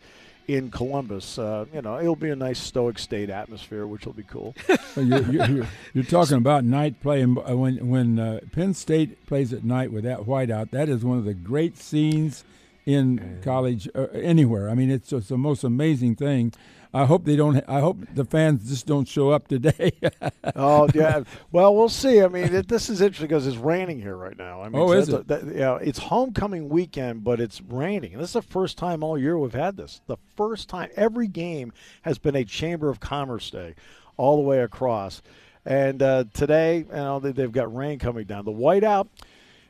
in 0.48 0.72
Columbus. 0.72 1.38
Uh, 1.38 1.66
you 1.72 1.80
know, 1.80 2.00
it'll 2.00 2.16
be 2.16 2.30
a 2.30 2.34
nice 2.34 2.58
Stoic 2.58 2.98
State 2.98 3.30
atmosphere, 3.30 3.86
which 3.86 4.04
will 4.04 4.14
be 4.14 4.24
cool. 4.24 4.52
you're, 4.96 5.22
you're, 5.30 5.66
you're, 5.94 6.04
talking 6.04 6.36
about 6.36 6.64
night 6.64 7.00
play, 7.00 7.20
and 7.20 7.38
uh, 7.38 7.56
when 7.56 7.88
when 7.88 8.18
uh, 8.18 8.40
Penn 8.50 8.74
State 8.74 9.26
plays 9.26 9.52
at 9.52 9.62
night 9.62 9.92
with 9.92 10.02
that 10.02 10.22
whiteout, 10.22 10.72
that 10.72 10.88
is 10.88 11.04
one 11.04 11.18
of 11.18 11.24
the 11.24 11.34
great 11.34 11.78
scenes 11.78 12.42
in 12.84 13.38
college 13.44 13.88
uh, 13.94 14.06
anywhere. 14.12 14.68
I 14.68 14.74
mean, 14.74 14.90
it's 14.90 15.10
just 15.10 15.28
the 15.28 15.38
most 15.38 15.62
amazing 15.62 16.16
thing. 16.16 16.52
I 16.96 17.04
hope 17.04 17.26
they 17.26 17.36
don't. 17.36 17.62
I 17.68 17.80
hope 17.80 17.98
the 18.14 18.24
fans 18.24 18.70
just 18.70 18.86
don't 18.86 19.06
show 19.06 19.28
up 19.28 19.48
today. 19.48 19.92
oh 20.56 20.88
yeah. 20.94 21.24
Well, 21.52 21.76
we'll 21.76 21.90
see. 21.90 22.22
I 22.22 22.28
mean, 22.28 22.54
it, 22.54 22.68
this 22.68 22.88
is 22.88 23.02
interesting 23.02 23.28
because 23.28 23.46
it's 23.46 23.58
raining 23.58 24.00
here 24.00 24.16
right 24.16 24.36
now. 24.36 24.62
I 24.62 24.70
mean, 24.70 24.80
oh, 24.80 24.92
is 24.92 25.10
it? 25.10 25.14
A, 25.14 25.22
that, 25.24 25.44
know, 25.44 25.76
it's 25.76 25.98
homecoming 25.98 26.70
weekend, 26.70 27.22
but 27.22 27.38
it's 27.38 27.60
raining. 27.60 28.14
And 28.14 28.22
this 28.22 28.30
is 28.30 28.34
the 28.34 28.40
first 28.42 28.78
time 28.78 29.02
all 29.02 29.18
year 29.18 29.38
we've 29.38 29.52
had 29.52 29.76
this. 29.76 30.00
The 30.06 30.16
first 30.36 30.70
time 30.70 30.88
every 30.96 31.26
game 31.26 31.74
has 32.00 32.16
been 32.16 32.34
a 32.34 32.44
Chamber 32.44 32.88
of 32.88 32.98
Commerce 32.98 33.50
day, 33.50 33.74
all 34.16 34.36
the 34.36 34.42
way 34.42 34.60
across. 34.60 35.20
And 35.66 36.00
uh, 36.02 36.24
today, 36.32 36.78
you 36.78 36.94
know, 36.94 37.20
they, 37.20 37.42
have 37.42 37.52
got 37.52 37.74
rain 37.76 37.98
coming 37.98 38.24
down. 38.24 38.46
The 38.46 38.52
whiteout. 38.52 39.08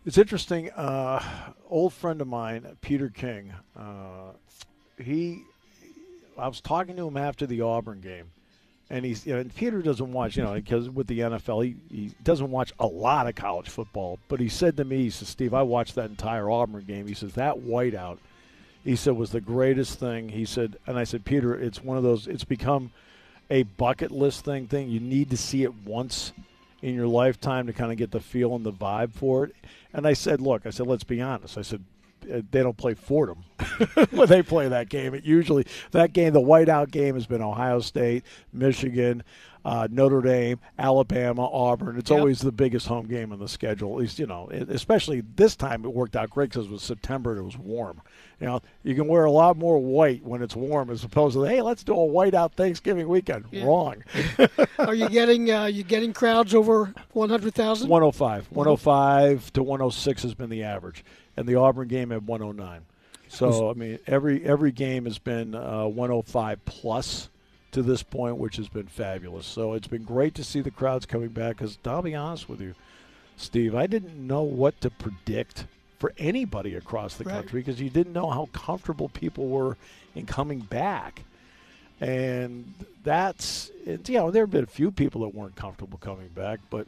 It's 0.04 0.18
interesting. 0.18 0.70
Uh, 0.70 1.20
old 1.68 1.92
friend 1.92 2.20
of 2.20 2.28
mine, 2.28 2.76
Peter 2.82 3.08
King. 3.08 3.52
Uh, 3.76 4.30
he 4.96 5.42
I 6.38 6.48
was 6.48 6.60
talking 6.60 6.96
to 6.96 7.06
him 7.06 7.16
after 7.16 7.46
the 7.46 7.62
Auburn 7.62 8.00
game, 8.00 8.30
and 8.90 9.04
he's 9.04 9.26
you 9.26 9.34
know, 9.34 9.40
and 9.40 9.54
Peter 9.54 9.82
doesn't 9.82 10.12
watch 10.12 10.36
you 10.36 10.42
know 10.42 10.54
because 10.54 10.88
with 10.90 11.06
the 11.06 11.20
NFL 11.20 11.64
he, 11.64 11.76
he 11.90 12.14
doesn't 12.22 12.50
watch 12.50 12.72
a 12.78 12.86
lot 12.86 13.26
of 13.26 13.34
college 13.34 13.68
football. 13.68 14.18
But 14.28 14.40
he 14.40 14.48
said 14.48 14.76
to 14.76 14.84
me, 14.84 15.04
he 15.04 15.10
says, 15.10 15.28
Steve, 15.28 15.54
I 15.54 15.62
watched 15.62 15.94
that 15.94 16.10
entire 16.10 16.50
Auburn 16.50 16.84
game. 16.84 17.06
He 17.06 17.14
says 17.14 17.34
that 17.34 17.56
whiteout, 17.56 18.18
he 18.84 18.96
said 18.96 19.14
was 19.14 19.30
the 19.30 19.40
greatest 19.40 19.98
thing. 19.98 20.28
He 20.28 20.44
said, 20.44 20.76
and 20.86 20.98
I 20.98 21.04
said, 21.04 21.24
Peter, 21.24 21.54
it's 21.54 21.82
one 21.82 21.96
of 21.96 22.02
those. 22.02 22.26
It's 22.26 22.44
become 22.44 22.92
a 23.50 23.64
bucket 23.64 24.10
list 24.10 24.44
thing 24.44 24.66
thing. 24.66 24.88
You 24.88 25.00
need 25.00 25.30
to 25.30 25.36
see 25.36 25.62
it 25.62 25.74
once 25.84 26.32
in 26.82 26.94
your 26.94 27.06
lifetime 27.08 27.66
to 27.66 27.72
kind 27.72 27.90
of 27.90 27.98
get 27.98 28.10
the 28.10 28.20
feel 28.20 28.54
and 28.54 28.64
the 28.64 28.72
vibe 28.72 29.12
for 29.12 29.44
it. 29.44 29.54
And 29.92 30.06
I 30.06 30.12
said, 30.12 30.40
look, 30.40 30.66
I 30.66 30.70
said, 30.70 30.86
let's 30.86 31.04
be 31.04 31.20
honest. 31.20 31.56
I 31.58 31.62
said, 31.62 31.82
they 32.26 32.62
don't 32.62 32.76
play 32.76 32.94
Fordham 32.94 33.44
when 34.10 34.28
they 34.28 34.42
play 34.42 34.68
that 34.68 34.88
game. 34.88 35.14
It 35.14 35.24
usually 35.24 35.66
that 35.92 36.12
game, 36.12 36.32
the 36.32 36.40
whiteout 36.40 36.90
game, 36.90 37.14
has 37.14 37.26
been 37.26 37.42
Ohio 37.42 37.80
State, 37.80 38.24
Michigan, 38.52 39.22
uh, 39.64 39.88
Notre 39.90 40.20
Dame, 40.20 40.60
Alabama, 40.78 41.48
Auburn. 41.50 41.98
It's 41.98 42.10
Yep. 42.10 42.18
always 42.20 42.40
the 42.40 42.52
biggest 42.52 42.86
home 42.86 43.06
game 43.06 43.32
on 43.32 43.38
the 43.40 43.48
schedule. 43.48 43.92
At 43.94 43.98
least 43.98 44.18
you 44.18 44.26
know, 44.26 44.48
it- 44.48 44.70
especially 44.70 45.22
this 45.34 45.56
time 45.56 45.84
it 45.84 45.92
worked 45.92 46.14
out 46.16 46.30
great 46.30 46.50
because 46.50 46.66
it 46.66 46.72
was 46.72 46.82
September 46.82 47.32
and 47.32 47.40
it 47.40 47.44
was 47.44 47.58
warm. 47.58 48.00
You 48.40 48.46
know, 48.46 48.60
you 48.84 48.94
can 48.94 49.08
wear 49.08 49.24
a 49.24 49.30
lot 49.30 49.56
more 49.56 49.78
white 49.78 50.22
when 50.22 50.42
it's 50.42 50.54
warm 50.54 50.90
as 50.90 51.02
opposed 51.02 51.34
to 51.34 51.42
hey, 51.44 51.62
let's 51.62 51.82
do 51.82 51.94
a 51.94 51.96
whiteout 51.96 52.52
Thanksgiving 52.52 53.08
weekend. 53.08 53.46
Yeah. 53.50 53.64
Wrong. 53.64 54.04
Are 54.78 54.94
you 54.94 55.08
getting 55.08 55.50
uh, 55.50 55.64
you 55.66 55.82
getting 55.82 56.12
crowds 56.12 56.54
over 56.54 56.92
100,000? 57.12 57.88
105. 57.88 58.46
105 58.52 59.52
to 59.54 59.62
106 59.62 60.22
has 60.22 60.34
been 60.34 60.50
the 60.50 60.62
average, 60.62 61.02
and 61.36 61.46
the 61.46 61.54
Auburn 61.56 61.88
game 61.88 62.12
at 62.12 62.22
109. 62.22 62.82
So 63.28 63.70
I 63.70 63.74
mean, 63.74 63.98
every 64.06 64.44
every 64.44 64.72
game 64.72 65.04
has 65.04 65.18
been 65.18 65.54
uh, 65.54 65.86
105 65.86 66.64
plus 66.64 67.28
to 67.72 67.82
this 67.82 68.02
point, 68.02 68.36
which 68.36 68.56
has 68.56 68.68
been 68.68 68.86
fabulous. 68.86 69.46
So 69.46 69.74
it's 69.74 69.88
been 69.88 70.04
great 70.04 70.34
to 70.36 70.44
see 70.44 70.60
the 70.60 70.70
crowds 70.70 71.06
coming 71.06 71.28
back. 71.28 71.56
Because 71.58 71.76
I'll 71.84 72.02
be 72.02 72.14
honest 72.14 72.48
with 72.48 72.60
you, 72.60 72.74
Steve, 73.36 73.74
I 73.74 73.86
didn't 73.86 74.16
know 74.26 74.42
what 74.42 74.80
to 74.80 74.90
predict 74.90 75.66
for 75.98 76.12
anybody 76.18 76.74
across 76.74 77.16
the 77.16 77.24
Right. 77.24 77.32
country 77.34 77.60
because 77.60 77.80
you 77.80 77.90
didn't 77.90 78.12
know 78.12 78.30
how 78.30 78.46
comfortable 78.52 79.08
people 79.08 79.48
were 79.48 79.76
in 80.14 80.26
coming 80.26 80.60
back. 80.60 81.22
And 82.00 82.74
that's, 83.02 83.70
it's, 83.86 84.08
you 84.10 84.18
know, 84.18 84.30
there 84.30 84.42
have 84.42 84.50
been 84.50 84.64
a 84.64 84.66
few 84.66 84.90
people 84.90 85.22
that 85.22 85.34
weren't 85.34 85.56
comfortable 85.56 85.98
coming 85.98 86.28
back, 86.28 86.60
but 86.68 86.86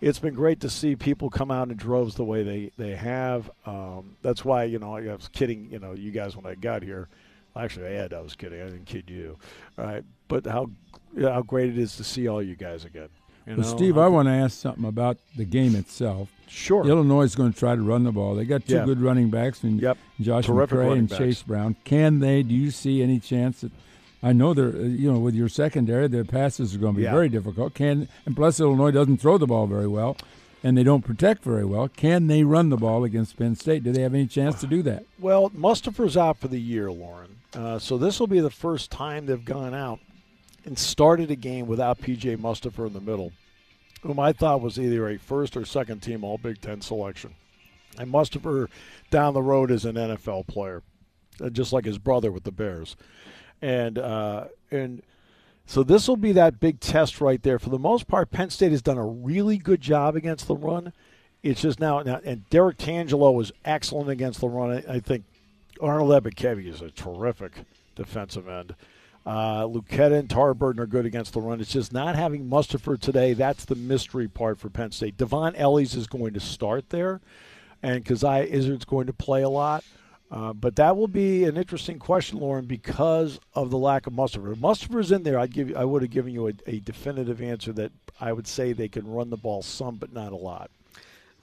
it's 0.00 0.18
been 0.18 0.34
great 0.34 0.60
to 0.60 0.70
see 0.70 0.96
people 0.96 1.28
come 1.30 1.50
out 1.50 1.68
in 1.70 1.76
droves 1.76 2.14
the 2.14 2.24
way 2.24 2.42
they, 2.42 2.70
they 2.78 2.94
have. 2.96 3.50
Um, 3.66 4.16
that's 4.22 4.44
why, 4.44 4.64
you 4.64 4.78
know, 4.78 4.96
I 4.96 5.02
was 5.14 5.28
kidding, 5.28 5.68
you 5.70 5.78
know, 5.78 5.92
you 5.92 6.10
guys 6.10 6.36
when 6.36 6.46
I 6.46 6.54
got 6.54 6.82
here. 6.82 7.08
Actually, 7.56 7.88
Ed, 7.88 8.14
I 8.14 8.20
was 8.20 8.34
kidding. 8.36 8.60
I 8.62 8.66
didn't 8.66 8.86
kid 8.86 9.10
you. 9.10 9.36
All 9.76 9.84
right. 9.84 10.04
But 10.28 10.46
how, 10.46 10.70
how 11.20 11.42
great 11.42 11.70
it 11.70 11.78
is 11.78 11.96
to 11.96 12.04
see 12.04 12.28
all 12.28 12.40
you 12.40 12.54
guys 12.54 12.84
again. 12.84 13.08
You 13.46 13.56
Well, 13.56 13.66
know? 13.66 13.76
Steve, 13.76 13.98
I 13.98 14.06
want 14.06 14.28
to 14.28 14.32
ask 14.32 14.56
something 14.56 14.84
about 14.84 15.16
the 15.36 15.44
game 15.44 15.74
itself. 15.74 16.28
Sure. 16.46 16.86
Illinois 16.86 17.22
is 17.22 17.34
going 17.34 17.52
to 17.52 17.58
try 17.58 17.74
to 17.74 17.82
run 17.82 18.04
the 18.04 18.12
ball. 18.12 18.34
They 18.36 18.44
got 18.44 18.66
two 18.66 18.74
Yeah. 18.74 18.84
good 18.84 19.00
running 19.00 19.30
backs, 19.30 19.64
and 19.64 19.80
Yep. 19.82 19.98
Josh 20.20 20.46
Terrific 20.46 20.78
McCray 20.78 20.98
and 20.98 21.08
backs. 21.08 21.18
Chase 21.18 21.42
Brown. 21.42 21.74
Can 21.84 22.20
they? 22.20 22.42
Do 22.44 22.54
you 22.54 22.70
see 22.70 23.02
any 23.02 23.18
chance 23.18 23.62
that? 23.62 23.72
I 24.22 24.32
know 24.32 24.52
they're, 24.52 24.68
uh, 24.76 24.80
you 24.80 25.10
know, 25.10 25.18
with 25.18 25.34
your 25.34 25.48
secondary, 25.48 26.06
their 26.08 26.24
passes 26.24 26.74
are 26.74 26.78
going 26.78 26.94
to 26.94 26.98
be 26.98 27.04
Yeah. 27.04 27.12
very 27.12 27.28
difficult. 27.28 27.74
Can 27.74 28.08
and 28.26 28.36
plus 28.36 28.60
Illinois 28.60 28.90
doesn't 28.90 29.16
throw 29.18 29.38
the 29.38 29.46
ball 29.46 29.66
very 29.66 29.86
well, 29.88 30.16
and 30.62 30.76
they 30.76 30.82
don't 30.82 31.02
protect 31.04 31.42
very 31.42 31.64
well. 31.64 31.88
Can 31.88 32.26
they 32.26 32.44
run 32.44 32.68
the 32.68 32.76
ball 32.76 33.04
against 33.04 33.38
Penn 33.38 33.54
State? 33.56 33.82
Do 33.82 33.92
they 33.92 34.02
have 34.02 34.12
any 34.14 34.26
chance 34.26 34.60
to 34.60 34.66
do 34.66 34.82
that? 34.82 35.04
Well, 35.18 35.48
Mustipher's 35.50 36.16
out 36.16 36.36
for 36.38 36.48
the 36.48 36.60
year, 36.60 36.90
Loren. 36.92 37.36
Uh, 37.54 37.78
so 37.78 37.96
this 37.96 38.20
will 38.20 38.26
be 38.26 38.40
the 38.40 38.50
first 38.50 38.90
time 38.90 39.26
they've 39.26 39.44
gone 39.44 39.74
out 39.74 40.00
and 40.66 40.78
started 40.78 41.30
a 41.30 41.36
game 41.36 41.66
without 41.66 42.00
PJ 42.00 42.36
Mustipher 42.36 42.86
in 42.86 42.92
the 42.92 43.00
middle, 43.00 43.32
whom 44.02 44.20
I 44.20 44.32
thought 44.34 44.60
was 44.60 44.78
either 44.78 45.08
a 45.08 45.16
first 45.18 45.56
or 45.56 45.64
second 45.64 46.00
team 46.02 46.22
All 46.24 46.36
Big 46.36 46.60
Ten 46.60 46.82
selection. 46.82 47.34
And 47.98 48.12
Mustipher 48.12 48.68
down 49.10 49.32
the 49.34 49.42
road 49.42 49.70
is 49.70 49.84
an 49.86 49.96
NFL 49.96 50.46
player, 50.46 50.82
uh, 51.42 51.48
just 51.48 51.72
like 51.72 51.86
his 51.86 51.98
brother 51.98 52.30
with 52.30 52.44
the 52.44 52.52
Bears. 52.52 52.96
And 53.62 53.98
uh, 53.98 54.44
and 54.70 55.02
so 55.66 55.82
this 55.82 56.08
will 56.08 56.16
be 56.16 56.32
that 56.32 56.58
big 56.58 56.80
test 56.80 57.20
right 57.20 57.42
there. 57.42 57.58
For 57.58 57.70
the 57.70 57.78
most 57.78 58.08
part, 58.08 58.30
Penn 58.30 58.50
State 58.50 58.72
has 58.72 58.82
done 58.82 58.98
a 58.98 59.06
really 59.06 59.56
good 59.56 59.80
job 59.80 60.16
against 60.16 60.48
the 60.48 60.56
run. 60.56 60.92
It's 61.42 61.60
just 61.62 61.78
now, 61.78 62.00
now 62.02 62.20
and 62.24 62.48
Derrick 62.50 62.76
Tangelo 62.76 63.32
was 63.32 63.52
excellent 63.64 64.10
against 64.10 64.40
the 64.40 64.48
run. 64.48 64.82
I, 64.88 64.94
I 64.94 65.00
think 65.00 65.24
Arnold 65.80 66.10
Ebiketie 66.10 66.66
is 66.66 66.82
a 66.82 66.90
terrific 66.90 67.52
defensive 67.94 68.48
end. 68.48 68.74
Uh, 69.24 69.62
Luketa 69.64 70.18
and 70.18 70.28
Tarburton 70.28 70.78
are 70.78 70.86
good 70.86 71.06
against 71.06 71.34
the 71.34 71.40
run. 71.40 71.60
It's 71.60 71.72
just 71.72 71.92
not 71.92 72.16
having 72.16 72.48
Mustipher 72.48 72.98
today. 72.98 73.34
That's 73.34 73.64
the 73.66 73.74
mystery 73.74 74.28
part 74.28 74.58
for 74.58 74.70
Penn 74.70 74.92
State. 74.92 75.16
Devon 75.18 75.54
Ellis 75.56 75.94
is 75.94 76.06
going 76.06 76.32
to 76.34 76.40
start 76.40 76.88
there, 76.88 77.20
and 77.82 78.04
Coziah 78.04 78.46
Izzard's 78.46 78.86
going 78.86 79.06
to 79.06 79.12
play 79.12 79.42
a 79.42 79.48
lot. 79.48 79.84
Uh, 80.30 80.52
but 80.52 80.76
that 80.76 80.96
will 80.96 81.08
be 81.08 81.44
an 81.44 81.56
interesting 81.56 81.98
question, 81.98 82.38
Loren, 82.38 82.66
because 82.66 83.40
of 83.54 83.70
the 83.70 83.78
lack 83.78 84.06
of 84.06 84.12
Mustipher. 84.12 84.52
If 84.52 84.58
Mustipher's 84.58 85.10
in 85.10 85.24
there, 85.24 85.38
I'd 85.38 85.52
give 85.52 85.70
you, 85.70 85.76
I 85.76 85.84
would 85.84 86.02
have 86.02 86.10
given 86.12 86.32
you 86.32 86.46
a, 86.48 86.52
a 86.66 86.78
definitive 86.80 87.42
answer 87.42 87.72
that 87.72 87.90
I 88.20 88.32
would 88.32 88.46
say 88.46 88.72
they 88.72 88.88
can 88.88 89.08
run 89.08 89.30
the 89.30 89.36
ball 89.36 89.62
some, 89.62 89.96
but 89.96 90.12
not 90.12 90.32
a 90.32 90.36
lot. 90.36 90.70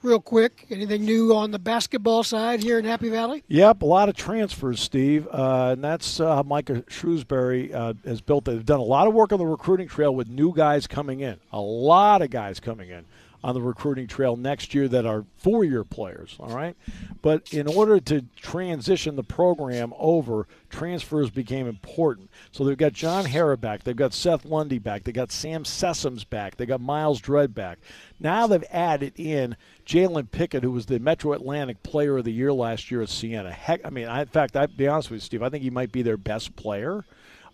Real 0.00 0.20
quick, 0.20 0.64
anything 0.70 1.04
new 1.04 1.34
on 1.34 1.50
the 1.50 1.58
basketball 1.58 2.22
side 2.22 2.62
here 2.62 2.78
in 2.78 2.84
Happy 2.84 3.08
Valley? 3.08 3.42
Yep, 3.48 3.82
a 3.82 3.84
lot 3.84 4.08
of 4.08 4.14
transfers, 4.14 4.80
Steve, 4.80 5.26
uh, 5.32 5.70
and 5.72 5.82
that's 5.82 6.20
uh, 6.20 6.36
how 6.36 6.42
Micah 6.44 6.82
Shrewsberry 6.82 7.74
uh, 7.74 7.94
has 8.04 8.20
built. 8.20 8.44
They've 8.44 8.64
done 8.64 8.78
a 8.78 8.84
lot 8.84 9.08
of 9.08 9.12
work 9.12 9.32
on 9.32 9.40
the 9.40 9.46
recruiting 9.46 9.88
trail 9.88 10.14
with 10.14 10.28
new 10.28 10.54
guys 10.54 10.86
coming 10.86 11.18
in. 11.18 11.38
A 11.52 11.60
lot 11.60 12.22
of 12.22 12.30
guys 12.30 12.60
coming 12.60 12.90
in 12.90 13.06
on 13.42 13.54
the 13.54 13.62
recruiting 13.62 14.06
trail 14.06 14.36
next 14.36 14.74
year 14.74 14.88
that 14.88 15.06
are 15.06 15.24
four-year 15.36 15.84
players. 15.84 16.36
All 16.40 16.54
right, 16.54 16.76
but 17.22 17.52
in 17.52 17.66
order 17.66 18.00
to 18.00 18.22
transition 18.36 19.16
the 19.16 19.22
program 19.22 19.92
over, 19.98 20.46
transfers 20.70 21.30
became 21.30 21.66
important. 21.66 22.30
So 22.50 22.64
they've 22.64 22.76
got 22.76 22.92
John 22.92 23.26
Harrar 23.26 23.56
back. 23.56 23.84
They've 23.84 23.94
got 23.96 24.12
Seth 24.12 24.44
Lundy 24.44 24.78
back. 24.78 25.04
They 25.04 25.12
got 25.12 25.30
Sam 25.32 25.64
Sessoms 25.64 26.28
back. 26.28 26.56
They 26.56 26.66
got 26.66 26.80
Myles 26.80 27.20
Dread 27.20 27.54
back. 27.54 27.78
Now 28.20 28.46
they've 28.46 28.64
added 28.70 29.12
in 29.16 29.56
Jalen 29.86 30.30
Pickett, 30.30 30.64
who 30.64 30.72
was 30.72 30.86
the 30.86 30.98
Metro 30.98 31.32
Atlantic 31.32 31.82
Player 31.82 32.18
of 32.18 32.24
the 32.24 32.32
Year 32.32 32.52
last 32.52 32.90
year 32.90 33.02
at 33.02 33.08
Siena. 33.08 33.52
Heck, 33.52 33.80
I 33.84 33.90
mean, 33.90 34.08
I, 34.08 34.22
in 34.22 34.28
fact, 34.28 34.56
I'd 34.56 34.76
be 34.76 34.88
honest 34.88 35.10
with 35.10 35.18
you, 35.18 35.24
Steve. 35.24 35.42
I 35.42 35.48
think 35.48 35.62
he 35.62 35.70
might 35.70 35.92
be 35.92 36.02
their 36.02 36.16
best 36.16 36.56
player. 36.56 37.04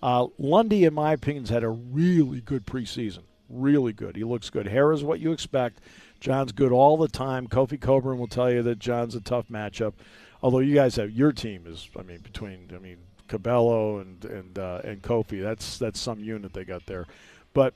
Uh, 0.03 0.27
Lundy, 0.39 0.85
in 0.85 0.93
my 0.95 1.13
opinion, 1.13 1.45
has 1.45 1.51
had 1.51 1.65
a 1.65 1.69
really 1.69 2.41
good 2.41 2.67
preseason. 2.67 3.23
Really 3.49 3.93
good. 3.93 4.17
He 4.17 4.25
looks 4.25 4.51
good. 4.51 4.67
Harrar's 4.67 5.05
what 5.05 5.21
you 5.21 5.33
expect. 5.33 5.81
John's 6.21 6.53
good 6.53 6.73
all 6.73 6.97
the 6.97 7.09
time. 7.09 7.47
Kofi 7.47 7.81
Cockburn 7.81 8.19
will 8.19 8.27
tell 8.27 8.51
you 8.51 8.63
that 8.63 8.79
John's 8.79 9.15
a 9.15 9.21
tough 9.21 9.49
matchup. 9.49 9.93
Although 10.43 10.61
you 10.61 10.75
guys 10.75 10.97
have 10.97 11.11
your 11.11 11.33
team 11.33 11.65
is, 11.67 11.89
I 11.99 12.03
mean, 12.03 12.19
between 12.19 12.71
I 12.75 12.79
mean 12.79 12.99
Curbelo 13.29 14.01
and 14.01 14.25
and 14.25 14.59
uh, 14.59 14.81
and 14.85 15.03
Kofi, 15.03 15.43
that's 15.43 15.79
that's 15.79 16.01
some 16.01 16.21
unit 16.21 16.53
they 16.53 16.65
got 16.65 16.87
there. 16.87 17.07
But 17.53 17.75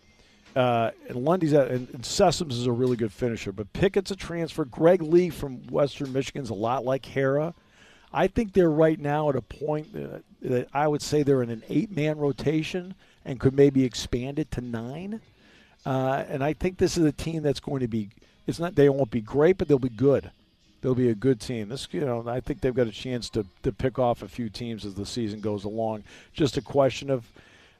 uh, 0.56 0.90
and 1.08 1.24
Lundy's 1.24 1.52
at, 1.52 1.70
and, 1.70 1.88
and 1.90 2.02
Sessoms 2.02 2.52
is 2.52 2.66
a 2.66 2.72
really 2.72 2.96
good 2.96 3.12
finisher. 3.12 3.52
But 3.52 3.72
Pickett's 3.72 4.10
a 4.10 4.16
transfer. 4.16 4.64
Greg 4.64 5.02
Lee 5.02 5.30
from 5.30 5.66
Western 5.68 6.12
Michigan's 6.12 6.50
a 6.50 6.54
lot 6.54 6.84
like 6.84 7.04
Hara. 7.06 7.54
I 8.12 8.26
think 8.26 8.54
they're 8.54 8.70
right 8.70 8.98
now 8.98 9.28
at 9.28 9.36
a 9.36 9.42
point 9.42 9.92
that, 9.92 10.22
that 10.40 10.68
I 10.72 10.88
would 10.88 11.02
say 11.02 11.22
they're 11.22 11.42
in 11.42 11.50
an 11.50 11.62
eight-man 11.68 12.16
rotation 12.16 12.94
and 13.24 13.38
could 13.38 13.54
maybe 13.54 13.84
expand 13.84 14.38
it 14.38 14.50
to 14.52 14.62
nine. 14.62 15.20
Uh, 15.86 16.24
and 16.28 16.42
I 16.42 16.52
think 16.52 16.78
this 16.78 16.96
is 16.96 17.04
a 17.04 17.12
team 17.12 17.42
that's 17.42 17.60
going 17.60 17.80
to 17.80 17.88
be. 17.88 18.10
It's 18.46 18.58
not. 18.58 18.74
They 18.74 18.88
won't 18.88 19.10
be 19.10 19.20
great, 19.20 19.58
but 19.58 19.68
they'll 19.68 19.78
be 19.78 19.88
good. 19.88 20.30
They'll 20.80 20.94
be 20.94 21.08
a 21.08 21.14
good 21.14 21.40
team. 21.40 21.68
This, 21.68 21.88
you 21.90 22.00
know, 22.00 22.24
I 22.28 22.40
think 22.40 22.60
they've 22.60 22.74
got 22.74 22.86
a 22.86 22.92
chance 22.92 23.28
to 23.30 23.44
to 23.62 23.72
pick 23.72 23.98
off 23.98 24.22
a 24.22 24.28
few 24.28 24.48
teams 24.48 24.84
as 24.84 24.94
the 24.94 25.06
season 25.06 25.40
goes 25.40 25.64
along. 25.64 26.04
Just 26.32 26.56
a 26.56 26.62
question 26.62 27.10
of 27.10 27.30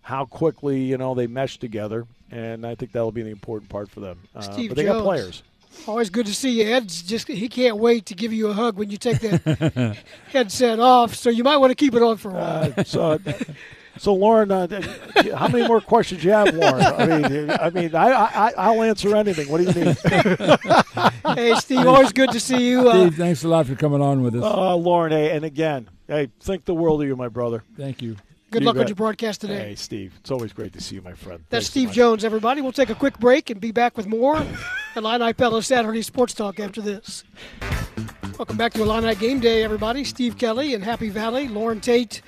how 0.03 0.25
quickly 0.25 0.81
you 0.81 0.97
know 0.99 1.15
they 1.15 1.27
mesh 1.27 1.59
together, 1.59 2.07
and 2.31 2.67
I 2.67 2.75
think 2.75 2.93
that'll 2.93 3.13
be 3.13 3.23
the 3.23 3.31
important 3.31 3.71
part 3.71 3.91
for 3.91 4.01
them. 4.01 4.19
Uh, 4.35 4.41
Steve 4.41 4.71
but 4.71 4.77
they 4.77 4.85
got 4.85 4.95
Jones. 4.95 5.05
players. 5.05 5.43
Always 5.87 6.11
good 6.11 6.27
to 6.27 6.35
see 6.35 6.61
you. 6.61 6.67
Ed's 6.75 7.03
just 7.03 7.29
he 7.29 7.49
can't 7.49 7.77
wait 7.77 8.07
to 8.07 8.15
give 8.15 8.33
you 8.33 8.49
a 8.49 8.53
hug 8.53 8.77
when 8.77 8.91
you 8.91 8.97
take 8.97 9.21
that 9.21 9.97
headset 10.33 10.81
off. 10.81 11.15
So 11.15 11.31
you 11.31 11.45
might 11.45 11.59
want 11.59 11.71
to 11.71 11.75
keep 11.75 11.95
it 11.95 12.03
on 12.03 12.17
for 12.17 12.31
a 12.31 12.35
while. 12.35 12.75
Uh, 12.77 12.85
so, 12.85 13.19
so 13.99 14.15
Loren, 14.15 14.51
uh, 14.51 14.67
how 15.37 15.49
many 15.49 15.67
more 15.67 15.81
questions 15.81 16.23
you 16.25 16.31
have, 16.31 16.55
Loren? 16.55 16.83
I 16.83 17.07
mean, 17.07 17.51
I 17.51 17.71
mean, 17.71 17.95
I, 17.95 18.09
I 18.11 18.53
I'll 18.57 18.83
answer 18.83 19.15
anything. 19.17 19.49
What 19.49 19.59
do 19.59 19.65
you 19.65 19.85
need? 19.85 19.97
hey, 21.37 21.55
Steve, 21.57 21.87
always 21.87 22.13
good 22.13 22.31
to 22.31 22.41
see 22.41 22.69
you. 22.69 22.89
Uh, 22.89 23.07
Steve, 23.07 23.17
thanks 23.17 23.45
a 23.45 23.49
lot 23.49 23.67
for 23.67 23.75
coming 23.75 24.01
on 24.01 24.23
with 24.23 24.35
us. 24.37 24.43
Uh, 24.43 24.75
Loren, 24.77 25.13
hey, 25.13 25.35
and 25.35 25.45
again, 25.45 25.89
hey, 26.07 26.29
think 26.41 26.65
the 26.65 26.75
world 26.75 27.03
of 27.03 27.09
you, 27.09 27.17
my 27.17 27.29
brother. 27.29 27.65
Thank 27.77 28.03
you. 28.03 28.17
good 28.51 28.63
you 28.63 28.67
luck 28.67 28.77
on 28.77 28.83
bet. 28.83 28.89
your 28.89 28.97
broadcast 28.97 29.41
today. 29.41 29.69
Hey, 29.71 29.75
Steve, 29.75 30.15
it's 30.21 30.31
always 30.31 30.53
great 30.53 30.73
to 30.75 30.81
see 30.81 30.97
you, 30.97 31.03
my 31.03 31.15
friend. 31.15 31.45
That's 31.51 31.67
Thanks 31.67 31.71
Steve 31.71 31.89
much. 31.89 31.97
Jones, 31.97 32.25
everybody. 32.25 32.61
We'll 32.61 32.73
take 32.73 32.91
a 32.91 32.95
quick 32.95 33.19
break 33.19 33.51
and 33.51 33.61
be 33.61 33.73
back 33.73 33.97
with 33.97 34.07
more 34.07 34.45
Illini 34.97 35.33
Pella 35.33 35.63
Saturday 35.63 36.03
Sports 36.03 36.35
Talk 36.35 36.61
after 36.61 36.81
this. 36.81 37.25
Welcome 38.39 38.57
back 38.57 38.73
to 38.75 38.83
Illini 38.83 39.17
Game 39.17 39.41
Day, 39.41 39.65
everybody. 39.65 40.05
Steve 40.05 40.39
Kelly 40.39 40.73
in 40.73 40.83
Happy 40.83 41.09
Valley, 41.09 41.49
Loren 41.49 41.81
Tate 41.81 42.23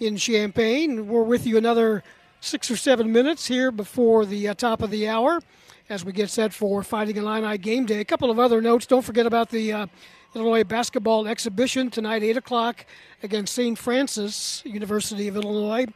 in 0.00 0.16
Champaign. 0.16 1.08
We're 1.08 1.22
with 1.22 1.46
you 1.46 1.56
another 1.56 2.02
six 2.40 2.70
or 2.70 2.76
seven 2.76 3.12
minutes 3.12 3.46
here 3.46 3.70
before 3.70 4.26
the 4.26 4.48
uh, 4.48 4.54
top 4.54 4.82
of 4.82 4.90
the 4.90 5.08
hour 5.08 5.40
as 5.88 6.04
we 6.04 6.12
get 6.12 6.28
set 6.28 6.52
for 6.52 6.82
Fighting 6.82 7.16
Illini 7.16 7.56
Game 7.58 7.86
Day. 7.86 8.00
A 8.00 8.04
couple 8.04 8.30
of 8.30 8.38
other 8.38 8.60
notes. 8.60 8.86
Don't 8.86 9.02
forget 9.02 9.26
about 9.26 9.50
the 9.50 9.72
uh, 9.72 9.86
Illinois 10.34 10.64
basketball 10.64 11.26
exhibition 11.26 11.90
tonight, 11.90 12.22
8 12.22 12.36
o'clock, 12.36 12.84
against 13.22 13.54
St. 13.54 13.78
Francis 13.78 14.62
University 14.66 15.28
of 15.28 15.36
Illinois. 15.36 15.86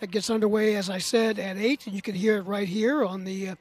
That 0.00 0.10
gets 0.10 0.28
underway, 0.28 0.76
as 0.76 0.90
I 0.90 0.98
said, 0.98 1.38
at 1.38 1.56
8, 1.56 1.86
and 1.86 1.94
you 1.94 2.02
can 2.02 2.14
hear 2.14 2.36
it 2.36 2.42
right 2.42 2.68
here 2.68 3.04
on 3.04 3.24
the 3.24 3.50
uh, 3.50 3.54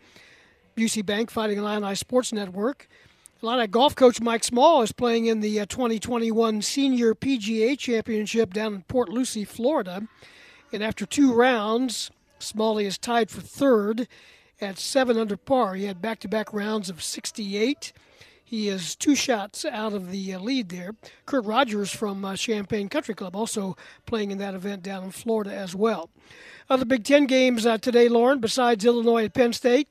Busey 0.75 1.05
Bank 1.05 1.31
Fighting 1.31 1.57
Illini 1.57 1.95
Sports 1.95 2.33
Network. 2.33 2.89
Illini 3.45 3.67
golf 3.67 3.93
coach 3.93 4.19
Mike 4.19 4.43
Small 4.43 4.81
is 4.81 4.91
playing 4.91 5.27
in 5.27 5.39
the 5.39 5.59
uh, 5.59 5.67
2021 5.67 6.63
Senior 6.63 7.13
PGA 7.13 7.77
Championship 7.77 8.51
down 8.51 8.73
in 8.73 8.81
Port 8.81 9.07
Lucie, 9.07 9.45
Florida. 9.45 10.07
And 10.73 10.83
after 10.83 11.05
two 11.05 11.31
rounds, 11.31 12.09
Smalley 12.39 12.87
is 12.87 12.97
tied 12.97 13.29
for 13.29 13.41
third 13.41 14.07
at 14.59 14.79
7 14.79 15.15
under 15.15 15.37
par. 15.37 15.75
He 15.75 15.83
had 15.83 16.01
back 16.01 16.21
to 16.21 16.27
back 16.27 16.53
rounds 16.53 16.89
of 16.89 17.03
68. 17.03 17.93
He 18.43 18.67
is 18.67 18.95
two 18.95 19.13
shots 19.13 19.63
out 19.63 19.93
of 19.93 20.09
the 20.09 20.33
uh, 20.33 20.39
lead 20.39 20.69
there. 20.69 20.95
Kurt 21.27 21.45
Rogers 21.45 21.91
from 21.91 22.25
uh, 22.25 22.35
Champaign 22.35 22.89
Country 22.89 23.13
Club 23.13 23.35
also 23.35 23.77
playing 24.07 24.31
in 24.31 24.39
that 24.39 24.55
event 24.55 24.81
down 24.81 25.03
in 25.03 25.11
Florida 25.11 25.53
as 25.53 25.75
well. 25.75 26.09
Other 26.67 26.85
Big 26.85 27.03
Ten 27.03 27.27
games 27.27 27.63
uh, 27.63 27.77
today, 27.77 28.09
Loren, 28.09 28.39
besides 28.39 28.83
Illinois 28.83 29.25
at 29.25 29.35
Penn 29.35 29.53
State. 29.53 29.87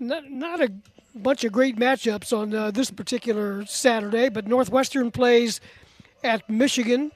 Not, 0.00 0.30
not 0.30 0.62
a 0.62 0.72
bunch 1.14 1.44
of 1.44 1.52
great 1.52 1.76
matchups 1.76 2.36
on 2.36 2.54
uh, 2.54 2.70
this 2.70 2.90
particular 2.90 3.64
Saturday, 3.66 4.28
but 4.28 4.46
Northwestern 4.46 5.10
plays 5.10 5.60
at 6.22 6.48
Michigan. 6.48 7.12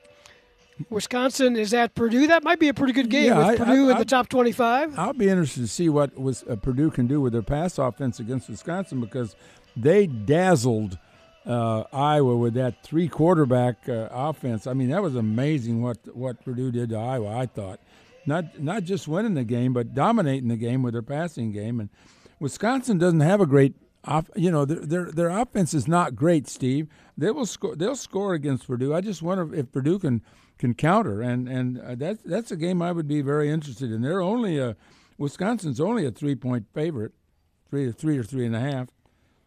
Wisconsin 0.90 1.54
is 1.56 1.72
at 1.74 1.94
Purdue. 1.94 2.26
That 2.26 2.42
might 2.42 2.58
be 2.58 2.68
a 2.68 2.74
pretty 2.74 2.92
good 2.92 3.08
game 3.10 3.26
Yeah, 3.26 3.38
with 3.38 3.46
I- 3.60 3.64
Purdue 3.64 3.88
I- 3.88 3.92
in 3.92 3.98
the 3.98 4.04
top 4.04 4.28
25. 4.28 4.98
I'll 4.98 5.12
be 5.12 5.28
interested 5.28 5.60
to 5.60 5.68
see 5.68 5.88
what 5.88 6.18
was 6.18 6.44
uh, 6.48 6.56
Purdue 6.56 6.90
can 6.90 7.06
do 7.06 7.20
with 7.20 7.32
their 7.32 7.42
pass 7.42 7.78
offense 7.78 8.18
against 8.18 8.48
Wisconsin 8.48 9.00
because 9.00 9.36
they 9.76 10.06
dazzled 10.06 10.98
uh, 11.46 11.84
Iowa 11.92 12.36
with 12.36 12.54
that 12.54 12.82
three 12.82 13.08
quarterback 13.08 13.88
uh, 13.88 14.08
offense. 14.10 14.66
I 14.66 14.72
mean, 14.74 14.90
that 14.90 15.02
was 15.02 15.14
amazing 15.14 15.82
what 15.82 15.98
what 16.16 16.42
Purdue 16.44 16.70
did 16.72 16.90
to 16.90 16.96
Iowa. 16.96 17.36
I 17.36 17.46
thought 17.46 17.80
not 18.26 18.60
not 18.60 18.84
just 18.84 19.06
winning 19.08 19.34
the 19.34 19.44
game, 19.44 19.72
but 19.72 19.94
dominating 19.94 20.48
the 20.48 20.56
game 20.56 20.82
with 20.82 20.94
their 20.94 21.02
passing 21.02 21.52
game. 21.52 21.80
And 21.80 21.90
Wisconsin 22.40 22.98
doesn't 22.98 23.20
have 23.20 23.40
a 23.40 23.46
great. 23.46 23.74
Off, 24.04 24.28
you 24.34 24.50
know 24.50 24.64
their, 24.64 24.80
their 24.80 25.12
their 25.12 25.28
offense 25.28 25.74
is 25.74 25.86
not 25.86 26.16
great, 26.16 26.48
Steve. 26.48 26.88
They 27.16 27.30
will 27.30 27.46
score. 27.46 27.76
They'll 27.76 27.94
score 27.94 28.34
against 28.34 28.66
Purdue. 28.66 28.92
I 28.92 29.00
just 29.00 29.22
wonder 29.22 29.54
if 29.54 29.70
Purdue 29.70 30.00
can 30.00 30.22
can 30.58 30.74
counter, 30.74 31.22
and 31.22 31.48
and 31.48 31.80
uh, 31.80 31.94
that's 31.94 32.22
that's 32.24 32.50
a 32.50 32.56
game 32.56 32.82
I 32.82 32.90
would 32.90 33.06
be 33.06 33.22
very 33.22 33.48
interested 33.48 33.92
in. 33.92 34.02
They're 34.02 34.20
only 34.20 34.58
a 34.58 34.76
Wisconsin's 35.18 35.80
only 35.80 36.04
a 36.04 36.10
three 36.10 36.34
point 36.34 36.66
favorite, 36.74 37.12
three 37.70 37.86
to 37.86 37.92
three 37.92 38.18
or 38.18 38.24
three 38.24 38.44
and 38.44 38.56
a 38.56 38.60
half. 38.60 38.88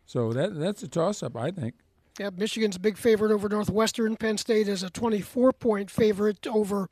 So 0.06 0.32
that 0.32 0.58
that's 0.58 0.84
a 0.84 0.88
toss 0.88 1.22
up, 1.22 1.36
I 1.36 1.52
think. 1.52 1.76
Yeah, 2.20 2.30
Michigan's 2.36 2.78
a 2.78 2.80
big 2.80 2.98
favorite 2.98 3.34
over 3.34 3.50
Northwestern. 3.50 4.16
Penn 4.16 4.38
State 4.38 4.70
is 4.70 4.84
a 4.84 4.90
24 4.90 5.52
point 5.52 5.92
favorite 5.92 6.48
over 6.48 6.88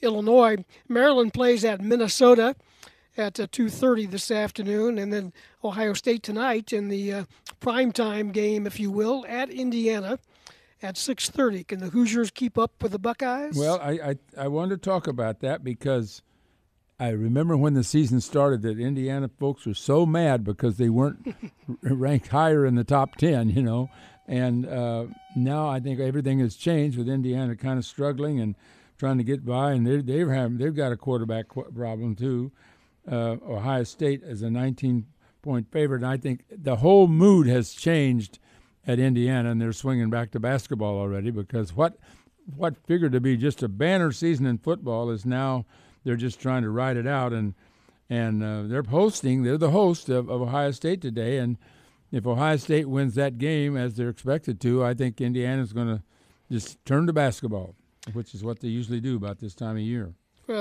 Illinois. 0.00 0.64
Maryland 0.88 1.34
plays 1.34 1.64
at 1.64 1.82
Minnesota 1.82 2.56
at 3.16 3.38
uh, 3.38 3.46
2:30 3.46 4.10
this 4.10 4.30
afternoon, 4.30 4.98
and 4.98 5.12
then 5.12 5.32
Ohio 5.62 5.92
State 5.92 6.22
tonight 6.22 6.72
in 6.72 6.88
the 6.88 7.12
uh, 7.12 7.24
primetime 7.60 8.32
game, 8.32 8.66
if 8.66 8.80
you 8.80 8.90
will, 8.90 9.24
at 9.28 9.50
Indiana 9.50 10.18
at 10.82 10.96
6:30. 10.96 11.66
Can 11.66 11.80
the 11.80 11.90
Hoosiers 11.90 12.30
keep 12.30 12.58
up 12.58 12.82
with 12.82 12.92
the 12.92 12.98
Buckeyes? 12.98 13.56
Well, 13.56 13.78
I, 13.80 13.90
I 13.90 14.16
I 14.36 14.48
wanted 14.48 14.82
to 14.82 14.90
talk 14.90 15.06
about 15.06 15.40
that 15.40 15.62
because 15.62 16.22
I 16.98 17.10
remember 17.10 17.56
when 17.56 17.74
the 17.74 17.84
season 17.84 18.20
started 18.20 18.62
that 18.62 18.78
Indiana 18.78 19.28
folks 19.28 19.66
were 19.66 19.74
so 19.74 20.06
mad 20.06 20.44
because 20.44 20.76
they 20.76 20.88
weren't 20.88 21.34
ranked 21.82 22.28
higher 22.28 22.64
in 22.64 22.74
the 22.74 22.84
top 22.84 23.16
ten, 23.16 23.50
you 23.50 23.62
know, 23.62 23.90
and 24.26 24.66
uh, 24.66 25.06
now 25.36 25.68
I 25.68 25.80
think 25.80 26.00
everything 26.00 26.38
has 26.40 26.56
changed 26.56 26.96
with 26.96 27.08
Indiana 27.08 27.56
kind 27.56 27.78
of 27.78 27.84
struggling 27.84 28.40
and 28.40 28.54
trying 28.98 29.18
to 29.18 29.24
get 29.24 29.44
by, 29.44 29.72
and 29.72 29.86
they 29.86 30.00
they've 30.00 30.28
have, 30.28 30.58
they've 30.58 30.74
got 30.74 30.92
a 30.92 30.96
quarterback 30.96 31.48
qu- 31.48 31.70
problem 31.72 32.14
too. 32.14 32.52
Uh, 33.10 33.36
Ohio 33.46 33.84
State 33.84 34.22
is 34.22 34.42
a 34.42 34.50
19 34.50 35.06
point 35.42 35.70
favorite, 35.70 36.02
and 36.02 36.06
I 36.06 36.16
think 36.16 36.44
the 36.50 36.76
whole 36.76 37.08
mood 37.08 37.46
has 37.46 37.72
changed 37.72 38.38
at 38.86 38.98
Indiana, 38.98 39.50
and 39.50 39.60
they're 39.60 39.72
swinging 39.72 40.10
back 40.10 40.30
to 40.32 40.40
basketball 40.40 40.98
already 40.98 41.30
because 41.30 41.74
what 41.74 41.98
what 42.56 42.76
figured 42.86 43.12
to 43.12 43.20
be 43.20 43.36
just 43.36 43.62
a 43.62 43.68
banner 43.68 44.10
season 44.10 44.46
in 44.46 44.58
football 44.58 45.10
is 45.10 45.24
now 45.24 45.64
they're 46.04 46.16
just 46.16 46.40
trying 46.40 46.62
to 46.62 46.70
ride 46.70 46.96
it 46.96 47.06
out. 47.06 47.32
And 47.32 47.54
and 48.10 48.42
uh, 48.42 48.64
they're 48.64 48.82
hosting 48.82 49.42
they're 49.42 49.56
the 49.56 49.70
host 49.70 50.08
of, 50.08 50.28
of 50.28 50.42
Ohio 50.42 50.70
State 50.70 51.00
today. 51.00 51.38
And 51.38 51.56
if 52.10 52.26
Ohio 52.26 52.56
State 52.56 52.88
wins 52.88 53.14
that 53.14 53.38
game 53.38 53.76
as 53.76 53.94
they're 53.94 54.10
expected 54.10 54.60
to 54.62 54.84
I 54.84 54.94
think 54.94 55.20
Indiana's 55.20 55.72
going 55.72 55.88
to 55.88 56.02
just 56.50 56.84
turn 56.84 57.06
to 57.06 57.12
basketball 57.12 57.74
which 58.12 58.34
is 58.34 58.42
what 58.42 58.60
they 58.60 58.68
usually 58.68 59.00
do 59.00 59.16
about 59.16 59.38
this 59.38 59.54
time 59.54 59.76
of 59.76 59.82
year 59.82 60.12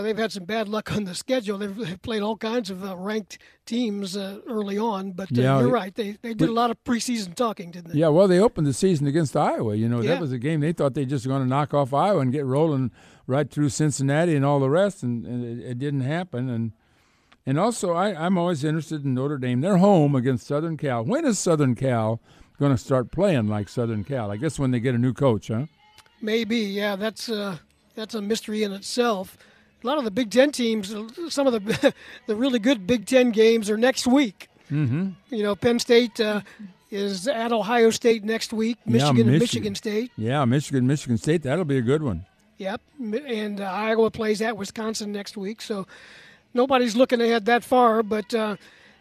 They've 0.02 0.18
had 0.18 0.32
some 0.32 0.46
bad 0.46 0.70
luck 0.70 0.92
on 0.92 1.04
the 1.06 1.16
schedule. 1.16 1.58
They've, 1.58 1.76
they've 1.76 2.02
played 2.02 2.22
all 2.22 2.38
kinds 2.38 2.70
of 2.70 2.86
uh, 2.86 2.96
ranked 2.96 3.40
teams 3.66 4.16
uh, 4.16 4.40
early 4.48 4.78
on, 4.78 5.12
but 5.12 5.26
uh, 5.36 5.42
Yeah, 5.42 5.60
you're 5.60 5.70
right. 5.70 5.94
They 5.94 6.18
they 6.22 6.34
did 6.34 6.50
a 6.50 6.54
lot 6.54 6.70
of 6.72 6.82
preseason 6.84 7.34
talking, 7.36 7.72
didn't 7.72 7.92
they? 7.94 8.00
Yeah, 8.00 8.10
well, 8.10 8.28
they 8.28 8.40
opened 8.40 8.68
the 8.68 8.74
season 8.74 9.08
against 9.08 9.36
Iowa. 9.36 9.76
You 9.76 9.90
know, 9.90 10.02
Yeah. 10.02 10.12
that 10.14 10.22
was 10.22 10.32
a 10.32 10.38
game 10.40 10.60
they 10.60 10.72
thought 10.74 10.94
they 10.94 11.06
just 11.06 11.28
going 11.28 11.42
to 11.42 11.48
knock 11.50 11.74
off 11.74 11.94
Iowa 11.94 12.20
and 12.22 12.32
get 12.32 12.46
rolling 12.46 12.92
right 13.28 13.50
through 13.50 13.70
Cincinnati 13.70 14.36
and 14.36 14.46
all 14.46 14.60
the 14.60 14.70
rest, 14.70 15.04
and, 15.04 15.26
and 15.26 15.44
it, 15.62 15.66
it 15.72 15.80
didn't 15.80 16.02
happen. 16.02 16.48
And 16.50 16.72
and 17.46 17.58
also, 17.58 17.94
I, 17.94 18.14
I'm 18.14 18.38
always 18.38 18.64
interested 18.64 19.04
in 19.04 19.16
Notre 19.16 19.40
Dame. 19.40 19.62
They're 19.62 19.78
home 19.78 20.16
against 20.16 20.46
Southern 20.46 20.78
Cal. 20.78 21.04
When 21.04 21.26
is 21.26 21.40
Southern 21.40 21.74
Cal 21.74 22.22
going 22.60 22.72
to 22.72 22.78
start 22.78 23.12
playing 23.12 23.48
like 23.48 23.68
Southern 23.68 24.04
Cal? 24.04 24.30
I 24.30 24.38
guess 24.38 24.60
when 24.60 24.70
they 24.70 24.80
get 24.80 24.94
a 24.94 25.00
new 25.00 25.12
coach, 25.14 25.48
huh? 25.48 25.66
Maybe, 26.22 26.58
yeah. 26.60 26.96
That's 26.96 27.30
uh, 27.30 27.58
that's 27.96 28.14
a 28.14 28.22
mystery 28.22 28.62
in 28.64 28.72
itself. 28.74 29.38
A 29.84 29.88
lot 29.88 29.98
of 29.98 30.04
the 30.04 30.12
Big 30.12 30.30
Ten 30.30 30.52
teams, 30.52 30.96
some 31.30 31.48
of 31.48 31.54
the 31.54 31.94
the 32.28 32.36
really 32.36 32.60
good 32.60 32.86
Big 32.86 33.06
Ten 33.06 33.32
games 33.32 33.70
are 33.70 33.78
next 33.78 34.08
week. 34.08 34.48
Mm-hmm. 34.72 35.10
You 35.30 35.44
know, 35.44 35.56
Penn 35.56 35.80
State 35.80 36.20
uh, 36.20 36.42
is 36.92 37.28
at 37.28 37.52
Ohio 37.52 37.90
State 37.90 38.24
next 38.24 38.54
week. 38.54 38.78
Yeah, 38.86 38.94
Michigan 38.94 39.22
and 39.22 39.40
Michigan. 39.40 39.40
Michigan 39.40 39.76
State. 39.76 40.12
Yeah, 40.18 40.46
Michigan, 40.46 40.88
Michigan 40.88 41.18
State. 41.18 41.44
That'll 41.44 41.66
be 41.66 41.78
a 41.78 41.82
good 41.82 42.04
one. 42.04 42.26
Yep, 42.58 42.82
and 43.00 43.60
uh, 43.60 43.64
Iowa 43.64 44.12
plays 44.12 44.42
at 44.42 44.56
Wisconsin 44.56 45.12
next 45.12 45.36
week. 45.36 45.62
So 45.62 45.88
nobody's 46.54 46.96
looking 46.96 47.20
ahead 47.20 47.46
that 47.46 47.64
far. 47.64 48.04
But 48.04 48.34
uh, 48.36 48.58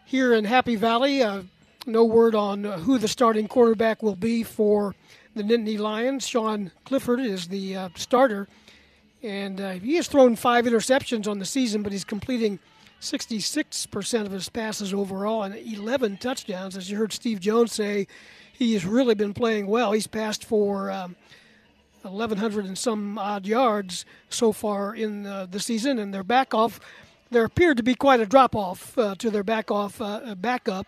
here 0.07 0.33
in 0.33 0.45
Happy 0.45 0.77
Valley, 0.77 1.23
uh, 1.23 1.43
no 1.87 2.05
word 2.05 2.35
on 2.35 2.65
uh, 2.65 2.79
who 2.79 2.97
the 2.97 3.09
starting 3.09 3.49
quarterback 3.49 4.03
will 4.03 4.17
be 4.17 4.43
for 4.43 4.95
the 5.35 5.43
Nittany 5.43 5.79
Lions. 5.79 6.27
Sean 6.27 6.71
Clifford 6.85 7.21
is 7.21 7.49
the 7.49 7.77
uh, 7.77 7.89
starter, 7.97 8.49
and 9.23 9.61
uh, 9.61 9.73
he 9.73 9.97
has 9.97 10.09
thrown 10.09 10.37
five 10.37 10.65
interceptions 10.65 11.29
on 11.29 11.39
the 11.39 11.45
season, 11.45 11.83
but 11.83 11.93
he's 11.93 12.05
completing 12.05 12.59
66% 13.01 14.27
of 14.27 14.33
his 14.33 14.49
passes 14.49 14.93
overall 14.93 15.43
and 15.43 15.55
11 15.55 16.19
touchdowns. 16.19 16.77
As 16.77 16.91
you 16.91 16.97
heard 16.97 17.13
Steve 17.13 17.41
Jones 17.41 17.73
say, 17.73 18.07
he 18.53 18.75
has 18.75 18.85
really 18.85 19.15
been 19.15 19.35
playing 19.35 19.67
well. 19.67 19.93
He's 19.93 20.07
passed 20.07 20.45
for. 20.45 20.91
Um, 20.91 21.17
1,100 22.03 22.65
and 22.65 22.79
some 22.79 23.19
odd 23.19 23.47
yards 23.47 24.07
so 24.31 24.53
far 24.53 24.95
in 24.95 25.27
uh, 25.27 25.47
the 25.51 25.61
season, 25.61 25.99
and 25.99 26.15
their 26.15 26.25
back 26.25 26.55
off, 26.55 26.81
there 27.31 27.45
appeared 27.45 27.77
to 27.77 27.83
be 27.83 27.95
quite 27.95 28.21
a 28.21 28.27
drop 28.27 28.57
off 28.57 28.97
uh, 28.97 29.15
to 29.17 29.31
their 29.31 29.45
back 29.45 29.71
off 29.71 30.01
uh, 30.01 30.35
backup, 30.35 30.87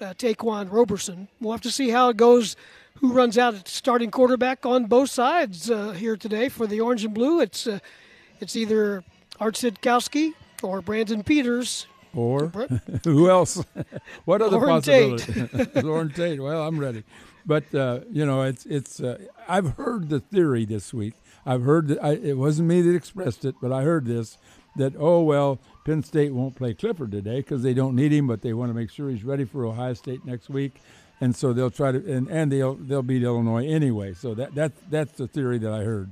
uh, 0.00 0.14
Ta'Quan 0.14 0.70
Roberson. 0.70 1.28
We'll 1.40 1.52
have 1.52 1.62
to 1.62 1.70
see 1.70 1.90
how 1.90 2.10
it 2.10 2.16
goes. 2.16 2.56
Who 3.00 3.12
runs 3.12 3.36
out 3.36 3.54
at 3.54 3.68
starting 3.68 4.10
quarterback 4.10 4.64
on 4.64 4.86
both 4.86 5.10
sides 5.10 5.70
uh, 5.70 5.90
here 5.90 6.16
today 6.16 6.48
for 6.48 6.66
the 6.66 6.80
orange 6.80 7.04
and 7.04 7.14
blue? 7.14 7.40
It's 7.40 7.66
uh, 7.66 7.80
it's 8.40 8.54
either 8.56 9.02
Art 9.40 9.54
Sitkowski 9.54 10.34
or 10.62 10.80
Brandon 10.80 11.22
Peters. 11.22 11.86
Or 12.14 12.48
who 13.04 13.30
else? 13.30 13.64
what 14.24 14.42
other 14.42 14.58
Loren 14.58 14.82
Tate. 14.82 15.20
possibility? 15.20 15.80
Loren 15.82 16.10
Tate. 16.10 16.40
Well, 16.40 16.66
I'm 16.66 16.78
ready. 16.78 17.04
But 17.44 17.74
uh, 17.74 18.00
you 18.10 18.24
know, 18.24 18.42
it's 18.42 18.66
it's. 18.66 19.00
Uh, 19.00 19.18
I've 19.48 19.74
heard 19.76 20.08
the 20.08 20.20
theory 20.20 20.64
this 20.64 20.94
week. 20.94 21.14
I've 21.44 21.62
heard 21.62 21.88
that 21.88 22.02
I, 22.02 22.12
it 22.12 22.38
wasn't 22.38 22.68
me 22.68 22.82
that 22.82 22.94
expressed 22.94 23.44
it, 23.44 23.56
but 23.60 23.72
I 23.72 23.82
heard 23.82 24.06
this 24.06 24.38
that 24.76 24.94
oh 24.98 25.22
well, 25.22 25.58
Penn 25.84 26.02
State 26.02 26.32
won't 26.32 26.54
play 26.54 26.74
Clifford 26.74 27.10
today 27.10 27.36
because 27.40 27.62
they 27.62 27.74
don't 27.74 27.96
need 27.96 28.12
him, 28.12 28.26
but 28.26 28.42
they 28.42 28.52
want 28.52 28.70
to 28.70 28.74
make 28.74 28.90
sure 28.90 29.10
he's 29.10 29.24
ready 29.24 29.44
for 29.44 29.66
Ohio 29.66 29.94
State 29.94 30.24
next 30.24 30.48
week, 30.48 30.80
and 31.22 31.36
so 31.36 31.52
they'll 31.52 31.70
try 31.70 31.92
to 31.92 31.98
and, 32.12 32.28
and 32.28 32.50
they'll 32.50 32.74
they'll 32.74 33.02
beat 33.02 33.22
Illinois 33.22 33.64
anyway. 33.64 34.12
So 34.12 34.34
that 34.34 34.56
that 34.56 34.72
that's 34.90 35.12
the 35.12 35.28
theory 35.28 35.58
that 35.58 35.72
I 35.72 35.84
heard, 35.84 36.10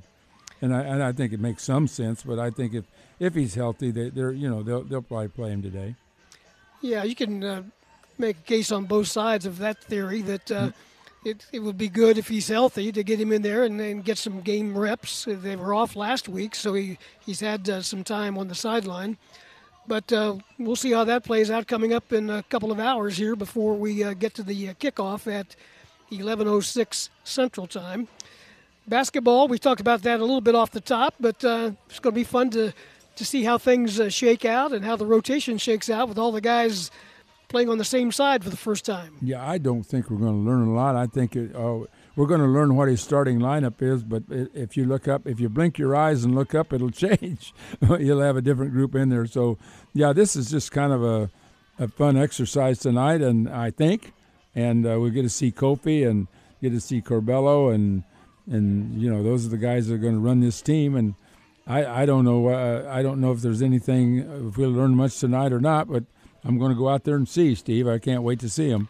and 0.61 0.73
I 0.73 0.83
and 0.83 1.03
I 1.03 1.11
think 1.11 1.33
it 1.33 1.39
makes 1.41 1.63
some 1.63 1.87
sense. 1.87 2.23
But 2.23 2.39
I 2.39 2.49
think 2.49 2.73
if 2.73 2.85
if 3.19 3.35
he's 3.35 3.55
healthy, 3.55 3.91
they, 3.91 4.09
they're 4.09 4.31
you 4.31 4.49
know 4.49 4.63
they'll 4.63 4.83
they'll 4.83 5.01
probably 5.01 5.27
play 5.27 5.49
him 5.49 5.61
today. 5.61 5.95
Yeah, 6.79 7.03
you 7.03 7.13
can 7.13 7.43
uh, 7.43 7.63
make 8.17 8.37
a 8.37 8.43
case 8.43 8.71
on 8.71 8.85
both 8.85 9.07
sides 9.07 9.45
of 9.45 9.57
that 9.57 9.83
theory 9.83 10.21
that 10.21 10.49
uh, 10.49 10.71
it, 11.25 11.45
it 11.51 11.59
would 11.59 11.77
be 11.77 11.89
good 11.89 12.17
if 12.17 12.29
he's 12.29 12.47
healthy 12.47 12.93
to 12.93 13.03
get 13.03 13.19
him 13.19 13.33
in 13.33 13.41
there 13.41 13.65
and, 13.65 13.81
and 13.81 14.05
get 14.05 14.17
some 14.17 14.39
game 14.39 14.75
reps. 14.77 15.25
They 15.27 15.57
were 15.57 15.73
off 15.73 15.95
last 15.95 16.29
week, 16.29 16.55
so 16.55 16.73
he, 16.73 16.97
he's 17.19 17.41
had 17.41 17.69
uh, 17.69 17.81
some 17.81 18.03
time 18.03 18.37
on 18.37 18.47
the 18.47 18.55
sideline. 18.55 19.17
But 19.87 20.11
uh, 20.13 20.35
we'll 20.59 20.75
see 20.75 20.91
how 20.91 21.03
that 21.05 21.23
plays 21.23 21.49
out 21.49 21.67
coming 21.67 21.93
up 21.93 22.13
in 22.13 22.29
a 22.29 22.43
couple 22.43 22.71
of 22.71 22.79
hours 22.79 23.17
here 23.17 23.35
before 23.35 23.73
we 23.73 24.03
uh, 24.03 24.13
get 24.13 24.33
to 24.35 24.43
the 24.43 24.69
uh, 24.69 24.73
kickoff 24.75 25.31
at 25.31 25.55
11:06 26.11 27.09
Central 27.23 27.67
Time. 27.67 28.07
Basketball, 28.87 29.47
we 29.47 29.57
talked 29.57 29.81
about 29.81 30.01
that 30.03 30.19
a 30.19 30.23
little 30.23 30.41
bit 30.41 30.55
off 30.55 30.71
the 30.71 30.81
top, 30.81 31.15
but 31.19 31.43
uh, 31.43 31.71
it's 31.89 31.99
going 31.99 32.13
to 32.13 32.19
be 32.19 32.23
fun 32.23 32.49
to 32.51 32.73
to 33.15 33.25
see 33.25 33.43
how 33.43 33.57
things 33.57 33.99
uh, 33.99 34.09
shake 34.09 34.45
out 34.45 34.71
and 34.71 34.85
how 34.85 34.95
the 34.95 35.05
rotation 35.05 35.57
shakes 35.57 35.89
out 35.89 36.07
with 36.07 36.17
all 36.17 36.31
the 36.31 36.41
guys 36.41 36.91
playing 37.49 37.69
on 37.69 37.77
the 37.77 37.85
same 37.85 38.11
side 38.11 38.43
for 38.43 38.49
the 38.49 38.57
first 38.57 38.85
time. 38.85 39.15
Yeah, 39.21 39.47
I 39.47 39.57
don't 39.57 39.83
think 39.83 40.09
we're 40.09 40.17
going 40.17 40.43
to 40.43 40.49
learn 40.49 40.67
a 40.67 40.73
lot. 40.73 40.95
I 40.95 41.05
think 41.07 41.35
it, 41.35 41.53
uh, 41.55 41.81
we're 42.15 42.27
going 42.27 42.41
to 42.41 42.47
learn 42.47 42.75
what 42.75 42.87
his 42.87 43.01
starting 43.01 43.39
lineup 43.39 43.81
is. 43.81 44.03
But 44.03 44.23
if 44.29 44.75
you 44.75 44.85
look 44.85 45.07
up, 45.07 45.25
if 45.25 45.39
you 45.39 45.49
blink 45.49 45.77
your 45.77 45.95
eyes 45.95 46.23
and 46.23 46.35
look 46.35 46.53
up, 46.53 46.73
it'll 46.73 46.89
change. 46.91 47.53
You'll 47.81 48.21
have 48.21 48.37
a 48.37 48.41
different 48.41 48.73
group 48.73 48.95
in 48.95 49.09
there. 49.09 49.25
So, 49.25 49.57
yeah, 49.93 50.13
this 50.13 50.35
is 50.35 50.51
just 50.51 50.71
kind 50.71 50.93
of 50.93 51.03
a, 51.03 51.29
a 51.79 51.87
fun 51.87 52.17
exercise 52.17 52.79
tonight, 52.79 53.21
and 53.21 53.49
I 53.49 53.71
think, 53.71 54.13
and 54.53 54.85
uh, 54.85 54.99
we 54.99 55.09
get 55.11 55.23
to 55.23 55.29
see 55.29 55.51
Kofi 55.51 56.07
and 56.07 56.27
get 56.61 56.71
to 56.71 56.79
see 56.81 57.01
Curbelo, 57.01 57.73
and 57.73 58.03
and 58.47 59.01
you 59.01 59.09
know 59.09 59.23
those 59.23 59.45
are 59.45 59.49
the 59.49 59.57
guys 59.57 59.87
that 59.87 59.95
are 59.95 59.99
going 59.99 60.15
to 60.15 60.19
run 60.19 60.41
this 60.41 60.61
team. 60.61 60.95
And 60.95 61.15
I 61.65 62.03
I 62.03 62.05
don't 62.05 62.25
know 62.25 62.49
uh, 62.49 62.87
I 62.89 63.01
don't 63.01 63.21
know 63.21 63.31
if 63.31 63.41
there's 63.41 63.61
anything 63.61 64.19
if 64.49 64.57
we'll 64.57 64.71
learn 64.71 64.95
much 64.95 65.19
tonight 65.19 65.53
or 65.53 65.59
not, 65.59 65.87
but 65.87 66.03
I'm 66.43 66.57
going 66.57 66.71
to 66.71 66.77
go 66.77 66.89
out 66.89 67.03
there 67.03 67.15
and 67.15 67.27
see 67.27 67.55
Steve. 67.55 67.87
I 67.87 67.97
can't 67.97 68.23
wait 68.23 68.39
to 68.41 68.49
see 68.49 68.69
him. 68.69 68.89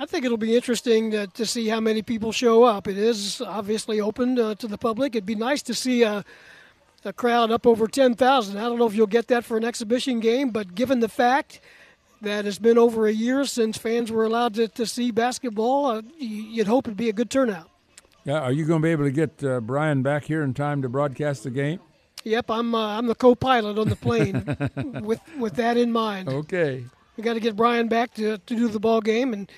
I 0.00 0.06
think 0.06 0.24
it'll 0.24 0.36
be 0.36 0.54
interesting 0.54 1.10
to, 1.10 1.26
to 1.26 1.44
see 1.44 1.66
how 1.68 1.80
many 1.80 2.02
people 2.02 2.30
show 2.30 2.62
up. 2.62 2.86
It 2.86 2.96
is 2.96 3.40
obviously 3.40 4.00
open 4.00 4.38
uh, 4.38 4.54
to 4.56 4.68
the 4.68 4.78
public. 4.78 5.16
It'd 5.16 5.26
be 5.26 5.34
nice 5.34 5.60
to 5.62 5.74
see 5.74 6.02
a, 6.02 6.24
a 7.04 7.12
crowd 7.12 7.50
up 7.50 7.66
over 7.66 7.88
10,000. 7.88 8.56
I 8.56 8.60
don't 8.62 8.78
know 8.78 8.86
if 8.86 8.94
you'll 8.94 9.08
get 9.08 9.26
that 9.28 9.44
for 9.44 9.56
an 9.56 9.64
exhibition 9.64 10.20
game, 10.20 10.50
but 10.50 10.76
given 10.76 11.00
the 11.00 11.08
fact 11.08 11.60
that 12.22 12.46
it's 12.46 12.60
been 12.60 12.78
over 12.78 13.08
a 13.08 13.12
year 13.12 13.44
since 13.44 13.76
fans 13.76 14.12
were 14.12 14.24
allowed 14.24 14.54
to, 14.54 14.68
to 14.68 14.86
see 14.86 15.10
basketball, 15.10 15.86
uh, 15.86 16.02
you'd 16.16 16.68
hope 16.68 16.86
it'd 16.86 16.96
be 16.96 17.08
a 17.08 17.12
good 17.12 17.30
turnout. 17.30 17.68
Yeah, 18.24 18.40
are 18.40 18.52
you 18.52 18.66
going 18.66 18.80
to 18.80 18.86
be 18.86 18.92
able 18.92 19.04
to 19.04 19.10
get 19.10 19.42
uh, 19.42 19.60
Brian 19.60 20.02
back 20.02 20.24
here 20.24 20.42
in 20.42 20.54
time 20.54 20.82
to 20.82 20.88
broadcast 20.88 21.42
the 21.42 21.50
game? 21.50 21.80
Yep, 22.24 22.50
I'm 22.50 22.74
uh, 22.74 22.98
I'm 22.98 23.06
the 23.06 23.14
co-pilot 23.14 23.78
on 23.78 23.88
the 23.88 23.96
plane 23.96 24.44
with 25.02 25.20
with 25.38 25.54
that 25.54 25.76
in 25.76 25.92
mind. 25.92 26.28
Okay. 26.28 26.84
We 27.16 27.22
got 27.22 27.34
to 27.34 27.40
get 27.40 27.56
Brian 27.56 27.88
back 27.88 28.12
to, 28.14 28.38
to 28.38 28.56
do 28.56 28.68
the 28.68 28.80
ball 28.80 29.00
game, 29.00 29.32
and 29.32 29.50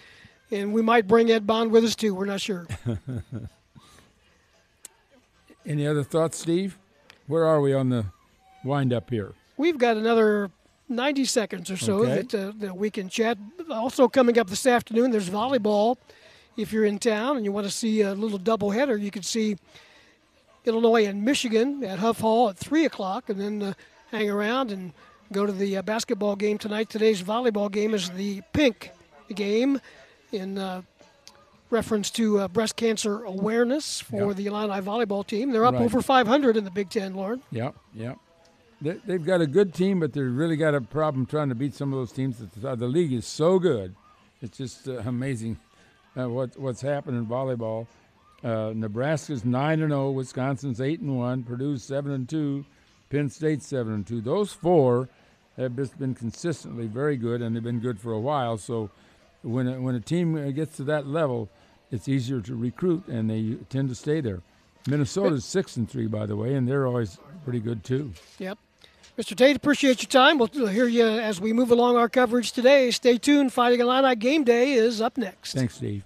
and 0.51 0.73
we 0.73 0.83
might 0.83 1.07
bring 1.07 1.31
Ed 1.31 1.47
Bond 1.47 1.71
with 1.71 1.85
us 1.85 1.95
too. 1.95 2.15
We're 2.15 2.27
not 2.27 2.41
sure. 2.41 2.67
Any 5.67 5.87
other 5.87 6.03
thoughts, 6.03 6.39
Steve? 6.39 6.79
Where 7.27 7.47
are 7.47 7.61
we 7.61 7.73
on 7.73 7.91
the 7.91 8.07
wind 8.65 8.93
up 8.93 9.11
here? 9.11 9.35
We've 9.57 9.79
got 9.79 9.97
another 9.97 10.51
90 10.89 11.25
seconds 11.27 11.71
or 11.71 11.77
so 11.77 11.99
okay. 11.99 12.23
that, 12.23 12.35
uh, 12.35 12.53
that 12.57 12.77
we 12.77 12.91
can 12.91 13.09
chat. 13.09 13.39
Also, 13.71 14.09
coming 14.09 14.39
up 14.39 14.49
this 14.49 14.67
afternoon, 14.67 15.11
there's 15.11 15.31
volleyball. 15.31 15.97
If 16.57 16.73
you're 16.73 16.85
in 16.85 16.99
town 16.99 17.37
and 17.37 17.45
you 17.45 17.53
want 17.53 17.67
to 17.67 17.71
see 17.73 18.01
a 18.01 18.15
little 18.15 18.39
doubleheader, 18.39 19.01
you 19.01 19.11
can 19.11 19.23
see 19.23 19.57
Illinois 20.65 21.07
and 21.07 21.25
Michigan 21.25 21.85
at 21.85 22.01
Huff 22.01 22.21
Hall 22.21 22.49
at 22.49 22.57
3 22.57 22.85
o'clock, 22.87 23.29
and 23.29 23.41
then 23.41 23.63
uh, 23.63 23.73
hang 24.11 24.29
around 24.29 24.73
and 24.73 24.93
go 25.33 25.47
to 25.47 25.53
the 25.53 25.77
uh, 25.77 25.83
basketball 25.83 26.37
game 26.37 26.59
tonight. 26.59 26.91
Today's 26.91 27.23
volleyball 27.23 27.71
game 27.71 27.95
is 27.95 28.11
the 28.11 28.43
pink 28.53 28.91
game 29.35 29.81
in 30.33 30.59
uh, 30.59 30.83
reference 31.71 32.11
to 32.11 32.41
uh, 32.41 32.49
breast 32.49 32.77
cancer 32.77 33.25
awareness 33.25 34.01
for 34.01 34.29
yep. 34.29 34.37
the 34.37 34.47
Illini 34.47 34.81
volleyball 34.81 35.27
team. 35.27 35.51
They're 35.53 35.65
up 35.65 35.75
right. 35.75 35.83
over 35.83 36.03
500 36.03 36.57
in 36.57 36.65
the 36.65 36.71
Big 36.71 36.91
Ten, 36.91 37.15
Loren. 37.15 37.43
Yep, 37.53 37.75
yep. 37.95 38.19
They, 38.83 38.99
have 39.09 39.27
got 39.27 39.43
a 39.43 39.47
good 39.47 39.75
team, 39.75 40.01
but 40.01 40.15
they've 40.15 40.25
really 40.25 40.57
got 40.57 40.75
a 40.75 40.81
problem 40.81 41.27
trying 41.27 41.51
to 41.51 41.55
beat 41.55 41.75
some 41.75 41.93
of 41.93 41.99
those 41.99 42.13
teams. 42.13 42.39
The, 42.39 42.77
the 42.77 42.87
league 42.87 43.13
is 43.13 43.27
so 43.27 43.59
good. 43.59 43.95
It's 44.41 44.57
just 44.57 44.89
uh, 44.89 45.03
amazing 45.05 45.59
uh, 46.19 46.29
what, 46.29 46.59
what's 46.59 46.81
happened 46.81 47.19
in 47.19 47.27
volleyball. 47.27 47.87
Uh, 48.43 48.73
Nebraska's 48.75 49.45
nine 49.45 49.81
and 49.83 49.91
zero, 49.91 50.09
oh, 50.09 50.11
Wisconsin's 50.13 50.81
eight 50.81 51.01
and 51.01 51.19
one, 51.19 51.43
Purdue's 51.43 51.85
seven 51.85 52.13
and 52.13 52.27
two, 52.27 52.65
Penn 53.11 53.29
State 53.29 53.63
seven 53.63 53.93
and 53.93 54.07
two. 54.07 54.23
Those 54.23 54.51
four 54.51 55.11
have 55.59 55.77
just 55.77 55.99
been 55.99 56.15
consistently 56.15 56.87
very 56.87 57.19
good, 57.19 57.43
and 57.43 57.55
they've 57.55 57.63
been 57.63 57.81
good 57.81 58.01
for 58.01 58.13
a 58.13 58.19
while. 58.19 58.57
So 58.57 58.91
when 59.43 59.67
a, 59.67 59.81
when 59.81 59.95
a 59.95 60.01
team 60.01 60.37
uh, 60.37 60.51
gets 60.51 60.77
to 60.77 60.85
that 60.85 61.07
level, 61.07 61.49
it's 61.91 62.09
easier 62.09 62.41
to 62.41 62.55
recruit, 62.55 63.07
and 63.09 63.31
they 63.31 63.57
tend 63.69 63.89
to 63.89 63.95
stay 63.95 64.21
there. 64.21 64.41
Minnesota's 64.87 65.45
six 65.45 65.77
and 65.77 65.89
three, 65.91 66.07
by 66.07 66.27
the 66.27 66.37
way, 66.37 66.55
and 66.55 66.69
they're 66.69 66.87
always 66.87 67.19
pretty 67.45 67.61
good 67.61 67.85
too. 67.85 68.13
Yep. 68.39 68.59
Mr. 69.19 69.37
Tate, 69.37 69.57
appreciate 69.57 70.03
your 70.03 70.09
time. 70.09 70.39
We'll 70.39 70.67
hear 70.69 70.87
you 70.87 71.07
as 71.07 71.41
we 71.41 71.53
move 71.53 71.71
along 71.71 71.97
our 71.97 72.09
coverage 72.09 72.53
today. 72.53 72.91
Stay 72.91 73.19
tuned. 73.19 73.53
Fighting 73.53 73.81
Illini 73.81 74.17
Game 74.17 74.45
Day 74.45 74.73
is 74.73 75.01
up 75.01 75.19
next. 75.19 75.53
Thanks, 75.53 75.75
Steve. 75.75 76.05